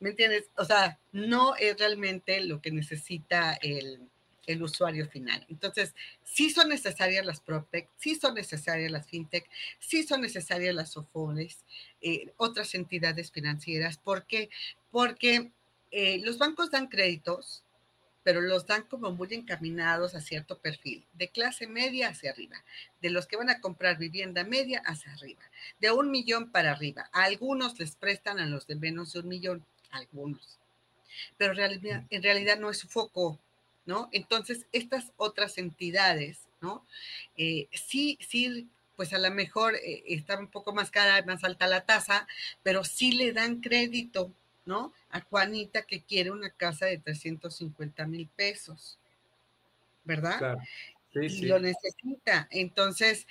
¿Me 0.00 0.10
entiendes? 0.10 0.48
O 0.56 0.64
sea, 0.64 0.98
no 1.12 1.54
es 1.56 1.78
realmente 1.78 2.40
lo 2.44 2.60
que 2.60 2.70
necesita 2.70 3.54
el, 3.60 4.00
el 4.46 4.62
usuario 4.62 5.08
final. 5.08 5.44
Entonces, 5.48 5.94
sí 6.24 6.50
son 6.50 6.68
necesarias 6.68 7.24
las 7.24 7.40
PropTech, 7.40 7.88
sí 7.98 8.14
son 8.14 8.34
necesarias 8.34 8.90
las 8.90 9.06
FinTech, 9.06 9.48
sí 9.78 10.02
son 10.02 10.22
necesarias 10.22 10.74
las 10.74 10.90
SOFONES, 10.92 11.64
eh, 12.00 12.32
otras 12.36 12.74
entidades 12.74 13.30
financieras. 13.30 13.98
¿Por 13.98 14.26
qué? 14.26 14.50
Porque 14.90 15.52
eh, 15.90 16.20
los 16.24 16.38
bancos 16.38 16.70
dan 16.70 16.88
créditos, 16.88 17.62
pero 18.22 18.40
los 18.40 18.66
dan 18.66 18.82
como 18.82 19.12
muy 19.12 19.28
encaminados 19.32 20.14
a 20.14 20.20
cierto 20.20 20.58
perfil, 20.58 21.06
de 21.14 21.28
clase 21.28 21.66
media 21.66 22.08
hacia 22.08 22.30
arriba, 22.30 22.62
de 23.00 23.10
los 23.10 23.26
que 23.26 23.36
van 23.36 23.50
a 23.50 23.60
comprar 23.60 23.98
vivienda 23.98 24.44
media 24.44 24.82
hacia 24.84 25.12
arriba, 25.12 25.42
de 25.80 25.90
un 25.90 26.10
millón 26.10 26.50
para 26.50 26.72
arriba. 26.72 27.08
A 27.12 27.24
algunos 27.24 27.78
les 27.78 27.96
prestan 27.96 28.38
a 28.38 28.46
los 28.46 28.66
de 28.66 28.76
menos 28.76 29.12
de 29.12 29.20
un 29.20 29.28
millón, 29.28 29.64
algunos, 29.90 30.58
pero 31.36 31.52
en 31.52 32.22
realidad 32.22 32.58
no 32.58 32.70
es 32.70 32.78
su 32.78 32.88
foco, 32.88 33.38
¿no? 33.86 34.08
Entonces, 34.12 34.66
estas 34.72 35.12
otras 35.16 35.58
entidades, 35.58 36.48
¿no? 36.60 36.86
Eh, 37.36 37.68
sí, 37.72 38.18
sí 38.20 38.68
pues 39.00 39.14
a 39.14 39.18
lo 39.18 39.30
mejor 39.30 39.76
eh, 39.76 40.04
está 40.08 40.38
un 40.38 40.48
poco 40.48 40.74
más 40.74 40.90
cara, 40.90 41.24
más 41.24 41.42
alta 41.42 41.66
la 41.66 41.86
tasa, 41.86 42.26
pero 42.62 42.84
sí 42.84 43.12
le 43.12 43.32
dan 43.32 43.62
crédito, 43.62 44.30
¿no? 44.64 44.92
A 45.10 45.20
Juanita 45.20 45.82
que 45.82 46.02
quiere 46.02 46.30
una 46.30 46.50
casa 46.50 46.86
de 46.86 46.98
350 46.98 48.06
mil 48.06 48.28
pesos, 48.28 48.98
¿verdad? 50.04 50.38
Claro. 50.38 50.60
Sí, 51.12 51.20
y 51.20 51.46
lo 51.46 51.58
necesita. 51.58 52.46
Entonces, 52.50 53.26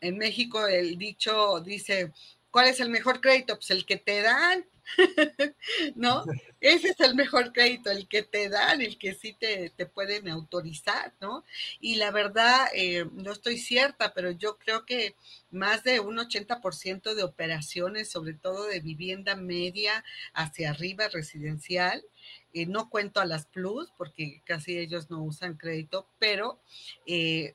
en 0.00 0.18
México 0.18 0.66
el 0.66 0.98
dicho 0.98 1.60
dice, 1.60 2.12
¿cuál 2.52 2.68
es 2.68 2.78
el 2.78 2.90
mejor 2.90 3.20
crédito? 3.20 3.56
Pues 3.56 3.70
el 3.72 3.84
que 3.84 3.96
te 3.96 4.22
dan. 4.22 4.64
¿no? 5.94 6.24
Ese 6.60 6.88
es 6.88 7.00
el 7.00 7.14
mejor 7.14 7.52
crédito, 7.52 7.90
el 7.90 8.08
que 8.08 8.22
te 8.22 8.48
dan, 8.48 8.80
el 8.80 8.98
que 8.98 9.14
sí 9.14 9.34
te, 9.38 9.70
pueden 9.86 10.28
autorizar, 10.28 11.12
¿no? 11.20 11.44
Y 11.80 11.96
la 11.96 12.10
verdad, 12.10 12.68
eh, 12.74 13.06
no 13.12 13.32
estoy 13.32 13.58
cierta, 13.58 14.12
pero 14.14 14.30
yo 14.30 14.58
creo 14.58 14.84
que 14.84 15.16
más 15.50 15.82
de 15.82 16.00
un 16.00 16.18
80% 16.18 17.14
de 17.14 17.22
operaciones, 17.22 18.10
sobre 18.10 18.34
todo 18.34 18.66
de 18.66 18.80
vivienda 18.80 19.34
media 19.34 20.04
hacia 20.34 20.70
arriba 20.70 21.08
residencial, 21.08 22.04
eh, 22.52 22.66
no 22.66 22.90
cuento 22.90 23.20
a 23.20 23.26
las 23.26 23.46
plus, 23.46 23.90
porque 23.96 24.42
casi 24.44 24.78
ellos 24.78 25.10
no 25.10 25.22
usan 25.22 25.56
crédito, 25.56 26.08
pero... 26.18 26.60
Eh, 27.06 27.54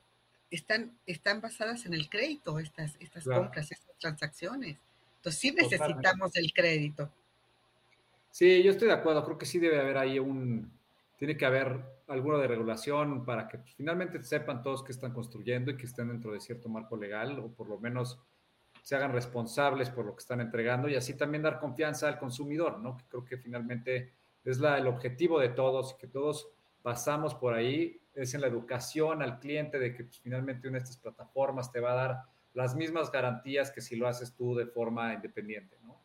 están, 0.50 0.98
están 1.04 1.42
basadas 1.42 1.84
en 1.84 1.92
el 1.92 2.08
crédito, 2.08 2.58
estas, 2.58 2.96
estas 3.00 3.24
compras, 3.24 3.70
estas 3.70 3.98
transacciones. 3.98 4.78
Entonces 5.18 5.40
sí 5.40 5.52
necesitamos 5.52 6.34
el 6.36 6.52
crédito. 6.52 7.10
Sí, 8.30 8.62
yo 8.62 8.70
estoy 8.70 8.88
de 8.88 8.94
acuerdo. 8.94 9.24
Creo 9.24 9.38
que 9.38 9.46
sí 9.46 9.58
debe 9.58 9.80
haber 9.80 9.98
ahí 9.98 10.18
un, 10.18 10.70
tiene 11.18 11.36
que 11.36 11.44
haber 11.44 11.80
alguna 12.06 12.38
de 12.38 12.46
regulación 12.46 13.24
para 13.24 13.48
que 13.48 13.58
pues, 13.58 13.74
finalmente 13.74 14.22
sepan 14.22 14.62
todos 14.62 14.82
que 14.82 14.92
están 14.92 15.12
construyendo 15.12 15.70
y 15.70 15.76
que 15.76 15.86
estén 15.86 16.08
dentro 16.08 16.32
de 16.32 16.40
cierto 16.40 16.68
marco 16.68 16.96
legal 16.96 17.38
o 17.40 17.48
por 17.48 17.68
lo 17.68 17.78
menos 17.78 18.18
se 18.82 18.96
hagan 18.96 19.12
responsables 19.12 19.90
por 19.90 20.06
lo 20.06 20.14
que 20.14 20.20
están 20.20 20.40
entregando 20.40 20.88
y 20.88 20.94
así 20.94 21.14
también 21.14 21.42
dar 21.42 21.58
confianza 21.58 22.08
al 22.08 22.18
consumidor, 22.18 22.78
¿no? 22.78 22.96
Que 22.96 23.04
creo 23.08 23.24
que 23.24 23.36
finalmente 23.36 24.12
es 24.44 24.58
la, 24.60 24.78
el 24.78 24.86
objetivo 24.86 25.40
de 25.40 25.50
todos 25.50 25.92
y 25.92 26.00
que 26.00 26.06
todos 26.06 26.48
pasamos 26.82 27.34
por 27.34 27.52
ahí, 27.52 28.00
es 28.14 28.32
en 28.34 28.40
la 28.40 28.46
educación 28.46 29.22
al 29.22 29.40
cliente 29.40 29.78
de 29.78 29.94
que 29.94 30.04
pues, 30.04 30.20
finalmente 30.20 30.68
una 30.68 30.78
de 30.78 30.84
estas 30.84 30.96
plataformas 30.96 31.70
te 31.70 31.80
va 31.80 31.92
a 31.92 31.94
dar 31.94 32.22
las 32.54 32.74
mismas 32.74 33.10
garantías 33.10 33.70
que 33.70 33.80
si 33.80 33.96
lo 33.96 34.08
haces 34.08 34.34
tú 34.34 34.54
de 34.54 34.66
forma 34.66 35.14
independiente, 35.14 35.76
¿no? 35.82 35.96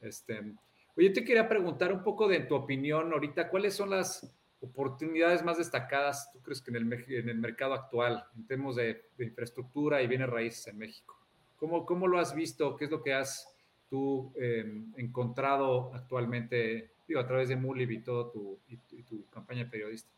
Este, 0.00 0.54
Oye, 0.96 1.10
te 1.10 1.24
quería 1.24 1.48
preguntar 1.48 1.92
un 1.92 2.02
poco 2.02 2.28
de 2.28 2.40
tu 2.40 2.54
opinión 2.54 3.12
ahorita, 3.12 3.48
¿cuáles 3.48 3.74
son 3.74 3.90
las 3.90 4.30
oportunidades 4.60 5.42
más 5.42 5.56
destacadas, 5.56 6.30
tú 6.32 6.40
crees 6.42 6.60
que 6.60 6.70
en 6.70 6.76
el, 6.76 6.92
en 6.92 7.28
el 7.28 7.38
mercado 7.38 7.74
actual, 7.74 8.24
en 8.36 8.46
términos 8.46 8.76
de, 8.76 9.04
infraestructura 9.18 10.02
y 10.02 10.06
bienes 10.06 10.28
raíces 10.28 10.66
en 10.66 10.78
México? 10.78 11.16
¿Cómo, 11.56 11.86
¿Cómo, 11.86 12.06
lo 12.06 12.18
has 12.18 12.34
visto? 12.34 12.76
¿Qué 12.76 12.86
es 12.86 12.90
lo 12.90 13.02
que 13.02 13.14
has 13.14 13.48
tú 13.88 14.32
em, 14.36 14.92
encontrado 14.96 15.94
actualmente, 15.94 16.90
digo, 17.06 17.20
a 17.20 17.26
través 17.26 17.48
de 17.48 17.56
Mulib 17.56 17.90
y 17.90 18.02
todo 18.02 18.30
tu, 18.30 18.58
y, 18.68 19.02
tu 19.02 19.26
campaña 19.30 19.68
periodista? 19.70 20.10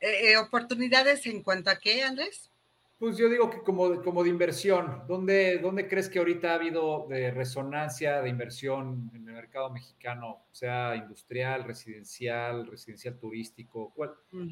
Eh, 0.00 0.32
eh, 0.32 0.36
¿Oportunidades 0.36 1.26
en 1.26 1.42
cuanto 1.42 1.70
a 1.70 1.78
qué, 1.78 2.02
Andrés? 2.02 2.50
Pues 2.98 3.18
yo 3.18 3.28
digo 3.28 3.50
que 3.50 3.60
como, 3.60 4.02
como 4.02 4.24
de 4.24 4.30
inversión, 4.30 5.02
¿dónde, 5.06 5.58
¿dónde 5.58 5.86
crees 5.86 6.08
que 6.08 6.18
ahorita 6.18 6.52
ha 6.52 6.54
habido 6.54 7.06
de 7.10 7.30
resonancia 7.30 8.22
de 8.22 8.30
inversión 8.30 9.10
en 9.14 9.28
el 9.28 9.34
mercado 9.34 9.68
mexicano, 9.70 10.46
sea 10.50 10.96
industrial, 10.96 11.64
residencial, 11.64 12.66
residencial 12.66 13.18
turístico? 13.18 13.92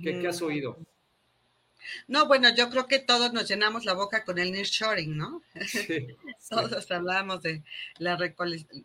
¿qué, 0.02 0.28
has 0.28 0.42
oído? 0.42 0.76
No, 2.06 2.26
bueno, 2.26 2.54
yo 2.54 2.68
creo 2.68 2.86
que 2.86 2.98
todos 2.98 3.32
nos 3.32 3.48
llenamos 3.48 3.86
la 3.86 3.94
boca 3.94 4.24
con 4.24 4.38
el 4.38 4.52
nearshoring, 4.52 5.16
¿no? 5.16 5.42
Sí, 5.66 6.06
todos 6.50 6.90
hablamos 6.90 7.40
de 7.40 7.62
la 7.96 8.18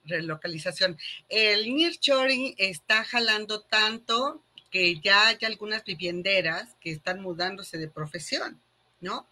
relocalización. 0.06 0.98
El 1.28 1.76
nearshoring 1.76 2.56
está 2.58 3.04
jalando 3.04 3.62
tanto 3.62 4.42
que 4.72 5.00
ya 5.02 5.28
hay 5.28 5.38
algunas 5.42 5.84
vivienderas 5.84 6.78
que 6.80 6.92
están 6.92 7.22
mudándose 7.22 7.78
de 7.78 7.90
profesión. 7.90 8.62
¿No? 9.02 9.28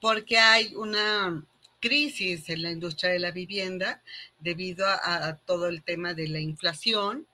Porque 0.00 0.38
hay 0.38 0.74
una 0.74 1.44
crisis 1.80 2.48
en 2.48 2.62
la 2.62 2.70
industria 2.70 3.12
de 3.12 3.18
la 3.18 3.30
vivienda 3.30 4.02
debido 4.40 4.86
a, 4.86 5.36
todo 5.46 5.68
el 5.68 5.82
tema 5.82 6.14
de 6.14 6.28
la 6.28 6.40
inflación 6.40 7.26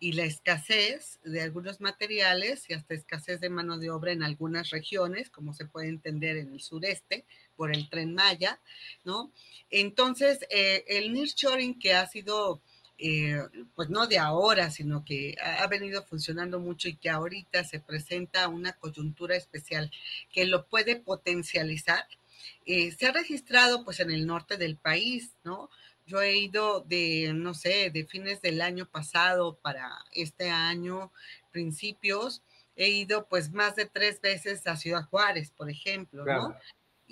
y 0.00 0.12
la 0.12 0.24
escasez 0.24 1.20
de 1.22 1.42
algunos 1.42 1.80
materiales 1.80 2.68
y 2.68 2.74
hasta 2.74 2.94
escasez 2.94 3.40
de 3.40 3.48
mano 3.48 3.78
de 3.78 3.90
obra 3.90 4.10
en 4.10 4.24
algunas 4.24 4.70
regiones, 4.70 5.30
como 5.30 5.54
se 5.54 5.66
puede 5.66 5.88
entender 5.88 6.36
en 6.36 6.52
el 6.52 6.60
sureste 6.60 7.24
por 7.56 7.72
el 7.72 7.88
tren 7.88 8.14
Maya, 8.14 8.58
¿no? 9.04 9.30
Entonces, 9.70 10.40
eh, 10.50 10.84
el 10.88 11.12
nearshoring 11.12 11.78
que 11.78 11.94
ha 11.94 12.08
sido 12.08 12.60
eh, 12.98 13.40
pues 13.74 13.90
no 13.90 14.06
de 14.06 14.18
ahora, 14.18 14.70
sino 14.70 15.04
que 15.04 15.36
ha, 15.40 15.66
venido 15.66 16.04
funcionando 16.04 16.60
mucho 16.60 16.88
y 16.88 16.96
que 16.96 17.10
ahorita 17.10 17.64
se 17.64 17.80
presenta 17.80 18.48
una 18.48 18.72
coyuntura 18.74 19.36
especial 19.36 19.90
que 20.32 20.46
lo 20.46 20.66
puede 20.66 20.96
potencializar. 20.96 22.06
Eh, 22.64 22.92
se 22.92 23.06
ha 23.06 23.12
registrado 23.12 23.84
pues 23.84 24.00
en 24.00 24.10
el 24.10 24.26
norte 24.26 24.56
del 24.56 24.76
país, 24.76 25.32
¿no? 25.44 25.70
Yo 26.06 26.20
he 26.20 26.36
ido 26.36 26.80
de, 26.80 27.32
no 27.34 27.54
sé, 27.54 27.90
de 27.90 28.04
fines 28.04 28.40
del 28.42 28.60
año 28.60 28.86
pasado 28.86 29.56
para 29.56 29.90
este 30.12 30.50
año, 30.50 31.12
principios, 31.52 32.42
he 32.76 32.88
ido 32.88 33.26
pues 33.28 33.52
más 33.52 33.76
de 33.76 33.86
tres 33.86 34.20
veces 34.20 34.66
a 34.66 34.76
Ciudad 34.76 35.04
Juárez, 35.08 35.50
por 35.50 35.70
ejemplo, 35.70 36.24
¿no? 36.24 36.56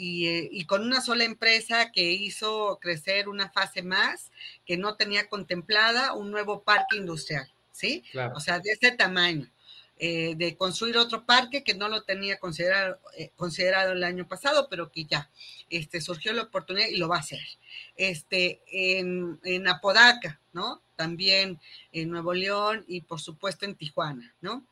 Eh, 0.03 0.49
y, 0.51 0.65
con 0.65 0.83
una 0.83 1.03
sola 1.03 1.25
empresa 1.25 1.93
que 1.93 2.13
hizo 2.13 2.79
crecer 2.81 3.29
una 3.29 3.51
fase 3.51 3.83
más 3.83 4.31
que 4.65 4.79
no 4.79 4.97
tenía 4.97 5.29
contemplada 5.29 6.15
un 6.15 6.31
nuevo 6.31 6.63
parque 6.63 6.97
industrial, 6.97 7.53
¿sí? 7.71 8.03
O 8.35 8.41
sea, 8.41 8.61
de 8.61 8.71
ese 8.71 8.93
tamaño. 8.93 9.51
Eh, 10.03 10.35
de 10.35 10.57
construir 10.57 10.97
otro 10.97 11.27
parque 11.27 11.63
que 11.63 11.75
no 11.75 11.87
lo 11.87 12.05
tenía 12.05 12.39
considerado, 12.39 12.99
eh, 13.19 13.33
considerado 13.37 13.93
el 13.93 14.03
año 14.03 14.27
pasado, 14.27 14.67
pero 14.71 14.91
que 14.91 15.05
ya 15.05 15.31
este, 15.69 16.01
surgió 16.01 16.33
la 16.33 16.45
oportunidad 16.45 16.89
y 16.89 16.97
lo 16.97 17.07
va 17.07 17.17
a 17.17 17.21
hacer. 17.21 17.43
Este, 17.97 18.63
en, 18.73 19.39
en 19.45 19.69
Apodaca, 19.69 20.41
¿no? 20.55 20.81
También 20.97 21.61
en 21.93 22.09
Nuevo 22.09 22.33
León 22.33 22.83
y 22.89 23.03
por 23.03 23.21
supuesto 23.21 23.67
en 23.67 23.75
Tijuana, 23.75 24.35
¿no? 24.41 24.65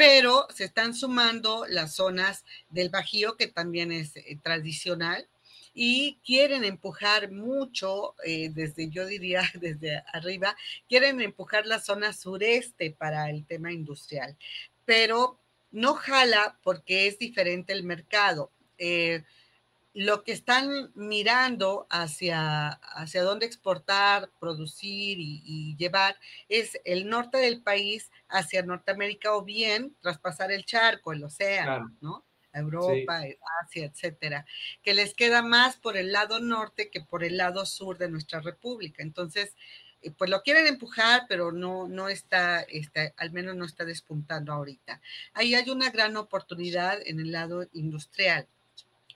Pero 0.00 0.46
se 0.48 0.64
están 0.64 0.94
sumando 0.94 1.66
las 1.68 1.96
zonas 1.96 2.46
del 2.70 2.88
Bajío, 2.88 3.36
que 3.36 3.48
también 3.48 3.92
es 3.92 4.16
eh, 4.16 4.38
tradicional, 4.42 5.28
y 5.74 6.18
quieren 6.24 6.64
empujar 6.64 7.30
mucho, 7.30 8.14
eh, 8.24 8.48
desde, 8.48 8.88
yo 8.88 9.04
diría, 9.04 9.42
desde 9.60 10.02
arriba, 10.10 10.56
quieren 10.88 11.20
empujar 11.20 11.66
la 11.66 11.80
zona 11.80 12.14
sureste 12.14 12.92
para 12.92 13.28
el 13.28 13.44
tema 13.44 13.72
industrial, 13.72 14.38
pero 14.86 15.38
no 15.70 15.92
jala 15.92 16.58
porque 16.62 17.06
es 17.06 17.18
diferente 17.18 17.74
el 17.74 17.82
mercado. 17.82 18.50
Eh, 18.78 19.22
lo 19.92 20.22
que 20.22 20.32
están 20.32 20.92
mirando 20.94 21.86
hacia, 21.90 22.68
hacia 22.68 23.22
dónde 23.22 23.46
exportar, 23.46 24.30
producir 24.38 25.18
y, 25.18 25.76
llevar 25.76 26.16
es 26.48 26.78
el 26.84 27.08
norte 27.08 27.38
del 27.38 27.62
país 27.62 28.10
hacia 28.28 28.62
Norteamérica 28.62 29.34
o 29.34 29.42
bien 29.42 29.96
traspasar 30.00 30.52
el 30.52 30.64
charco, 30.64 31.12
el 31.12 31.24
océano, 31.24 31.96
¿no? 32.00 32.24
Europa, 32.52 33.22
Asia, 33.62 33.86
etcétera, 33.86 34.44
que 34.82 34.92
les 34.92 35.14
queda 35.14 35.42
más 35.42 35.76
por 35.76 35.96
el 35.96 36.12
lado 36.12 36.40
norte 36.40 36.90
que 36.90 37.00
por 37.00 37.22
el 37.22 37.36
lado 37.36 37.64
sur 37.64 37.96
de 37.96 38.10
nuestra 38.10 38.40
república. 38.40 39.02
Entonces, 39.02 39.54
eh, 40.02 40.10
pues 40.10 40.30
lo 40.30 40.42
quieren 40.42 40.66
empujar, 40.66 41.26
pero 41.28 41.52
no, 41.52 41.86
no 41.86 42.08
está, 42.08 42.62
está, 42.62 43.12
al 43.16 43.30
menos 43.32 43.54
no 43.54 43.64
está 43.64 43.84
despuntando 43.84 44.52
ahorita. 44.52 45.00
Ahí 45.32 45.54
hay 45.54 45.70
una 45.70 45.90
gran 45.90 46.16
oportunidad 46.16 46.98
en 47.06 47.20
el 47.20 47.30
lado 47.32 47.68
industrial 47.72 48.48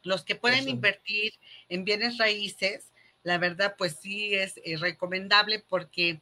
los 0.04 0.22
que 0.22 0.36
pueden 0.36 0.68
invertir 0.68 1.32
en 1.68 1.84
bienes 1.84 2.18
raíces, 2.18 2.92
la 3.24 3.38
verdad, 3.38 3.74
pues 3.76 3.96
sí 4.00 4.34
es 4.34 4.60
eh, 4.64 4.76
recomendable 4.76 5.64
porque 5.68 6.20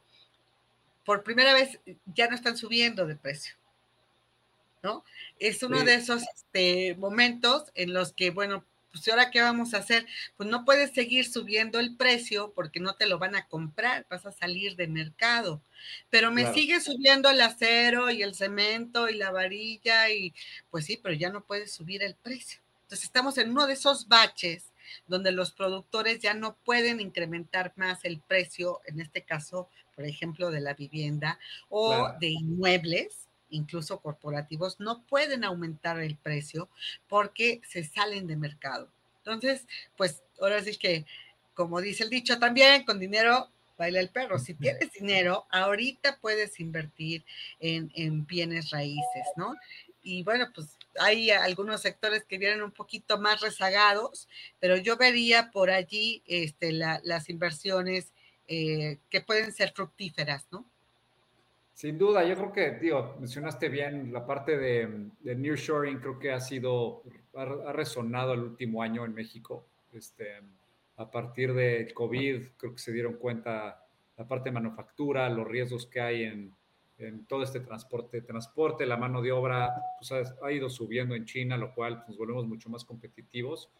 por 1.05 1.23
primera 1.23 1.53
vez 1.53 1.79
ya 2.05 2.27
no 2.27 2.35
están 2.35 2.57
subiendo 2.57 3.05
de 3.05 3.15
precio. 3.15 3.55
¿No? 4.81 5.05
Es 5.39 5.63
uno 5.63 5.81
de 5.83 5.95
esos 5.95 6.23
este, 6.35 6.95
momentos 6.95 7.71
en 7.73 7.93
los 7.93 8.11
que, 8.11 8.31
bueno, 8.31 8.65
pues 8.91 9.07
ahora 9.07 9.31
qué 9.31 9.41
vamos 9.41 9.73
a 9.73 9.77
hacer? 9.77 10.05
Pues 10.37 10.49
no 10.49 10.65
puedes 10.65 10.93
seguir 10.93 11.25
subiendo 11.25 11.79
el 11.79 11.95
precio 11.95 12.53
porque 12.53 12.79
no 12.79 12.95
te 12.95 13.07
lo 13.07 13.17
van 13.17 13.35
a 13.35 13.47
comprar, 13.47 14.05
vas 14.09 14.25
a 14.25 14.31
salir 14.31 14.75
de 14.75 14.87
mercado. 14.87 15.61
Pero 16.09 16.31
me 16.31 16.53
sigue 16.53 16.79
subiendo 16.79 17.29
el 17.29 17.41
acero 17.41 18.11
y 18.11 18.23
el 18.23 18.35
cemento 18.35 19.09
y 19.09 19.15
la 19.15 19.31
varilla 19.31 20.09
y 20.09 20.33
pues 20.69 20.85
sí, 20.85 20.99
pero 21.01 21.15
ya 21.15 21.29
no 21.29 21.43
puedes 21.43 21.73
subir 21.73 22.03
el 22.03 22.15
precio. 22.15 22.62
Entonces 22.93 23.05
estamos 23.05 23.39
en 23.39 23.49
uno 23.49 23.65
de 23.65 23.73
esos 23.73 24.07
baches 24.07 24.71
donde 25.07 25.31
los 25.31 25.51
productores 25.51 26.19
ya 26.19 26.35
no 26.35 26.57
pueden 26.57 26.99
incrementar 26.99 27.73
más 27.75 28.05
el 28.05 28.19
precio, 28.19 28.81
en 28.85 28.99
este 28.99 29.23
caso, 29.23 29.67
por 29.95 30.05
ejemplo, 30.05 30.51
de 30.51 30.61
la 30.61 30.75
vivienda 30.75 31.39
o 31.69 32.09
de 32.19 32.27
inmuebles, 32.27 33.29
incluso 33.49 33.99
corporativos, 33.99 34.79
no 34.79 35.01
pueden 35.07 35.43
aumentar 35.43 35.99
el 36.01 36.17
precio 36.17 36.69
porque 37.07 37.61
se 37.67 37.83
salen 37.83 38.27
de 38.27 38.35
mercado. 38.35 38.91
Entonces, 39.17 39.65
pues 39.97 40.21
ahora 40.39 40.61
sí 40.61 40.77
que, 40.77 41.07
como 41.55 41.81
dice 41.81 42.03
el 42.03 42.11
dicho 42.11 42.37
también, 42.37 42.85
con 42.85 42.99
dinero 42.99 43.49
baila 43.75 44.01
el 44.01 44.09
perro. 44.09 44.37
Si 44.37 44.53
tienes 44.53 44.91
dinero, 44.91 45.47
ahorita 45.49 46.19
puedes 46.21 46.59
invertir 46.59 47.25
en, 47.59 47.91
en 47.95 48.27
bienes 48.27 48.69
raíces, 48.69 49.25
¿no? 49.35 49.55
Y 50.03 50.23
bueno, 50.23 50.47
pues 50.53 50.77
hay 50.99 51.31
algunos 51.31 51.81
sectores 51.81 52.25
que 52.25 52.37
vienen 52.37 52.61
un 52.61 52.71
poquito 52.71 53.19
más 53.19 53.41
rezagados, 53.41 54.27
pero 54.59 54.77
yo 54.77 54.97
vería 54.97 55.49
por 55.51 55.71
allí 55.71 56.21
este, 56.27 56.73
las 56.73 57.29
inversiones 57.29 58.13
eh, 58.47 58.99
que 59.09 59.21
pueden 59.21 59.53
ser 59.53 59.71
fructíferas, 59.71 60.45
¿no? 60.51 60.65
Sin 61.73 61.97
duda, 61.97 62.23
yo 62.23 62.35
creo 62.35 62.51
que, 62.51 62.71
digo, 62.79 63.15
mencionaste 63.19 63.67
bien 63.67 64.13
la 64.13 64.27
parte 64.27 64.57
de, 64.57 65.09
de 65.21 65.35
nearshoring, 65.35 65.99
creo 65.99 66.19
que 66.19 66.31
ha 66.31 66.39
sido, 66.39 67.01
ha, 67.33 67.71
resonado 67.73 68.33
el 68.33 68.41
último 68.41 68.83
año 68.83 69.05
en 69.05 69.15
México. 69.15 69.65
Este, 69.91 70.41
a 70.97 71.09
partir 71.09 71.53
del 71.53 71.91
COVID, 71.93 72.49
creo 72.57 72.73
que 72.73 72.79
se 72.79 72.91
dieron 72.91 73.13
cuenta 73.13 73.83
la 74.17 74.27
parte 74.27 74.49
de 74.49 74.53
manufactura, 74.53 75.27
los 75.29 75.47
riesgos 75.47 75.87
que 75.87 75.99
hay 75.99 76.23
en, 76.25 76.53
en 76.97 77.25
todo 77.25 77.43
este 77.43 77.59
transporte. 77.59 78.21
Transporte, 78.21 78.85
la 78.85 78.97
mano 78.97 79.21
de 79.21 79.31
obra 79.31 79.73
pues, 79.99 80.11
ha, 80.11 80.51
ido 80.51 80.69
subiendo 80.69 81.15
en 81.15 81.25
China, 81.25 81.57
lo 81.57 81.73
cual 81.73 81.97
pues, 81.97 82.09
nos 82.09 82.17
volvemos 82.17 82.45
mucho 82.45 82.69
más 82.69 82.85
competitivos. 82.85 83.71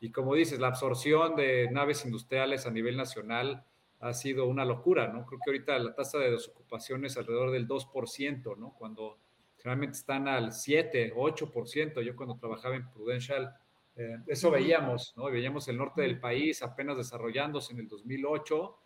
Y 0.00 0.10
como 0.10 0.34
dices, 0.34 0.58
la 0.58 0.68
absorción 0.68 1.36
de 1.36 1.70
naves 1.70 2.04
industriales 2.04 2.66
a 2.66 2.70
nivel 2.70 2.96
nacional 2.96 3.64
ha 4.00 4.12
sido 4.12 4.46
una 4.46 4.64
locura, 4.64 5.08
¿no? 5.08 5.24
Creo 5.24 5.40
que 5.42 5.50
ahorita 5.50 5.78
la 5.78 5.94
tasa 5.94 6.18
de 6.18 6.30
desocupación 6.30 7.04
es 7.06 7.16
alrededor 7.16 7.50
del 7.50 7.66
2%, 7.66 8.56
¿no? 8.58 8.74
Cuando 8.78 9.18
generalmente 9.56 9.96
están 9.96 10.28
al 10.28 10.52
7, 10.52 11.14
8%. 11.14 12.02
Yo 12.02 12.14
cuando 12.14 12.36
trabajaba 12.36 12.76
en 12.76 12.90
Prudential, 12.90 13.56
eh, 13.96 14.18
eso 14.26 14.50
veíamos, 14.50 15.14
¿no? 15.16 15.30
Veíamos 15.30 15.66
el 15.68 15.78
norte 15.78 16.02
del 16.02 16.20
país 16.20 16.62
apenas 16.62 16.98
desarrollándose 16.98 17.72
en 17.72 17.80
el 17.80 17.88
2008 17.88 18.76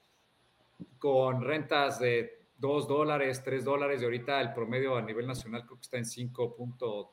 con 0.99 1.43
rentas 1.43 1.99
de 1.99 2.40
2 2.61 2.89
dólares, 2.89 3.43
3 3.43 3.65
dólares, 3.65 4.03
y 4.03 4.05
ahorita 4.05 4.41
el 4.41 4.53
promedio 4.53 4.97
a 4.97 5.03
nivel 5.03 5.27
nacional 5.27 5.65
creo 5.65 5.77
que 5.77 5.83
está 5.83 5.97
en 5.97 6.05
5.1, 6.05 7.09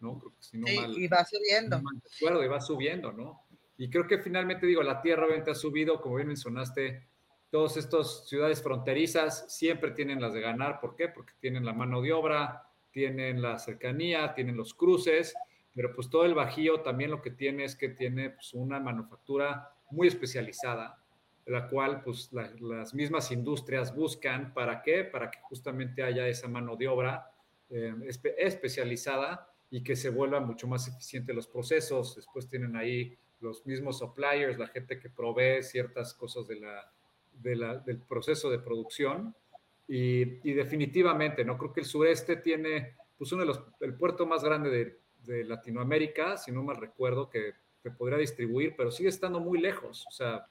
¿no? 0.00 0.18
Creo 0.18 0.32
que 0.32 0.42
si 0.42 0.58
no 0.58 0.66
sí, 0.66 0.78
y 0.96 1.08
va 1.08 1.24
subiendo. 1.24 1.80
No 1.80 2.44
y 2.44 2.48
va 2.48 2.60
subiendo, 2.60 3.12
¿no? 3.12 3.42
Y 3.76 3.88
creo 3.88 4.06
que 4.06 4.18
finalmente, 4.18 4.66
digo, 4.66 4.82
la 4.82 5.00
tierra 5.00 5.24
obviamente 5.24 5.52
ha 5.52 5.54
subido, 5.54 6.00
como 6.00 6.16
bien 6.16 6.28
mencionaste, 6.28 7.06
todas 7.50 7.76
estas 7.76 8.28
ciudades 8.28 8.62
fronterizas 8.62 9.52
siempre 9.54 9.92
tienen 9.92 10.20
las 10.20 10.34
de 10.34 10.40
ganar. 10.40 10.80
¿Por 10.80 10.96
qué? 10.96 11.08
Porque 11.08 11.32
tienen 11.40 11.64
la 11.64 11.72
mano 11.72 12.02
de 12.02 12.12
obra, 12.12 12.66
tienen 12.90 13.40
la 13.40 13.58
cercanía, 13.58 14.34
tienen 14.34 14.56
los 14.56 14.74
cruces, 14.74 15.34
pero 15.74 15.94
pues 15.94 16.10
todo 16.10 16.24
el 16.24 16.34
Bajío 16.34 16.80
también 16.80 17.10
lo 17.10 17.22
que 17.22 17.30
tiene 17.30 17.64
es 17.64 17.76
que 17.76 17.88
tiene 17.88 18.30
pues, 18.30 18.52
una 18.54 18.80
manufactura 18.80 19.72
muy 19.90 20.08
especializada, 20.08 20.99
la 21.50 21.68
cual 21.68 22.02
pues 22.02 22.30
las 22.32 22.94
mismas 22.94 23.30
industrias 23.32 23.94
buscan. 23.94 24.54
¿Para 24.54 24.82
qué? 24.82 25.04
Para 25.04 25.30
que 25.30 25.40
justamente 25.42 26.02
haya 26.02 26.28
esa 26.28 26.48
mano 26.48 26.76
de 26.76 26.88
obra 26.88 27.32
eh, 27.70 27.94
especializada 28.38 29.48
y 29.70 29.82
que 29.82 29.96
se 29.96 30.10
vuelvan 30.10 30.46
mucho 30.46 30.66
más 30.68 30.86
eficientes 30.88 31.34
los 31.34 31.46
procesos. 31.48 32.16
Después 32.16 32.48
tienen 32.48 32.76
ahí 32.76 33.16
los 33.40 33.66
mismos 33.66 33.98
suppliers, 33.98 34.58
la 34.58 34.68
gente 34.68 34.98
que 34.98 35.10
provee 35.10 35.62
ciertas 35.62 36.14
cosas 36.14 36.46
de 36.46 36.60
la, 36.60 36.92
del 37.42 37.98
proceso 37.98 38.50
de 38.50 38.58
producción. 38.58 39.34
Y, 39.88 40.52
definitivamente, 40.52 41.44
¿no? 41.44 41.58
Creo 41.58 41.72
que 41.72 41.80
el 41.80 41.86
sureste 41.86 42.36
tiene 42.36 42.94
pues 43.18 43.32
uno 43.32 43.42
de 43.42 43.48
los, 43.48 43.60
el 43.80 43.94
puerto 43.94 44.24
más 44.24 44.44
grande 44.44 44.70
de, 44.70 45.00
Latinoamérica, 45.44 46.36
si 46.36 46.50
no 46.50 46.62
mal 46.62 46.76
recuerdo, 46.76 47.30
que 47.30 47.52
te 47.82 47.90
podría 47.90 48.18
distribuir, 48.18 48.74
pero 48.76 48.90
sigue 48.90 49.08
estando 49.08 49.38
muy 49.38 49.60
lejos. 49.60 50.04
O 50.08 50.10
sea, 50.10 50.46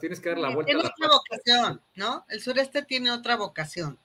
tienes 0.00 0.20
que 0.20 0.28
dar 0.28 0.38
la 0.38 0.54
vuelta. 0.54 0.72
Tiene 0.72 0.80
otra 0.80 1.08
vocación, 1.08 1.80
¿no? 1.96 2.24
El 2.28 2.40
sureste 2.40 2.82
tiene 2.82 3.10
otra 3.10 3.36
vocación. 3.36 3.98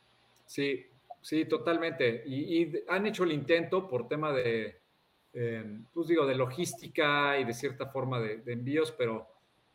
Sí, 0.46 0.86
sí, 1.22 1.46
totalmente. 1.46 2.24
Y, 2.26 2.74
han 2.88 3.06
hecho 3.06 3.24
el 3.24 3.34
intento 3.34 3.88
por 3.88 4.08
tema 4.08 4.32
de, 4.32 4.80
eh, 5.34 5.80
pues 5.94 6.08
digo, 6.08 6.26
de 6.26 6.36
logística 6.36 7.38
y 7.38 7.44
de 7.44 7.54
cierta 7.54 7.88
forma 7.88 8.20
de, 8.20 8.42
envíos, 8.48 8.94
pero 8.94 9.28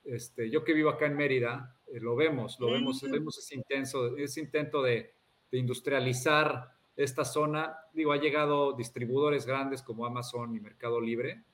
este, 0.05 0.51
yo 0.51 0.65
que 0.65 0.73
vivo 0.73 0.91
acá 0.91 1.07
en 1.07 1.17
Mérida, 1.17 1.77
eh, 1.89 2.01
lo 2.01 2.17
vemos, 2.17 2.59
lo 2.59 2.71
vemos, 2.71 3.03
vemos 3.03 3.39
ese, 3.39 3.55
intenso, 3.55 4.17
ese 4.17 4.41
intento 4.41 4.83
de, 4.83 5.15
industrializar 5.51 6.73
esta 6.97 7.27
zona. 7.27 7.77
Digo, 7.93 8.13
ha 8.13 8.17
llegado 8.17 8.73
distribuidores 8.73 9.45
grandes 9.45 9.83
como 9.83 10.07
Amazon 10.07 10.57
y 10.57 10.61
Mercado 10.61 10.99
Libre, 10.99 11.45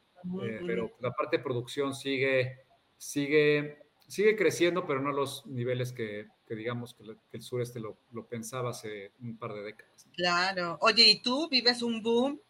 eh, 0.44 0.60
pero 0.64 0.92
la 1.00 1.10
parte 1.10 1.38
de 1.38 1.42
producción 1.42 1.92
sigue, 1.92 2.60
sigue 2.96 3.87
sigue 4.08 4.36
creciendo, 4.36 4.86
pero 4.86 5.00
no 5.00 5.10
a 5.10 5.12
los 5.12 5.46
niveles 5.46 5.92
que, 5.92 6.26
digamos 6.48 6.94
que, 6.94 7.04
el 7.32 7.42
sureste 7.42 7.78
lo, 7.78 7.98
lo, 8.10 8.26
pensaba 8.26 8.70
hace 8.70 9.12
un 9.20 9.36
par 9.36 9.52
de 9.52 9.62
décadas. 9.62 10.06
Claro. 10.16 10.78
Oye, 10.80 11.04
¿y 11.04 11.22
tú 11.22 11.48
vives 11.48 11.82
un 11.82 12.02
boom 12.02 12.40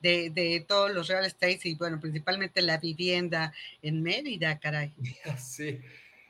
de, 0.00 0.30
de, 0.30 0.64
todos 0.66 0.94
los 0.94 1.08
real 1.08 1.24
estates 1.24 1.66
y, 1.66 1.74
bueno, 1.74 2.00
principalmente 2.00 2.62
la 2.62 2.78
vivienda 2.78 3.52
en 3.82 4.02
Mérida, 4.02 4.58
caray? 4.58 4.94
Sí, 5.38 5.80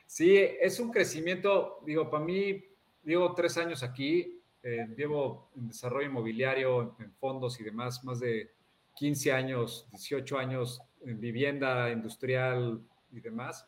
sí, 0.07 0.35
es 0.37 0.79
un 0.79 0.91
crecimiento, 0.91 1.79
digo, 1.85 2.09
para 2.09 2.25
mí, 2.25 2.63
llevo 3.03 3.33
tres 3.35 3.57
años 3.57 3.83
aquí, 3.83 4.41
eh, 4.63 4.87
llevo 4.97 5.51
en 5.55 5.67
desarrollo 5.67 6.07
inmobiliario, 6.07 6.95
en 6.99 7.13
fondos 7.13 7.59
y 7.61 7.63
demás, 7.63 8.03
más 8.03 8.19
de 8.19 8.51
15 8.95 9.31
años, 9.31 9.87
18 9.91 10.37
años 10.37 10.81
en 11.05 11.19
vivienda 11.19 11.91
industrial 11.91 12.81
y 13.11 13.21
demás 13.21 13.67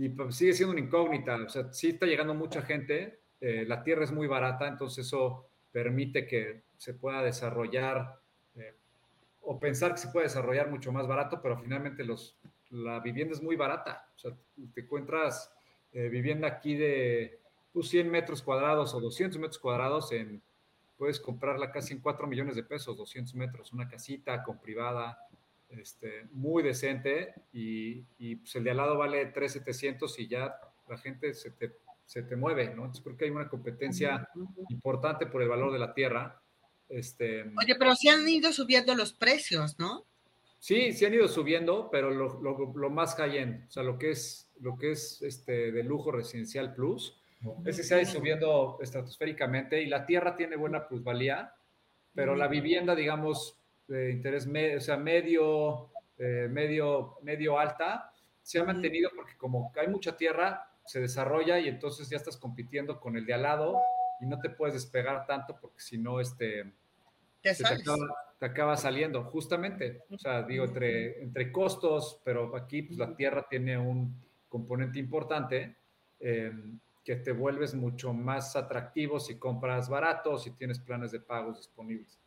y 0.00 0.08
pues, 0.08 0.34
sigue 0.34 0.54
siendo 0.54 0.72
una 0.72 0.80
incógnita. 0.80 1.36
O 1.36 1.48
sea, 1.50 1.70
sí 1.74 1.90
está 1.90 2.06
llegando 2.06 2.32
mucha 2.32 2.62
gente, 2.62 3.20
eh, 3.38 3.66
la 3.66 3.82
tierra 3.82 4.04
es 4.04 4.10
muy 4.10 4.26
barata, 4.26 4.66
entonces 4.66 5.06
eso 5.06 5.46
permite 5.70 6.26
que 6.26 6.62
se 6.78 6.94
pueda 6.94 7.22
desarrollar 7.22 8.18
eh, 8.54 8.74
o 9.42 9.60
pensar 9.60 9.92
que 9.92 9.98
se 9.98 10.08
puede 10.08 10.26
desarrollar 10.26 10.70
mucho 10.70 10.90
más 10.90 11.06
barato, 11.06 11.42
pero 11.42 11.58
finalmente 11.58 12.02
los, 12.02 12.38
la 12.70 12.98
vivienda 13.00 13.34
es 13.34 13.42
muy 13.42 13.56
barata. 13.56 14.08
O 14.16 14.18
sea, 14.18 14.32
te 14.72 14.80
encuentras 14.80 15.52
eh, 15.92 16.08
vivienda 16.08 16.48
aquí 16.48 16.76
de 16.76 17.38
100 17.72 17.72
pues, 17.74 18.04
metros 18.06 18.40
cuadrados 18.40 18.94
o 18.94 19.00
200 19.00 19.38
metros 19.38 19.58
cuadrados 19.58 20.12
en, 20.12 20.40
puedes 20.96 21.20
comprarla 21.20 21.70
casi 21.70 21.92
en 21.92 22.00
4 22.00 22.26
millones 22.26 22.56
de 22.56 22.62
pesos, 22.62 22.96
200 22.96 23.34
metros, 23.34 23.70
una 23.74 23.86
casita 23.86 24.42
con 24.42 24.58
privada, 24.60 25.18
este, 25.78 26.26
muy 26.32 26.62
decente 26.62 27.34
y, 27.52 28.02
pues 28.36 28.54
el 28.56 28.64
de 28.64 28.70
al 28.70 28.76
lado 28.78 28.98
vale 28.98 29.26
3,700 29.26 30.18
y 30.18 30.28
ya 30.28 30.54
la 30.88 30.98
gente 30.98 31.34
se 31.34 31.50
te, 31.52 31.76
se 32.06 32.22
te 32.22 32.36
mueve, 32.36 32.66
¿no? 32.66 32.86
Entonces 32.86 33.02
creo 33.04 33.16
que 33.16 33.24
hay 33.26 33.30
una 33.30 33.48
competencia 33.48 34.28
importante 34.68 35.26
por 35.26 35.42
el 35.42 35.48
valor 35.48 35.72
de 35.72 35.78
la 35.78 35.94
tierra. 35.94 36.42
Este, 36.88 37.42
Oye, 37.42 37.76
pero 37.78 37.94
sí 37.94 38.08
han 38.08 38.28
ido 38.28 38.52
subiendo 38.52 38.94
los 38.94 39.12
precios, 39.12 39.78
¿no? 39.78 40.04
Sí, 40.58 40.92
sí 40.92 41.06
han 41.06 41.14
ido 41.14 41.26
subiendo, 41.28 41.88
pero 41.90 42.10
lo, 42.10 42.40
lo, 42.42 42.90
más 42.90 43.14
high-end, 43.14 43.66
o 43.68 43.70
sea, 43.70 43.82
lo 43.82 43.98
que 43.98 44.10
es, 44.10 44.50
lo 44.60 44.76
que 44.76 44.92
es 44.92 45.22
este, 45.22 45.72
de 45.72 45.82
lujo 45.82 46.12
residencial 46.12 46.74
plus, 46.74 47.16
ese 47.64 47.82
se 47.82 47.94
ha 47.94 48.02
ido 48.02 48.10
subiendo 48.10 48.78
estratosféricamente 48.82 49.80
y 49.80 49.86
la 49.86 50.04
tierra 50.04 50.36
tiene 50.36 50.56
buena 50.56 50.86
plusvalía, 50.86 51.54
pero 52.14 52.36
la 52.36 52.48
vivienda, 52.48 52.94
digamos, 52.94 53.59
de 53.90 54.12
interés 54.12 54.46
medio, 54.46 54.78
o 54.78 54.80
sea, 54.80 54.96
medio, 54.96 55.90
eh, 56.16 56.48
medio, 56.50 57.16
medio 57.22 57.58
alta, 57.58 58.12
se 58.42 58.58
ha 58.58 58.64
mantenido 58.64 59.10
porque 59.14 59.36
como 59.36 59.72
hay 59.76 59.88
mucha 59.88 60.16
tierra, 60.16 60.70
se 60.86 61.00
desarrolla 61.00 61.58
y 61.58 61.68
entonces 61.68 62.08
ya 62.08 62.16
estás 62.16 62.36
compitiendo 62.36 63.00
con 63.00 63.16
el 63.16 63.26
de 63.26 63.34
al 63.34 63.42
lado 63.42 63.78
y 64.20 64.26
no 64.26 64.38
te 64.40 64.50
puedes 64.50 64.74
despegar 64.74 65.26
tanto 65.26 65.58
porque 65.60 65.80
si 65.80 65.98
no, 65.98 66.20
este, 66.20 66.72
te, 67.40 67.52
acaba, 68.40 68.76
saliendo, 68.76 69.24
justamente. 69.24 70.04
O 70.10 70.18
sea, 70.18 70.42
digo, 70.42 70.64
entre, 70.64 71.22
entre 71.22 71.50
costos, 71.50 72.20
pero 72.24 72.54
aquí 72.56 72.82
pues, 72.82 72.98
la 72.98 73.14
tierra 73.14 73.46
tiene 73.48 73.76
un 73.78 74.14
componente 74.48 74.98
importante 74.98 75.76
em, 76.20 76.78
que 77.04 77.16
te 77.16 77.32
vuelves 77.32 77.74
mucho 77.74 78.12
más 78.12 78.56
atractivo 78.56 79.18
si 79.18 79.36
compras 79.36 79.88
barato, 79.88 80.38
si 80.38 80.50
tienes 80.52 80.78
planes 80.78 81.10
de 81.12 81.20
pagos 81.20 81.56
disponibles. 81.56 82.19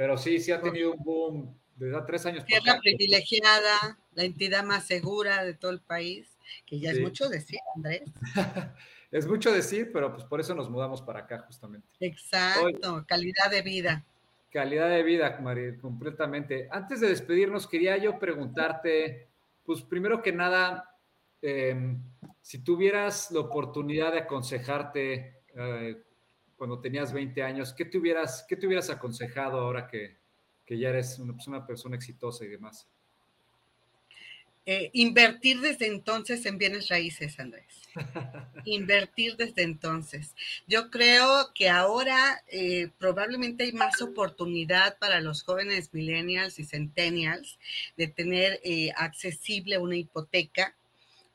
Pero 0.00 0.16
sí, 0.16 0.40
sí 0.40 0.50
ha 0.50 0.62
tenido 0.62 0.94
un 0.94 1.04
boom 1.04 1.60
desde 1.76 2.00
tres 2.06 2.24
años. 2.24 2.46
Tierra 2.46 2.80
privilegiada, 2.80 3.98
la 4.14 4.24
entidad 4.24 4.64
más 4.64 4.86
segura 4.86 5.44
de 5.44 5.52
todo 5.52 5.72
el 5.72 5.80
país, 5.82 6.38
que 6.64 6.80
ya 6.80 6.92
es 6.92 7.00
mucho 7.00 7.28
decir, 7.28 7.58
Andrés. 7.76 8.04
es 9.10 9.26
mucho 9.26 9.52
decir, 9.52 9.90
pero 9.92 10.10
pues 10.10 10.24
por 10.24 10.40
eso 10.40 10.54
nos 10.54 10.70
mudamos 10.70 11.02
para 11.02 11.20
acá 11.20 11.40
justamente. 11.40 11.86
Exacto, 12.00 13.04
calidad 13.06 13.50
de 13.50 13.60
vida. 13.60 14.06
Calidad 14.50 14.88
de 14.88 15.02
vida, 15.02 15.38
María, 15.42 15.76
completamente. 15.78 16.66
Antes 16.70 17.00
de 17.02 17.08
despedirnos, 17.08 17.66
quería 17.66 17.98
yo 17.98 18.18
preguntarte, 18.18 19.28
pues 19.66 19.82
primero 19.82 20.22
que 20.22 20.32
nada, 20.32 20.96
em, 21.42 22.02
si 22.40 22.64
tuvieras 22.64 23.30
la 23.32 23.40
oportunidad 23.40 24.12
de 24.12 24.20
aconsejarte 24.20 25.42
eh, 25.54 26.02
cuando 26.60 26.78
tenías 26.78 27.10
20 27.10 27.42
años, 27.42 27.72
¿qué 27.72 27.86
te 27.86 27.96
hubieras, 27.96 28.44
qué 28.46 28.54
te 28.54 28.66
hubieras 28.66 28.90
aconsejado 28.90 29.60
ahora 29.60 29.88
que, 29.88 30.18
que 30.66 30.78
ya 30.78 30.90
eres 30.90 31.18
una, 31.18 31.32
pues, 31.32 31.46
una 31.46 31.66
persona 31.66 31.96
exitosa 31.96 32.44
y 32.44 32.48
demás? 32.48 32.86
Eh, 34.66 34.90
invertir 34.92 35.60
desde 35.62 35.86
entonces 35.86 36.44
en 36.44 36.58
bienes 36.58 36.90
raíces, 36.90 37.40
Andrés. 37.40 37.64
invertir 38.66 39.38
desde 39.38 39.62
entonces. 39.62 40.34
Yo 40.66 40.90
creo 40.90 41.50
que 41.54 41.70
ahora 41.70 42.42
eh, 42.46 42.90
probablemente 42.98 43.64
hay 43.64 43.72
más 43.72 44.02
oportunidad 44.02 44.98
para 44.98 45.22
los 45.22 45.42
jóvenes 45.42 45.94
millennials 45.94 46.58
y 46.58 46.66
centennials 46.66 47.58
de 47.96 48.06
tener 48.06 48.60
eh, 48.64 48.92
accesible 48.98 49.78
una 49.78 49.96
hipoteca 49.96 50.76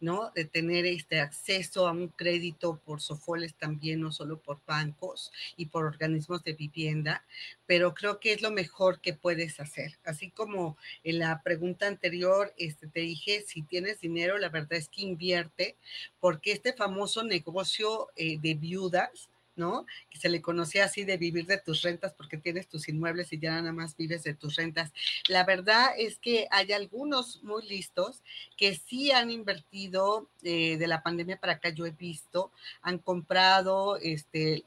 ¿no? 0.06 0.32
De 0.36 0.46
tener 0.46 0.86
este 0.86 1.20
acceso 1.20 1.88
a 1.88 1.92
un 1.92 2.08
crédito 2.08 2.80
por 2.86 3.02
sofoles 3.02 3.56
también, 3.56 4.00
no 4.02 4.12
solo 4.12 4.38
por 4.40 4.60
bancos 4.66 5.32
y 5.58 5.66
por 5.66 5.84
organismos 5.84 6.44
de 6.44 6.54
vivienda, 6.54 7.26
pero 7.66 7.94
creo 7.94 8.20
que 8.20 8.32
es 8.32 8.42
lo 8.42 8.52
mejor 8.52 9.02
que 9.02 9.14
puedes 9.14 9.60
hacer. 9.60 9.98
Así 10.06 10.30
como 10.30 10.78
en 11.04 11.20
la 11.20 11.42
pregunta 11.42 11.88
anterior 11.88 12.54
este, 12.58 12.88
te 12.88 13.00
dije, 13.02 13.44
si 13.46 13.64
tienes 13.64 14.00
dinero, 14.00 14.38
la 14.38 14.50
verdad 14.50 14.74
es 14.74 14.90
que 14.90 15.02
invierte, 15.02 15.76
porque 16.20 16.52
este 16.52 16.74
famoso 16.74 17.24
negocio 17.24 18.10
eh, 18.16 18.38
de 18.40 18.54
viudas, 18.54 19.30
¿no? 19.56 19.86
Que 20.10 20.18
se 20.18 20.30
le 20.30 20.42
conocía 20.42 20.86
así 20.86 21.04
de 21.04 21.18
vivir 21.18 21.46
de 21.46 21.58
tus 21.58 21.82
rentas 21.82 22.14
porque 22.14 22.38
tienes 22.38 22.68
tus 22.68 22.88
inmuebles 22.90 23.32
y 23.34 23.40
ya 23.40 23.52
nada 23.52 23.72
más 23.72 23.96
vives 23.96 24.24
de 24.24 24.34
tus 24.34 24.56
rentas. 24.56 24.92
La 25.28 25.44
verdad 25.44 25.92
es 25.98 26.18
que 26.20 26.48
hay 26.52 26.72
algunos 26.74 27.44
muy 27.44 27.68
listos 27.68 28.22
que 28.58 28.76
sí 28.76 29.12
han 29.12 29.32
invertido 29.32 30.30
eh, 30.44 30.78
de 30.78 30.88
la 30.88 31.04
pandemia 31.04 31.38
para 31.38 31.54
acá, 31.54 31.70
yo 31.70 31.86
he 31.86 31.92
visto, 31.92 32.52
han 32.82 33.00
comprado, 33.00 33.98
este, 33.98 34.64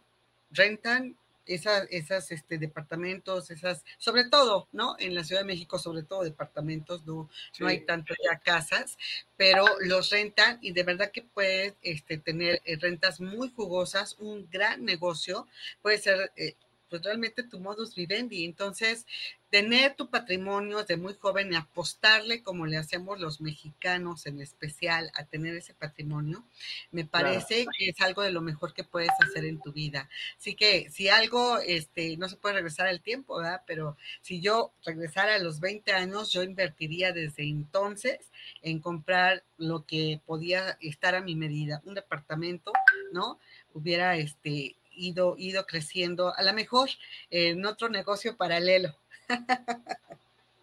rentan 0.51 1.17
esas, 1.49 2.31
este, 2.31 2.59
departamentos, 2.59 3.51
esas, 3.51 3.85
sobre 3.99 4.29
todo, 4.29 4.69
¿no? 4.73 4.97
En 4.99 5.15
la 5.15 5.25
Ciudad 5.25 5.43
de 5.43 5.47
México, 5.47 5.79
sobre 5.79 6.03
todo 6.03 6.23
departamentos, 6.23 7.07
no, 7.07 7.29
no 7.59 7.67
hay 7.67 7.81
tanto 7.81 8.15
ya 8.23 8.39
casas, 8.39 8.99
pero 9.37 9.65
los 9.81 10.11
rentan 10.11 10.59
y 10.61 10.73
de 10.73 10.83
verdad 10.83 11.11
que 11.11 11.23
puedes 11.23 11.75
este, 11.83 12.19
tener 12.19 12.61
eh, 12.65 12.77
rentas 12.77 13.21
muy 13.21 13.51
jugosas, 13.51 14.17
un 14.19 14.49
gran 14.51 14.85
negocio, 14.85 15.47
puede 15.83 15.99
ser... 15.99 16.33
Eh, 16.37 16.55
pues 16.89 17.03
realmente 17.03 17.43
tu 17.43 17.61
modus 17.61 17.95
vivendi. 17.95 18.45
Entonces, 18.45 19.07
tener 19.51 19.95
tu 19.95 20.11
patrimonio 20.11 20.85
de 20.85 20.97
muy 20.97 21.15
joven 21.15 21.53
y 21.53 21.57
apostarle 21.57 22.43
como 22.43 22.67
le 22.67 22.77
hacemos 22.77 23.19
los 23.19 23.41
mexicanos 23.41 24.27
en 24.27 24.41
especial 24.41 25.11
a 25.15 25.25
tener 25.25 25.55
ese 25.55 25.73
patrimonio, 25.75 26.45
me 26.91 27.07
parece 27.07 27.67
que 27.77 27.89
es 27.89 28.01
algo 28.01 28.23
de 28.23 28.31
lo 28.31 28.43
mejor 28.43 28.75
que 28.75 28.85
puedes 28.85 29.11
hacer 29.21 29.45
en 29.47 29.61
tu 29.61 29.73
vida. 29.73 30.09
Así 30.37 30.55
que 30.55 30.91
si 30.91 31.09
algo, 31.09 31.59
este, 31.59 32.17
no 32.19 32.29
se 32.29 32.37
puede 32.37 32.57
regresar 32.57 32.89
al 32.89 33.01
tiempo, 33.01 33.39
¿verdad? 33.39 33.63
Pero 33.67 33.97
si 34.21 34.41
yo 34.41 34.73
regresara 34.85 35.37
a 35.37 35.39
los 35.39 35.61
20 35.61 35.93
años, 35.93 36.31
yo 36.31 36.43
invertiría 36.43 37.13
desde 37.13 37.45
entonces 37.45 38.19
en 38.63 38.81
comprar 38.81 39.45
lo 39.57 39.87
que 39.87 40.21
podía 40.27 40.77
estar 40.81 41.15
a 41.15 41.23
mi 41.23 41.35
medida, 41.35 41.81
un 41.85 41.95
departamento, 41.95 42.73
¿no? 43.13 43.39
Hubiera, 43.73 44.17
este, 44.17 44.77
ido, 44.99 45.35
ido 45.39 45.65
creciendo, 45.67 46.35
a 46.37 46.43
lo 46.43 46.53
mejor 46.53 46.91
en 47.31 47.65
otro 47.65 47.89
negocio 47.89 48.37
paralelo. 48.37 48.95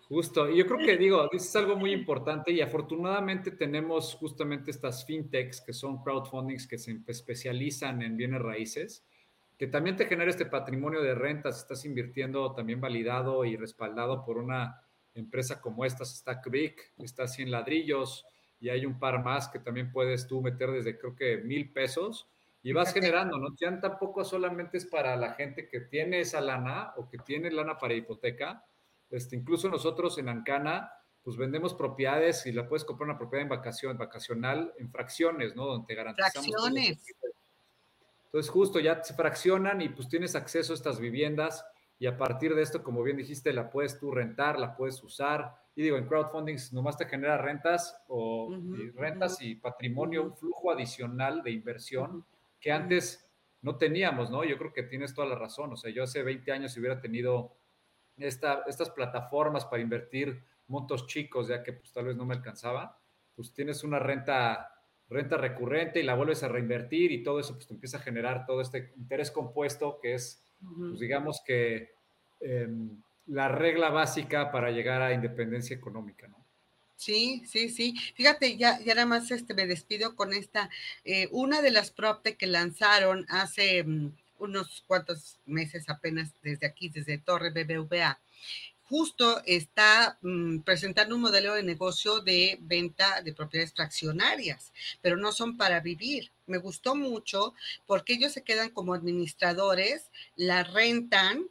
Justo, 0.07 0.51
y 0.51 0.57
yo 0.57 0.67
creo 0.67 0.85
que 0.85 0.97
digo, 0.97 1.31
es 1.31 1.55
algo 1.55 1.75
muy 1.75 1.91
importante 1.91 2.51
y 2.51 2.61
afortunadamente 2.61 3.49
tenemos 3.49 4.13
justamente 4.13 4.69
estas 4.69 5.03
fintechs 5.03 5.61
que 5.61 5.73
son 5.73 6.03
crowdfundings 6.03 6.67
que 6.67 6.77
se 6.77 6.99
especializan 7.07 8.03
en 8.03 8.15
bienes 8.15 8.41
raíces, 8.41 9.03
que 9.57 9.65
también 9.65 9.95
te 9.95 10.05
genera 10.05 10.29
este 10.29 10.45
patrimonio 10.45 11.01
de 11.01 11.15
rentas, 11.15 11.57
estás 11.57 11.85
invirtiendo 11.85 12.53
también 12.53 12.79
validado 12.79 13.45
y 13.45 13.55
respaldado 13.57 14.23
por 14.23 14.37
una 14.37 14.79
empresa 15.15 15.59
como 15.59 15.85
esta, 15.85 16.03
está 16.03 16.39
Creek, 16.39 16.93
está 16.99 17.27
100 17.27 17.49
ladrillos 17.49 18.25
y 18.59 18.69
hay 18.69 18.85
un 18.85 18.99
par 18.99 19.23
más 19.23 19.47
que 19.47 19.57
también 19.57 19.91
puedes 19.91 20.27
tú 20.27 20.39
meter 20.41 20.71
desde 20.71 20.99
creo 20.99 21.15
que 21.15 21.37
mil 21.37 21.71
pesos 21.71 22.29
y 22.65 22.73
vas 22.73 22.91
generando, 22.91 23.37
¿no? 23.37 23.55
Ya 23.57 23.79
tampoco 23.79 24.25
solamente 24.25 24.77
es 24.77 24.87
para 24.87 25.15
la 25.15 25.33
gente 25.33 25.69
que 25.69 25.81
tiene 25.81 26.21
esa 26.21 26.41
lana 26.41 26.93
o 26.97 27.07
que 27.07 27.19
tiene 27.19 27.51
lana 27.51 27.77
para 27.77 27.93
hipoteca. 27.93 28.65
Este, 29.11 29.35
incluso 29.35 29.69
nosotros 29.69 30.17
en 30.17 30.29
Ancana, 30.29 30.91
pues 31.21 31.37
vendemos 31.37 31.75
propiedades 31.75 32.43
y 32.47 32.51
la 32.51 32.67
puedes 32.67 32.83
comprar 32.83 33.07
una 33.07 33.19
propiedad 33.19 33.43
en 33.43 33.49
vacación, 33.49 33.95
vacacional 33.99 34.73
en 34.79 34.89
fracciones, 34.89 35.55
¿no? 35.55 35.67
Donde 35.67 35.85
te 35.85 35.93
garantizamos. 35.93 36.47
Fracciones. 36.47 37.05
Entonces, 38.25 38.51
justo 38.51 38.79
ya 38.79 39.03
se 39.03 39.13
fraccionan 39.13 39.81
y 39.83 39.89
pues 39.89 40.09
tienes 40.09 40.33
acceso 40.33 40.73
a 40.73 40.75
estas 40.75 40.99
viviendas 40.99 41.63
y 41.99 42.07
a 42.07 42.17
partir 42.17 42.55
de 42.55 42.63
esto, 42.63 42.81
como 42.81 43.03
bien 43.03 43.17
dijiste, 43.17 43.53
la 43.53 43.69
puedes 43.69 43.99
tú 43.99 44.09
rentar, 44.09 44.57
la 44.57 44.75
puedes 44.75 45.03
usar. 45.03 45.55
Y 45.75 45.83
digo, 45.83 45.97
en 45.97 46.07
crowdfunding 46.07 46.57
nomás 46.71 46.97
te 46.97 47.05
genera 47.05 47.37
rentas 47.37 47.95
o 48.07 48.49
rentas 48.95 49.39
y 49.39 49.53
patrimonio, 49.53 50.23
un 50.23 50.35
flujo 50.35 50.71
adicional 50.71 51.43
de 51.43 51.51
inversión 51.51 52.25
que 52.65 52.71
antes 52.71 53.31
no 53.61 53.77
teníamos, 53.77 54.31
¿no? 54.31 54.43
Yo 54.43 54.57
creo 54.57 54.73
que 54.73 54.81
tienes 54.81 55.13
toda 55.13 55.27
la 55.27 55.35
razón. 55.35 55.71
O 55.71 55.77
sea, 55.77 55.91
yo 55.91 56.01
hace 56.01 56.23
20 56.23 56.51
años 56.51 56.73
si 56.73 56.79
hubiera 56.79 56.99
tenido 56.99 57.55
esta, 58.17 58.63
estas 58.65 58.89
plataformas 58.89 59.65
para 59.65 59.83
invertir 59.83 60.43
montos 60.65 61.05
chicos, 61.05 61.47
ya 61.47 61.61
que 61.61 61.73
pues 61.73 61.93
tal 61.93 62.05
vez 62.05 62.15
no 62.15 62.25
me 62.25 62.33
alcanzaba, 62.33 62.99
pues 63.35 63.53
tienes 63.53 63.83
una 63.83 63.99
renta, 63.99 64.81
renta 65.09 65.37
recurrente 65.37 65.99
y 65.99 66.03
la 66.03 66.15
vuelves 66.15 66.41
a 66.41 66.47
reinvertir 66.47 67.11
y 67.11 67.21
todo 67.21 67.39
eso 67.39 67.53
pues 67.53 67.67
te 67.67 67.75
empieza 67.75 67.97
a 67.97 68.01
generar 68.01 68.47
todo 68.47 68.61
este 68.61 68.93
interés 68.97 69.29
compuesto 69.29 69.99
que 70.01 70.15
es, 70.15 70.43
pues 70.75 70.99
digamos 70.99 71.43
que 71.45 71.91
em, 72.39 72.99
la 73.27 73.47
regla 73.47 73.91
básica 73.91 74.51
para 74.51 74.71
llegar 74.71 75.03
a 75.03 75.13
independencia 75.13 75.75
económica, 75.75 76.27
¿no? 76.27 76.44
Sí, 76.97 77.43
sí, 77.45 77.69
sí. 77.69 77.95
Fíjate, 78.15 78.57
ya, 78.57 78.79
ya 78.79 78.95
nada 78.95 79.05
más 79.05 79.29
este, 79.31 79.53
me 79.53 79.67
despido 79.67 80.15
con 80.15 80.33
esta. 80.33 80.69
Eh, 81.03 81.27
una 81.31 81.61
de 81.61 81.71
las 81.71 81.91
PropTech 81.91 82.37
que 82.37 82.47
lanzaron 82.47 83.25
hace 83.29 83.83
mm, 83.83 84.11
unos 84.39 84.83
cuantos 84.87 85.37
meses 85.45 85.89
apenas 85.89 86.31
desde 86.41 86.67
aquí, 86.67 86.89
desde 86.89 87.17
Torre 87.17 87.51
BBVA, 87.51 88.19
justo 88.83 89.41
está 89.45 90.17
mm, 90.21 90.59
presentando 90.59 91.15
un 91.15 91.21
modelo 91.21 91.53
de 91.55 91.63
negocio 91.63 92.21
de 92.21 92.57
venta 92.61 93.21
de 93.21 93.33
propiedades 93.33 93.73
fraccionarias, 93.73 94.71
pero 95.01 95.17
no 95.17 95.31
son 95.31 95.57
para 95.57 95.79
vivir. 95.81 96.31
Me 96.47 96.59
gustó 96.59 96.95
mucho 96.95 97.53
porque 97.87 98.13
ellos 98.13 98.31
se 98.33 98.43
quedan 98.43 98.69
como 98.69 98.93
administradores, 98.93 100.11
la 100.35 100.63
rentan 100.63 101.45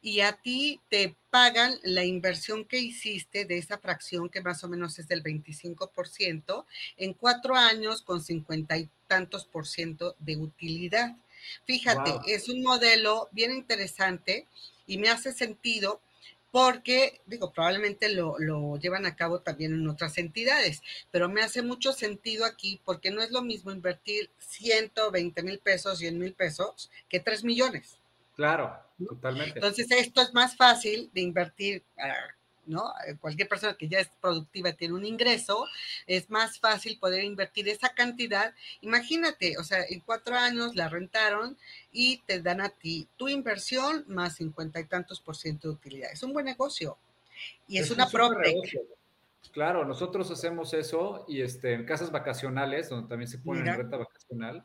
y 0.00 0.20
a 0.20 0.32
ti 0.32 0.80
te 0.88 1.16
pagan 1.30 1.78
la 1.82 2.04
inversión 2.04 2.64
que 2.64 2.78
hiciste 2.78 3.44
de 3.44 3.58
esa 3.58 3.78
fracción 3.78 4.28
que 4.28 4.40
más 4.40 4.62
o 4.64 4.68
menos 4.68 4.98
es 4.98 5.08
del 5.08 5.22
25% 5.22 6.64
en 6.96 7.14
cuatro 7.14 7.54
años 7.54 8.02
con 8.02 8.22
cincuenta 8.22 8.76
y 8.76 8.88
tantos 9.06 9.44
por 9.44 9.66
ciento 9.66 10.14
de 10.18 10.36
utilidad. 10.36 11.16
Fíjate, 11.64 12.12
es 12.26 12.48
un 12.48 12.62
modelo 12.62 13.28
bien 13.32 13.52
interesante 13.52 14.46
y 14.86 14.98
me 14.98 15.08
hace 15.08 15.32
sentido 15.32 16.00
porque, 16.50 17.20
digo, 17.26 17.52
probablemente 17.52 18.08
lo, 18.08 18.38
lo, 18.38 18.78
llevan 18.78 19.04
a 19.04 19.16
cabo 19.16 19.40
también 19.40 19.74
en 19.74 19.86
otras 19.86 20.16
entidades, 20.16 20.82
pero 21.10 21.28
me 21.28 21.42
hace 21.42 21.60
mucho 21.60 21.92
sentido 21.92 22.46
aquí 22.46 22.80
porque 22.84 23.10
no 23.10 23.22
es 23.22 23.30
lo 23.30 23.42
mismo 23.42 23.70
invertir 23.70 24.30
120 24.38 25.42
mil 25.42 25.58
pesos, 25.58 25.98
100 25.98 26.18
mil 26.18 26.32
pesos 26.32 26.90
que 27.08 27.20
3 27.20 27.44
millones. 27.44 27.98
Claro, 28.38 28.72
totalmente. 29.04 29.54
Entonces, 29.56 29.90
esto 29.90 30.22
es 30.22 30.32
más 30.32 30.56
fácil 30.56 31.10
de 31.12 31.22
invertir, 31.22 31.82
ah, 31.98 32.14
¿no? 32.66 32.92
Eh, 33.04 33.16
cualquier 33.20 33.48
persona 33.48 33.74
que 33.76 33.88
ya 33.88 33.98
es 33.98 34.12
productiva 34.20 34.70
tiene 34.74 34.94
un 34.94 35.04
ingreso, 35.04 35.66
es 36.06 36.30
más 36.30 36.60
fácil 36.60 37.00
poder 37.00 37.24
invertir 37.24 37.68
esa 37.68 37.88
cantidad. 37.88 38.54
Imagínate, 38.80 39.58
o 39.58 39.64
sea, 39.64 39.82
en 39.88 39.98
cuatro 39.98 40.36
años 40.36 40.76
la 40.76 40.88
rentaron 40.88 41.58
y 41.90 42.18
te 42.26 42.40
dan 42.40 42.60
a 42.60 42.68
ti 42.68 43.08
tu 43.16 43.28
inversión 43.28 44.04
más 44.06 44.36
cincuenta 44.36 44.78
y 44.78 44.84
tantos 44.84 45.20
por 45.20 45.34
ciento 45.34 45.66
de 45.66 45.74
utilidad. 45.74 46.12
Es 46.12 46.22
un 46.22 46.32
buen 46.32 46.44
negocio. 46.44 46.96
Y 47.66 47.78
es, 47.78 47.90
una 47.90 48.06
propia. 48.08 48.52
Claro, 49.50 49.84
nosotros 49.84 50.30
hacemos 50.30 50.74
eso 50.74 51.24
y 51.26 51.40
este, 51.40 51.72
en 51.72 51.84
casas 51.84 52.12
vacacionales, 52.12 52.88
donde 52.88 53.08
también 53.08 53.28
se 53.28 53.38
pone 53.38 53.68
en 53.68 53.76
renta 53.78 53.96
vacacional, 53.96 54.64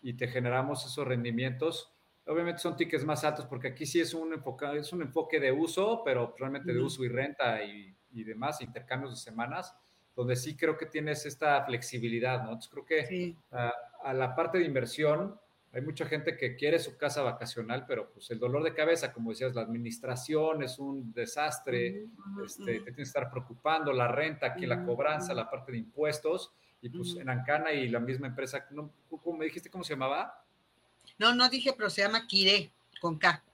y 0.00 0.14
te 0.14 0.26
generamos 0.26 0.86
esos 0.86 1.06
rendimientos 1.06 1.92
obviamente 2.30 2.60
son 2.60 2.76
tickets 2.76 3.04
más 3.04 3.24
altos 3.24 3.44
porque 3.46 3.68
aquí 3.68 3.84
sí 3.84 4.00
es 4.00 4.14
un 4.14 4.32
enfoque, 4.32 4.66
es 4.76 4.92
un 4.92 5.02
enfoque 5.02 5.40
de 5.40 5.50
uso, 5.50 6.02
pero 6.04 6.34
realmente 6.38 6.72
de 6.72 6.80
uso 6.80 7.04
y 7.04 7.08
renta 7.08 7.62
y, 7.64 7.94
y, 8.12 8.24
demás, 8.24 8.60
intercambios 8.60 9.12
de 9.12 9.16
semanas, 9.16 9.74
donde 10.14 10.36
sí 10.36 10.56
creo 10.56 10.76
que 10.76 10.86
tienes 10.86 11.26
esta 11.26 11.64
flexibilidad, 11.64 12.44
¿no? 12.44 12.52
Entonces 12.52 12.70
creo 12.70 12.84
que 12.84 13.36
a 13.50 14.14
la 14.14 14.34
parte 14.34 14.58
de 14.58 14.64
inversión, 14.64 15.38
hay 15.72 15.82
mucha 15.82 16.04
gente 16.06 16.36
que 16.36 16.56
quiere 16.56 16.78
su 16.78 16.96
casa 16.96 17.22
vacacional, 17.22 17.84
pero 17.86 18.10
pues 18.12 18.30
el 18.30 18.38
dolor 18.38 18.62
de 18.62 18.74
cabeza, 18.74 19.12
como 19.12 19.30
decías, 19.30 19.54
la 19.54 19.62
administración 19.62 20.62
es 20.62 20.78
un 20.78 21.12
desastre, 21.12 22.06
este, 22.44 22.64
te 22.64 22.72
tienes 22.78 22.96
que 22.96 23.02
estar 23.02 23.30
preocupando, 23.30 23.92
la 23.92 24.08
renta, 24.08 24.46
aquí 24.46 24.66
la 24.66 24.84
cobranza, 24.84 25.34
la 25.34 25.48
parte 25.48 25.72
de 25.72 25.78
impuestos, 25.78 26.52
y 26.82 26.88
pues 26.88 27.16
en 27.16 27.28
Ancana 27.28 27.72
y 27.72 27.88
la 27.88 28.00
misma 28.00 28.28
empresa, 28.28 28.66
¿cómo 28.66 29.36
me 29.36 29.44
dijiste 29.44 29.70
cómo 29.70 29.84
se 29.84 29.94
llamaba? 29.94 30.44
No, 31.20 31.34
no 31.34 31.50
dije, 31.50 31.74
pero 31.76 31.90
se 31.90 32.00
llama 32.00 32.26
Kire, 32.26 32.70
con 32.98 33.18
K. 33.18 33.44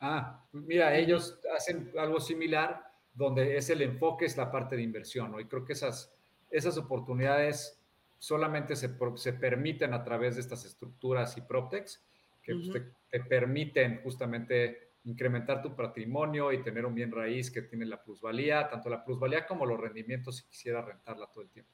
Ah, 0.00 0.42
mira, 0.52 0.96
ellos 0.96 1.38
hacen 1.54 1.92
algo 1.98 2.18
similar, 2.18 2.90
donde 3.12 3.58
es 3.58 3.68
el 3.68 3.82
enfoque, 3.82 4.24
es 4.24 4.38
la 4.38 4.50
parte 4.50 4.76
de 4.76 4.82
inversión, 4.82 5.30
¿no? 5.30 5.38
Y 5.38 5.44
creo 5.44 5.62
que 5.62 5.74
esas, 5.74 6.10
esas 6.50 6.78
oportunidades 6.78 7.78
solamente 8.18 8.74
se, 8.76 8.96
se 9.16 9.32
permiten 9.34 9.92
a 9.92 10.02
través 10.02 10.36
de 10.36 10.40
estas 10.40 10.64
estructuras 10.64 11.36
y 11.36 11.42
Proptex, 11.42 12.02
que 12.42 12.54
te, 12.72 12.80
te, 13.10 13.20
permiten 13.24 14.00
justamente 14.02 14.92
incrementar 15.04 15.60
tu 15.60 15.76
patrimonio 15.76 16.50
y 16.50 16.62
tener 16.62 16.86
un 16.86 16.94
bien 16.94 17.12
raíz 17.12 17.50
que 17.50 17.60
tiene 17.60 17.84
la 17.84 18.02
plusvalía, 18.02 18.70
tanto 18.70 18.88
la 18.88 19.04
plusvalía 19.04 19.46
como 19.46 19.66
los 19.66 19.78
rendimientos 19.78 20.38
si 20.38 20.44
quisiera 20.44 20.80
rentarla 20.80 21.26
todo 21.26 21.42
el 21.42 21.50
tiempo. 21.50 21.70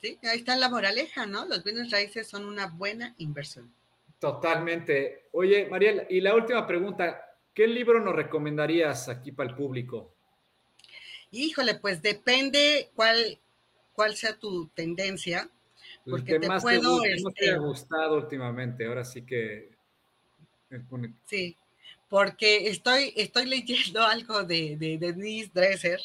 Sí, 0.00 0.20
ahí 0.22 0.38
está 0.38 0.54
la 0.54 0.68
moraleja, 0.68 1.26
¿no? 1.26 1.46
Los 1.46 1.64
bienes 1.64 1.90
raíces 1.90 2.28
son 2.28 2.44
una 2.46 2.68
buena 2.68 3.16
inversión. 3.18 3.72
Totalmente. 4.18 5.28
Oye, 5.32 5.68
Mariel, 5.68 6.06
y 6.10 6.20
la 6.20 6.34
última 6.34 6.66
pregunta, 6.66 7.36
¿qué 7.54 7.66
libro 7.66 8.00
nos 8.00 8.14
recomendarías 8.14 9.08
aquí 9.08 9.32
para 9.32 9.50
el 9.50 9.56
público? 9.56 10.14
Híjole, 11.30 11.74
pues 11.74 12.02
depende 12.02 12.90
cuál, 12.94 13.38
cuál 13.92 14.16
sea 14.16 14.36
tu 14.36 14.68
tendencia, 14.68 15.48
porque 16.08 16.38
te 16.38 16.48
puedo... 16.60 17.00
Te, 17.00 17.12
este... 17.12 17.32
te 17.34 17.50
ha 17.50 17.58
gustado 17.58 18.16
últimamente? 18.16 18.86
Ahora 18.86 19.04
sí 19.04 19.22
que... 19.22 19.70
Sí, 21.26 21.56
porque 22.08 22.68
estoy, 22.68 23.12
estoy 23.16 23.46
leyendo 23.46 24.02
algo 24.06 24.44
de, 24.44 24.76
de, 24.76 24.98
Denise 24.98 25.50
Dresser 25.52 26.00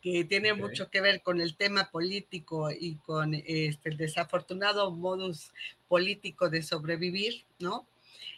que 0.00 0.24
tiene 0.24 0.54
mucho 0.54 0.90
que 0.90 1.00
ver 1.00 1.22
con 1.22 1.40
el 1.40 1.56
tema 1.56 1.90
político 1.90 2.70
y 2.70 2.96
con 2.96 3.34
este, 3.34 3.90
el 3.90 3.96
desafortunado 3.96 4.90
modus 4.90 5.52
político 5.88 6.48
de 6.48 6.62
sobrevivir, 6.62 7.44
¿no? 7.58 7.86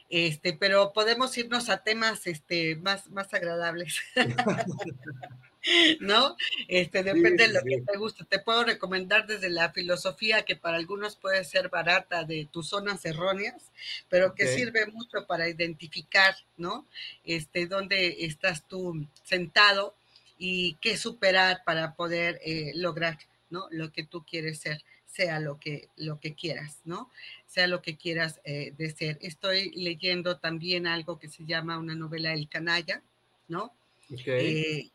Este, 0.09 0.53
pero 0.53 0.93
podemos 0.93 1.37
irnos 1.39 1.71
a 1.71 1.83
temas 1.83 2.27
este, 2.27 2.77
más, 2.77 3.09
más 3.11 3.33
agradables. 3.33 4.01
¿no? 6.01 6.37
Este, 6.69 7.03
depende 7.03 7.47
de 7.47 7.53
lo 7.53 7.63
que 7.63 7.81
te 7.81 7.97
guste. 7.97 8.25
Te 8.25 8.39
puedo 8.39 8.65
recomendar 8.65 9.27
desde 9.27 9.51
la 9.51 9.73
filosofía 9.73 10.45
que 10.45 10.57
para 10.57 10.77
algunos 10.77 11.17
puede 11.17 11.45
ser 11.45 11.69
barata 11.69 12.25
de 12.25 12.49
tus 12.51 12.69
zonas 12.69 13.05
erróneas, 13.05 13.71
pero 14.09 14.35
que 14.35 14.47
sirve 14.47 14.87
mucho 14.87 15.27
para 15.27 15.49
identificar, 15.49 16.35
¿no? 16.57 16.87
Este, 17.25 17.67
dónde 17.67 18.25
estás 18.27 18.67
tú 18.67 19.07
sentado 19.25 19.95
y 20.39 20.75
qué 20.81 20.97
superar 20.97 21.63
para 21.65 21.95
poder 21.95 22.41
eh, 22.45 22.73
lograr, 22.75 23.19
¿no? 23.51 23.69
Lo 23.71 23.93
que 23.93 24.05
tú 24.05 24.25
quieres 24.25 24.59
ser 24.59 24.83
sea 25.07 25.41
lo 25.41 25.61
que, 25.61 25.89
lo 25.97 26.19
que 26.21 26.35
quieras, 26.35 26.81
¿no? 26.85 27.11
Sea 27.47 27.67
lo 27.67 27.83
que 27.83 27.97
quieras 27.97 28.41
eh, 28.45 28.73
de 28.77 28.91
ser. 28.91 29.19
Estoy 29.21 29.71
leyendo 29.73 30.39
también 30.39 30.87
algo 30.87 31.19
que 31.19 31.29
se 31.29 31.45
llama 31.45 31.79
una 31.79 31.95
novela 31.95 32.33
El 32.33 32.49
Canalla, 32.49 33.03
¿no? 33.47 33.75
Eh, 34.09 34.91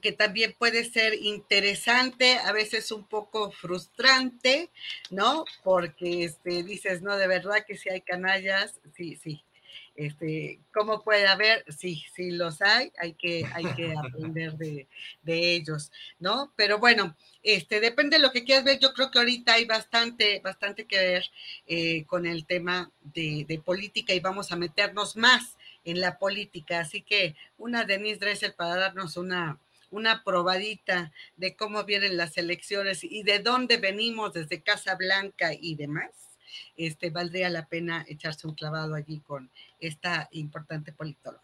que, 0.00 0.12
también 0.12 0.54
puede 0.58 0.84
ser 0.84 1.14
interesante, 1.14 2.38
a 2.38 2.52
veces 2.52 2.90
un 2.90 3.06
poco 3.06 3.50
frustrante, 3.50 4.70
¿no? 5.10 5.44
Porque 5.62 6.24
este, 6.24 6.62
dices, 6.62 7.02
no, 7.02 7.16
de 7.16 7.26
verdad 7.26 7.64
que 7.66 7.76
si 7.76 7.90
hay 7.90 8.00
canallas, 8.00 8.80
sí, 8.96 9.16
sí. 9.22 9.42
Este, 9.94 10.60
¿Cómo 10.74 11.02
puede 11.02 11.26
haber? 11.26 11.64
Sí, 11.68 12.04
sí 12.14 12.30
los 12.30 12.60
hay, 12.60 12.92
hay 13.00 13.14
que, 13.14 13.46
hay 13.54 13.64
que 13.74 13.94
aprender 13.96 14.54
de, 14.56 14.86
ellos, 15.26 15.90
¿no? 16.18 16.52
Pero 16.54 16.78
bueno, 16.78 17.16
este, 17.42 17.80
depende 17.80 18.16
de 18.16 18.22
lo 18.22 18.30
que 18.30 18.44
quieras 18.44 18.64
ver. 18.64 18.78
Yo 18.78 18.92
creo 18.92 19.10
que 19.10 19.18
ahorita 19.18 19.54
hay 19.54 19.64
bastante, 19.64 20.40
bastante 20.40 20.86
que 20.86 20.98
ver 20.98 21.24
eh, 21.66 22.04
con 22.06 22.26
el 22.26 22.46
tema 22.46 22.90
de, 23.00 23.44
de 23.48 23.58
política 23.58 24.12
y 24.12 24.20
vamos 24.20 24.52
a 24.52 24.56
meternos 24.56 25.16
más 25.16 25.56
en 25.84 26.00
la 26.00 26.18
política. 26.18 26.80
Así 26.80 27.00
que 27.00 27.34
una 27.56 27.84
Denise 27.84 28.18
Dressel 28.18 28.52
para 28.52 28.76
darnos 28.76 29.16
una, 29.16 29.58
una 29.96 30.22
probadita 30.22 31.10
de 31.36 31.56
cómo 31.56 31.84
vienen 31.84 32.16
las 32.16 32.36
elecciones 32.36 33.02
y 33.02 33.22
de 33.22 33.38
dónde 33.38 33.78
venimos 33.78 34.34
desde 34.34 34.62
Casa 34.62 34.94
Blanca 34.94 35.52
y 35.58 35.74
demás, 35.74 36.10
este, 36.76 37.10
valdría 37.10 37.48
la 37.48 37.66
pena 37.66 38.04
echarse 38.06 38.46
un 38.46 38.54
clavado 38.54 38.94
allí 38.94 39.20
con 39.20 39.50
esta 39.80 40.28
importante 40.32 40.92
politóloga. 40.92 41.42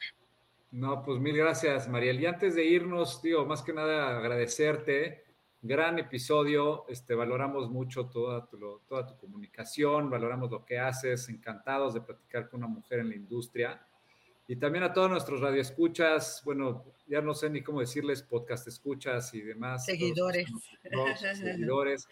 No, 0.70 1.02
pues 1.02 1.18
mil 1.20 1.36
gracias, 1.36 1.88
Mariel. 1.88 2.20
Y 2.20 2.26
antes 2.26 2.54
de 2.54 2.64
irnos, 2.64 3.20
digo, 3.22 3.44
más 3.44 3.62
que 3.62 3.72
nada 3.72 4.18
agradecerte. 4.18 5.24
Gran 5.60 5.98
episodio, 5.98 6.86
este, 6.88 7.14
valoramos 7.14 7.70
mucho 7.70 8.06
toda 8.06 8.46
tu, 8.46 8.80
toda 8.88 9.06
tu 9.06 9.16
comunicación, 9.16 10.10
valoramos 10.10 10.50
lo 10.50 10.64
que 10.64 10.78
haces, 10.78 11.28
encantados 11.28 11.94
de 11.94 12.00
platicar 12.00 12.48
con 12.48 12.64
una 12.64 12.68
mujer 12.68 12.98
en 13.00 13.10
la 13.10 13.14
industria. 13.14 13.80
Y 14.48 14.56
también 14.56 14.84
a 14.84 14.92
todos 14.92 15.10
nuestros 15.10 15.40
radioescuchas, 15.40 16.42
bueno, 16.44 16.84
ya 17.06 17.20
no 17.20 17.34
sé 17.34 17.48
ni 17.48 17.62
cómo 17.62 17.80
decirles, 17.80 18.22
podcast 18.22 18.66
escuchas 18.66 19.32
y 19.34 19.40
demás. 19.40 19.84
Seguidores. 19.84 20.48
seguidores. 21.36 22.08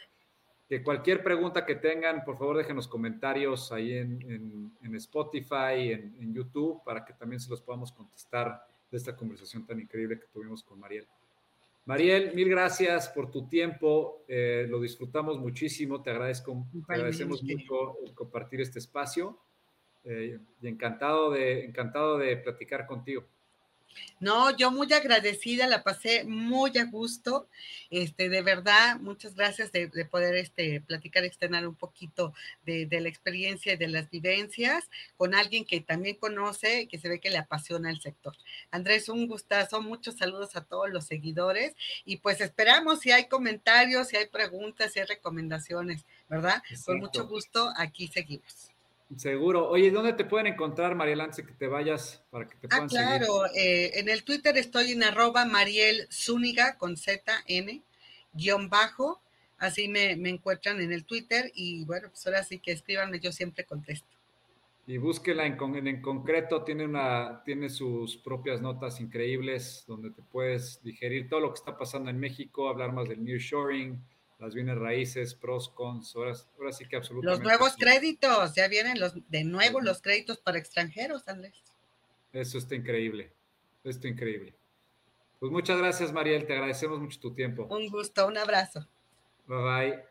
Que 0.69 0.83
cualquier 0.83 1.25
pregunta 1.25 1.67
que 1.67 1.75
tengan, 1.75 2.25
por 2.25 2.39
favor, 2.39 2.57
dejen 2.57 2.77
los 2.77 2.87
comentarios 2.87 3.73
ahí 3.73 3.95
en, 3.95 4.73
en, 4.81 4.95
Spotify, 4.95 5.91
en, 5.93 6.15
en, 6.21 6.33
YouTube, 6.33 6.83
para 6.85 7.05
que 7.05 7.13
también 7.13 7.41
se 7.41 7.51
los 7.51 7.61
podamos 7.61 7.91
contestar 7.91 8.65
de 8.89 8.97
esta 8.97 9.17
conversación 9.17 9.67
tan 9.67 9.81
increíble 9.81 10.21
que 10.21 10.27
tuvimos 10.33 10.63
con 10.63 10.79
Mariel. 10.79 11.09
Mariel, 11.87 12.33
mil 12.35 12.49
gracias 12.49 13.09
por 13.09 13.33
tu 13.33 13.49
tiempo, 13.49 14.23
eh, 14.29 14.67
lo 14.69 14.81
disfrutamos 14.81 15.41
muchísimo, 15.41 16.03
te 16.03 16.11
agradezco, 16.11 16.65
te 16.87 16.95
agradecemos 16.95 17.43
mucho 17.43 17.97
compartir 18.15 18.61
este 18.61 18.79
espacio 18.79 19.37
eh, 20.05 20.39
y 20.61 20.69
encantado 20.69 21.31
de, 21.31 21.65
encantado 21.65 22.19
de 22.19 22.37
platicar 22.37 22.87
contigo. 22.87 23.25
No, 24.21 24.55
yo 24.57 24.71
muy 24.71 24.93
agradecida, 24.93 25.67
la 25.67 25.83
pasé 25.83 26.25
muy 26.25 26.77
a 26.77 26.85
gusto, 26.85 27.49
este, 27.89 28.29
de 28.29 28.43
verdad, 28.43 29.01
muchas 29.01 29.35
gracias 29.35 29.73
de, 29.73 29.89
poder 30.11 30.37
este, 30.37 30.83
platicar, 30.83 31.25
externar 31.25 31.67
un 31.67 31.75
poquito 31.75 32.35
de, 32.67 32.87
la 32.91 33.09
experiencia 33.09 33.73
y 33.73 33.77
de 33.77 33.89
las 33.89 34.11
vivencias 34.11 34.89
con 35.17 35.35
alguien 35.35 35.65
que 35.65 35.81
también 35.81 36.17
conoce, 36.17 36.87
que 36.87 36.99
se 36.99 37.09
ve 37.09 37.19
que 37.19 37.31
le 37.31 37.39
apasiona 37.39 37.91
el 37.91 38.01
sector. 38.01 38.37
Andrés, 38.71 39.09
un 39.09 39.27
gustazo, 39.27 39.81
muchos 39.81 40.19
saludos 40.19 40.55
a 40.55 40.65
todos 40.65 40.91
los 40.91 41.07
seguidores 41.07 41.75
y 42.05 42.19
pues 42.19 42.43
esperamos 42.43 43.01
si 43.01 43.13
hay 43.13 43.27
comentarios, 43.27 44.09
si 44.09 44.17
hay 44.17 44.27
preguntas, 44.27 44.93
si 44.93 45.01
hay 45.01 45.07
recomendaciones, 45.07 46.05
¿verdad? 46.29 46.63
Con 46.85 47.01
mucho 47.01 47.27
gusto, 47.27 47.73
aquí 47.77 48.07
seguimos. 48.09 48.71
Seguro. 49.17 49.69
Oye, 49.69 49.91
¿dónde 49.91 50.13
te 50.13 50.25
pueden 50.25 50.47
encontrar, 50.47 50.95
Mariel, 50.95 51.21
antes 51.21 51.45
que 51.45 51.53
te 51.53 51.67
vayas 51.67 52.23
para 52.31 52.47
que 52.47 52.57
te 52.57 52.69
ah, 52.69 52.69
puedan 52.69 52.85
ah, 52.85 52.89
claro. 52.89 53.47
Eh, 53.55 53.99
en 53.99 54.09
el 54.09 54.23
Twitter 54.23 54.57
estoy 54.57 54.93
en 54.93 55.03
arroba 55.03 55.45
Mariel 55.45 56.07
Zúñiga 56.13 56.77
con 56.79 56.97
Z, 56.97 57.33
N, 57.47 57.83
guion 58.33 58.69
bajo. 58.69 59.21
Así 59.59 59.89
me, 59.89 60.13
encuentran 60.13 60.81
en 60.81 60.93
el 60.93 61.05
Twitter 61.05 61.51
y 61.55 61.85
bueno, 61.85 62.09
pues 62.09 62.27
ahora 62.27 62.43
sí 62.45 62.61
que 62.61 62.73
escríbanme, 62.73 63.21
yo 63.21 63.31
siempre 63.31 63.65
contesto. 63.65 64.09
Y 64.87 64.97
búsquela 64.97 65.45
en, 65.45 65.59
en, 65.87 66.01
concreto, 66.01 66.63
tiene, 66.63 66.85
una, 66.85 67.43
tiene 67.45 67.69
sus 67.69 68.17
propias 68.17 68.63
notas 68.63 69.01
increíbles 69.01 69.85
donde 69.87 70.11
te 70.11 70.23
puedes 70.23 70.83
digerir 70.83 71.29
todo 71.29 71.41
lo 71.41 71.53
que 71.53 71.59
está 71.59 71.77
pasando 71.77 72.11
en 72.11 72.19
México, 72.19 72.69
hablar 72.69 72.93
más 72.93 73.09
del 73.09 73.23
nearshoring, 73.23 74.03
las 74.41 74.55
bienes 74.55 74.79
raíces, 74.79 75.35
pros, 75.35 75.69
cons, 75.69 76.17
ahora, 76.17 76.35
sí 76.73 76.89
que 76.89 76.97
absolutamente. 76.97 77.45
Los 77.45 77.59
nuevos 77.59 77.77
créditos, 77.77 78.55
ya 78.55 78.69
vienen 78.69 78.99
los 78.99 79.13
de 79.29 79.45
nuevo 79.45 79.81
los 79.81 80.01
créditos 80.01 80.39
para 80.39 80.59
extranjeros, 80.59 81.29
Andrés. 81.29 81.63
Eso 82.33 82.59
está 82.59 82.75
increíble, 82.75 83.33
esto 83.85 84.09
increíble. 84.09 84.55
Pues 85.39 85.53
muchas 85.53 85.79
gracias, 85.79 86.13
Mariel, 86.13 86.47
te 86.47 86.55
agradecemos 86.55 87.01
mucho 87.01 87.21
tu 87.21 87.35
tiempo. 87.35 87.67
Un 87.71 87.89
gusto, 87.89 88.27
un 88.27 88.39
abrazo. 88.39 88.87
Bye 89.47 89.63
bye. 89.63 90.10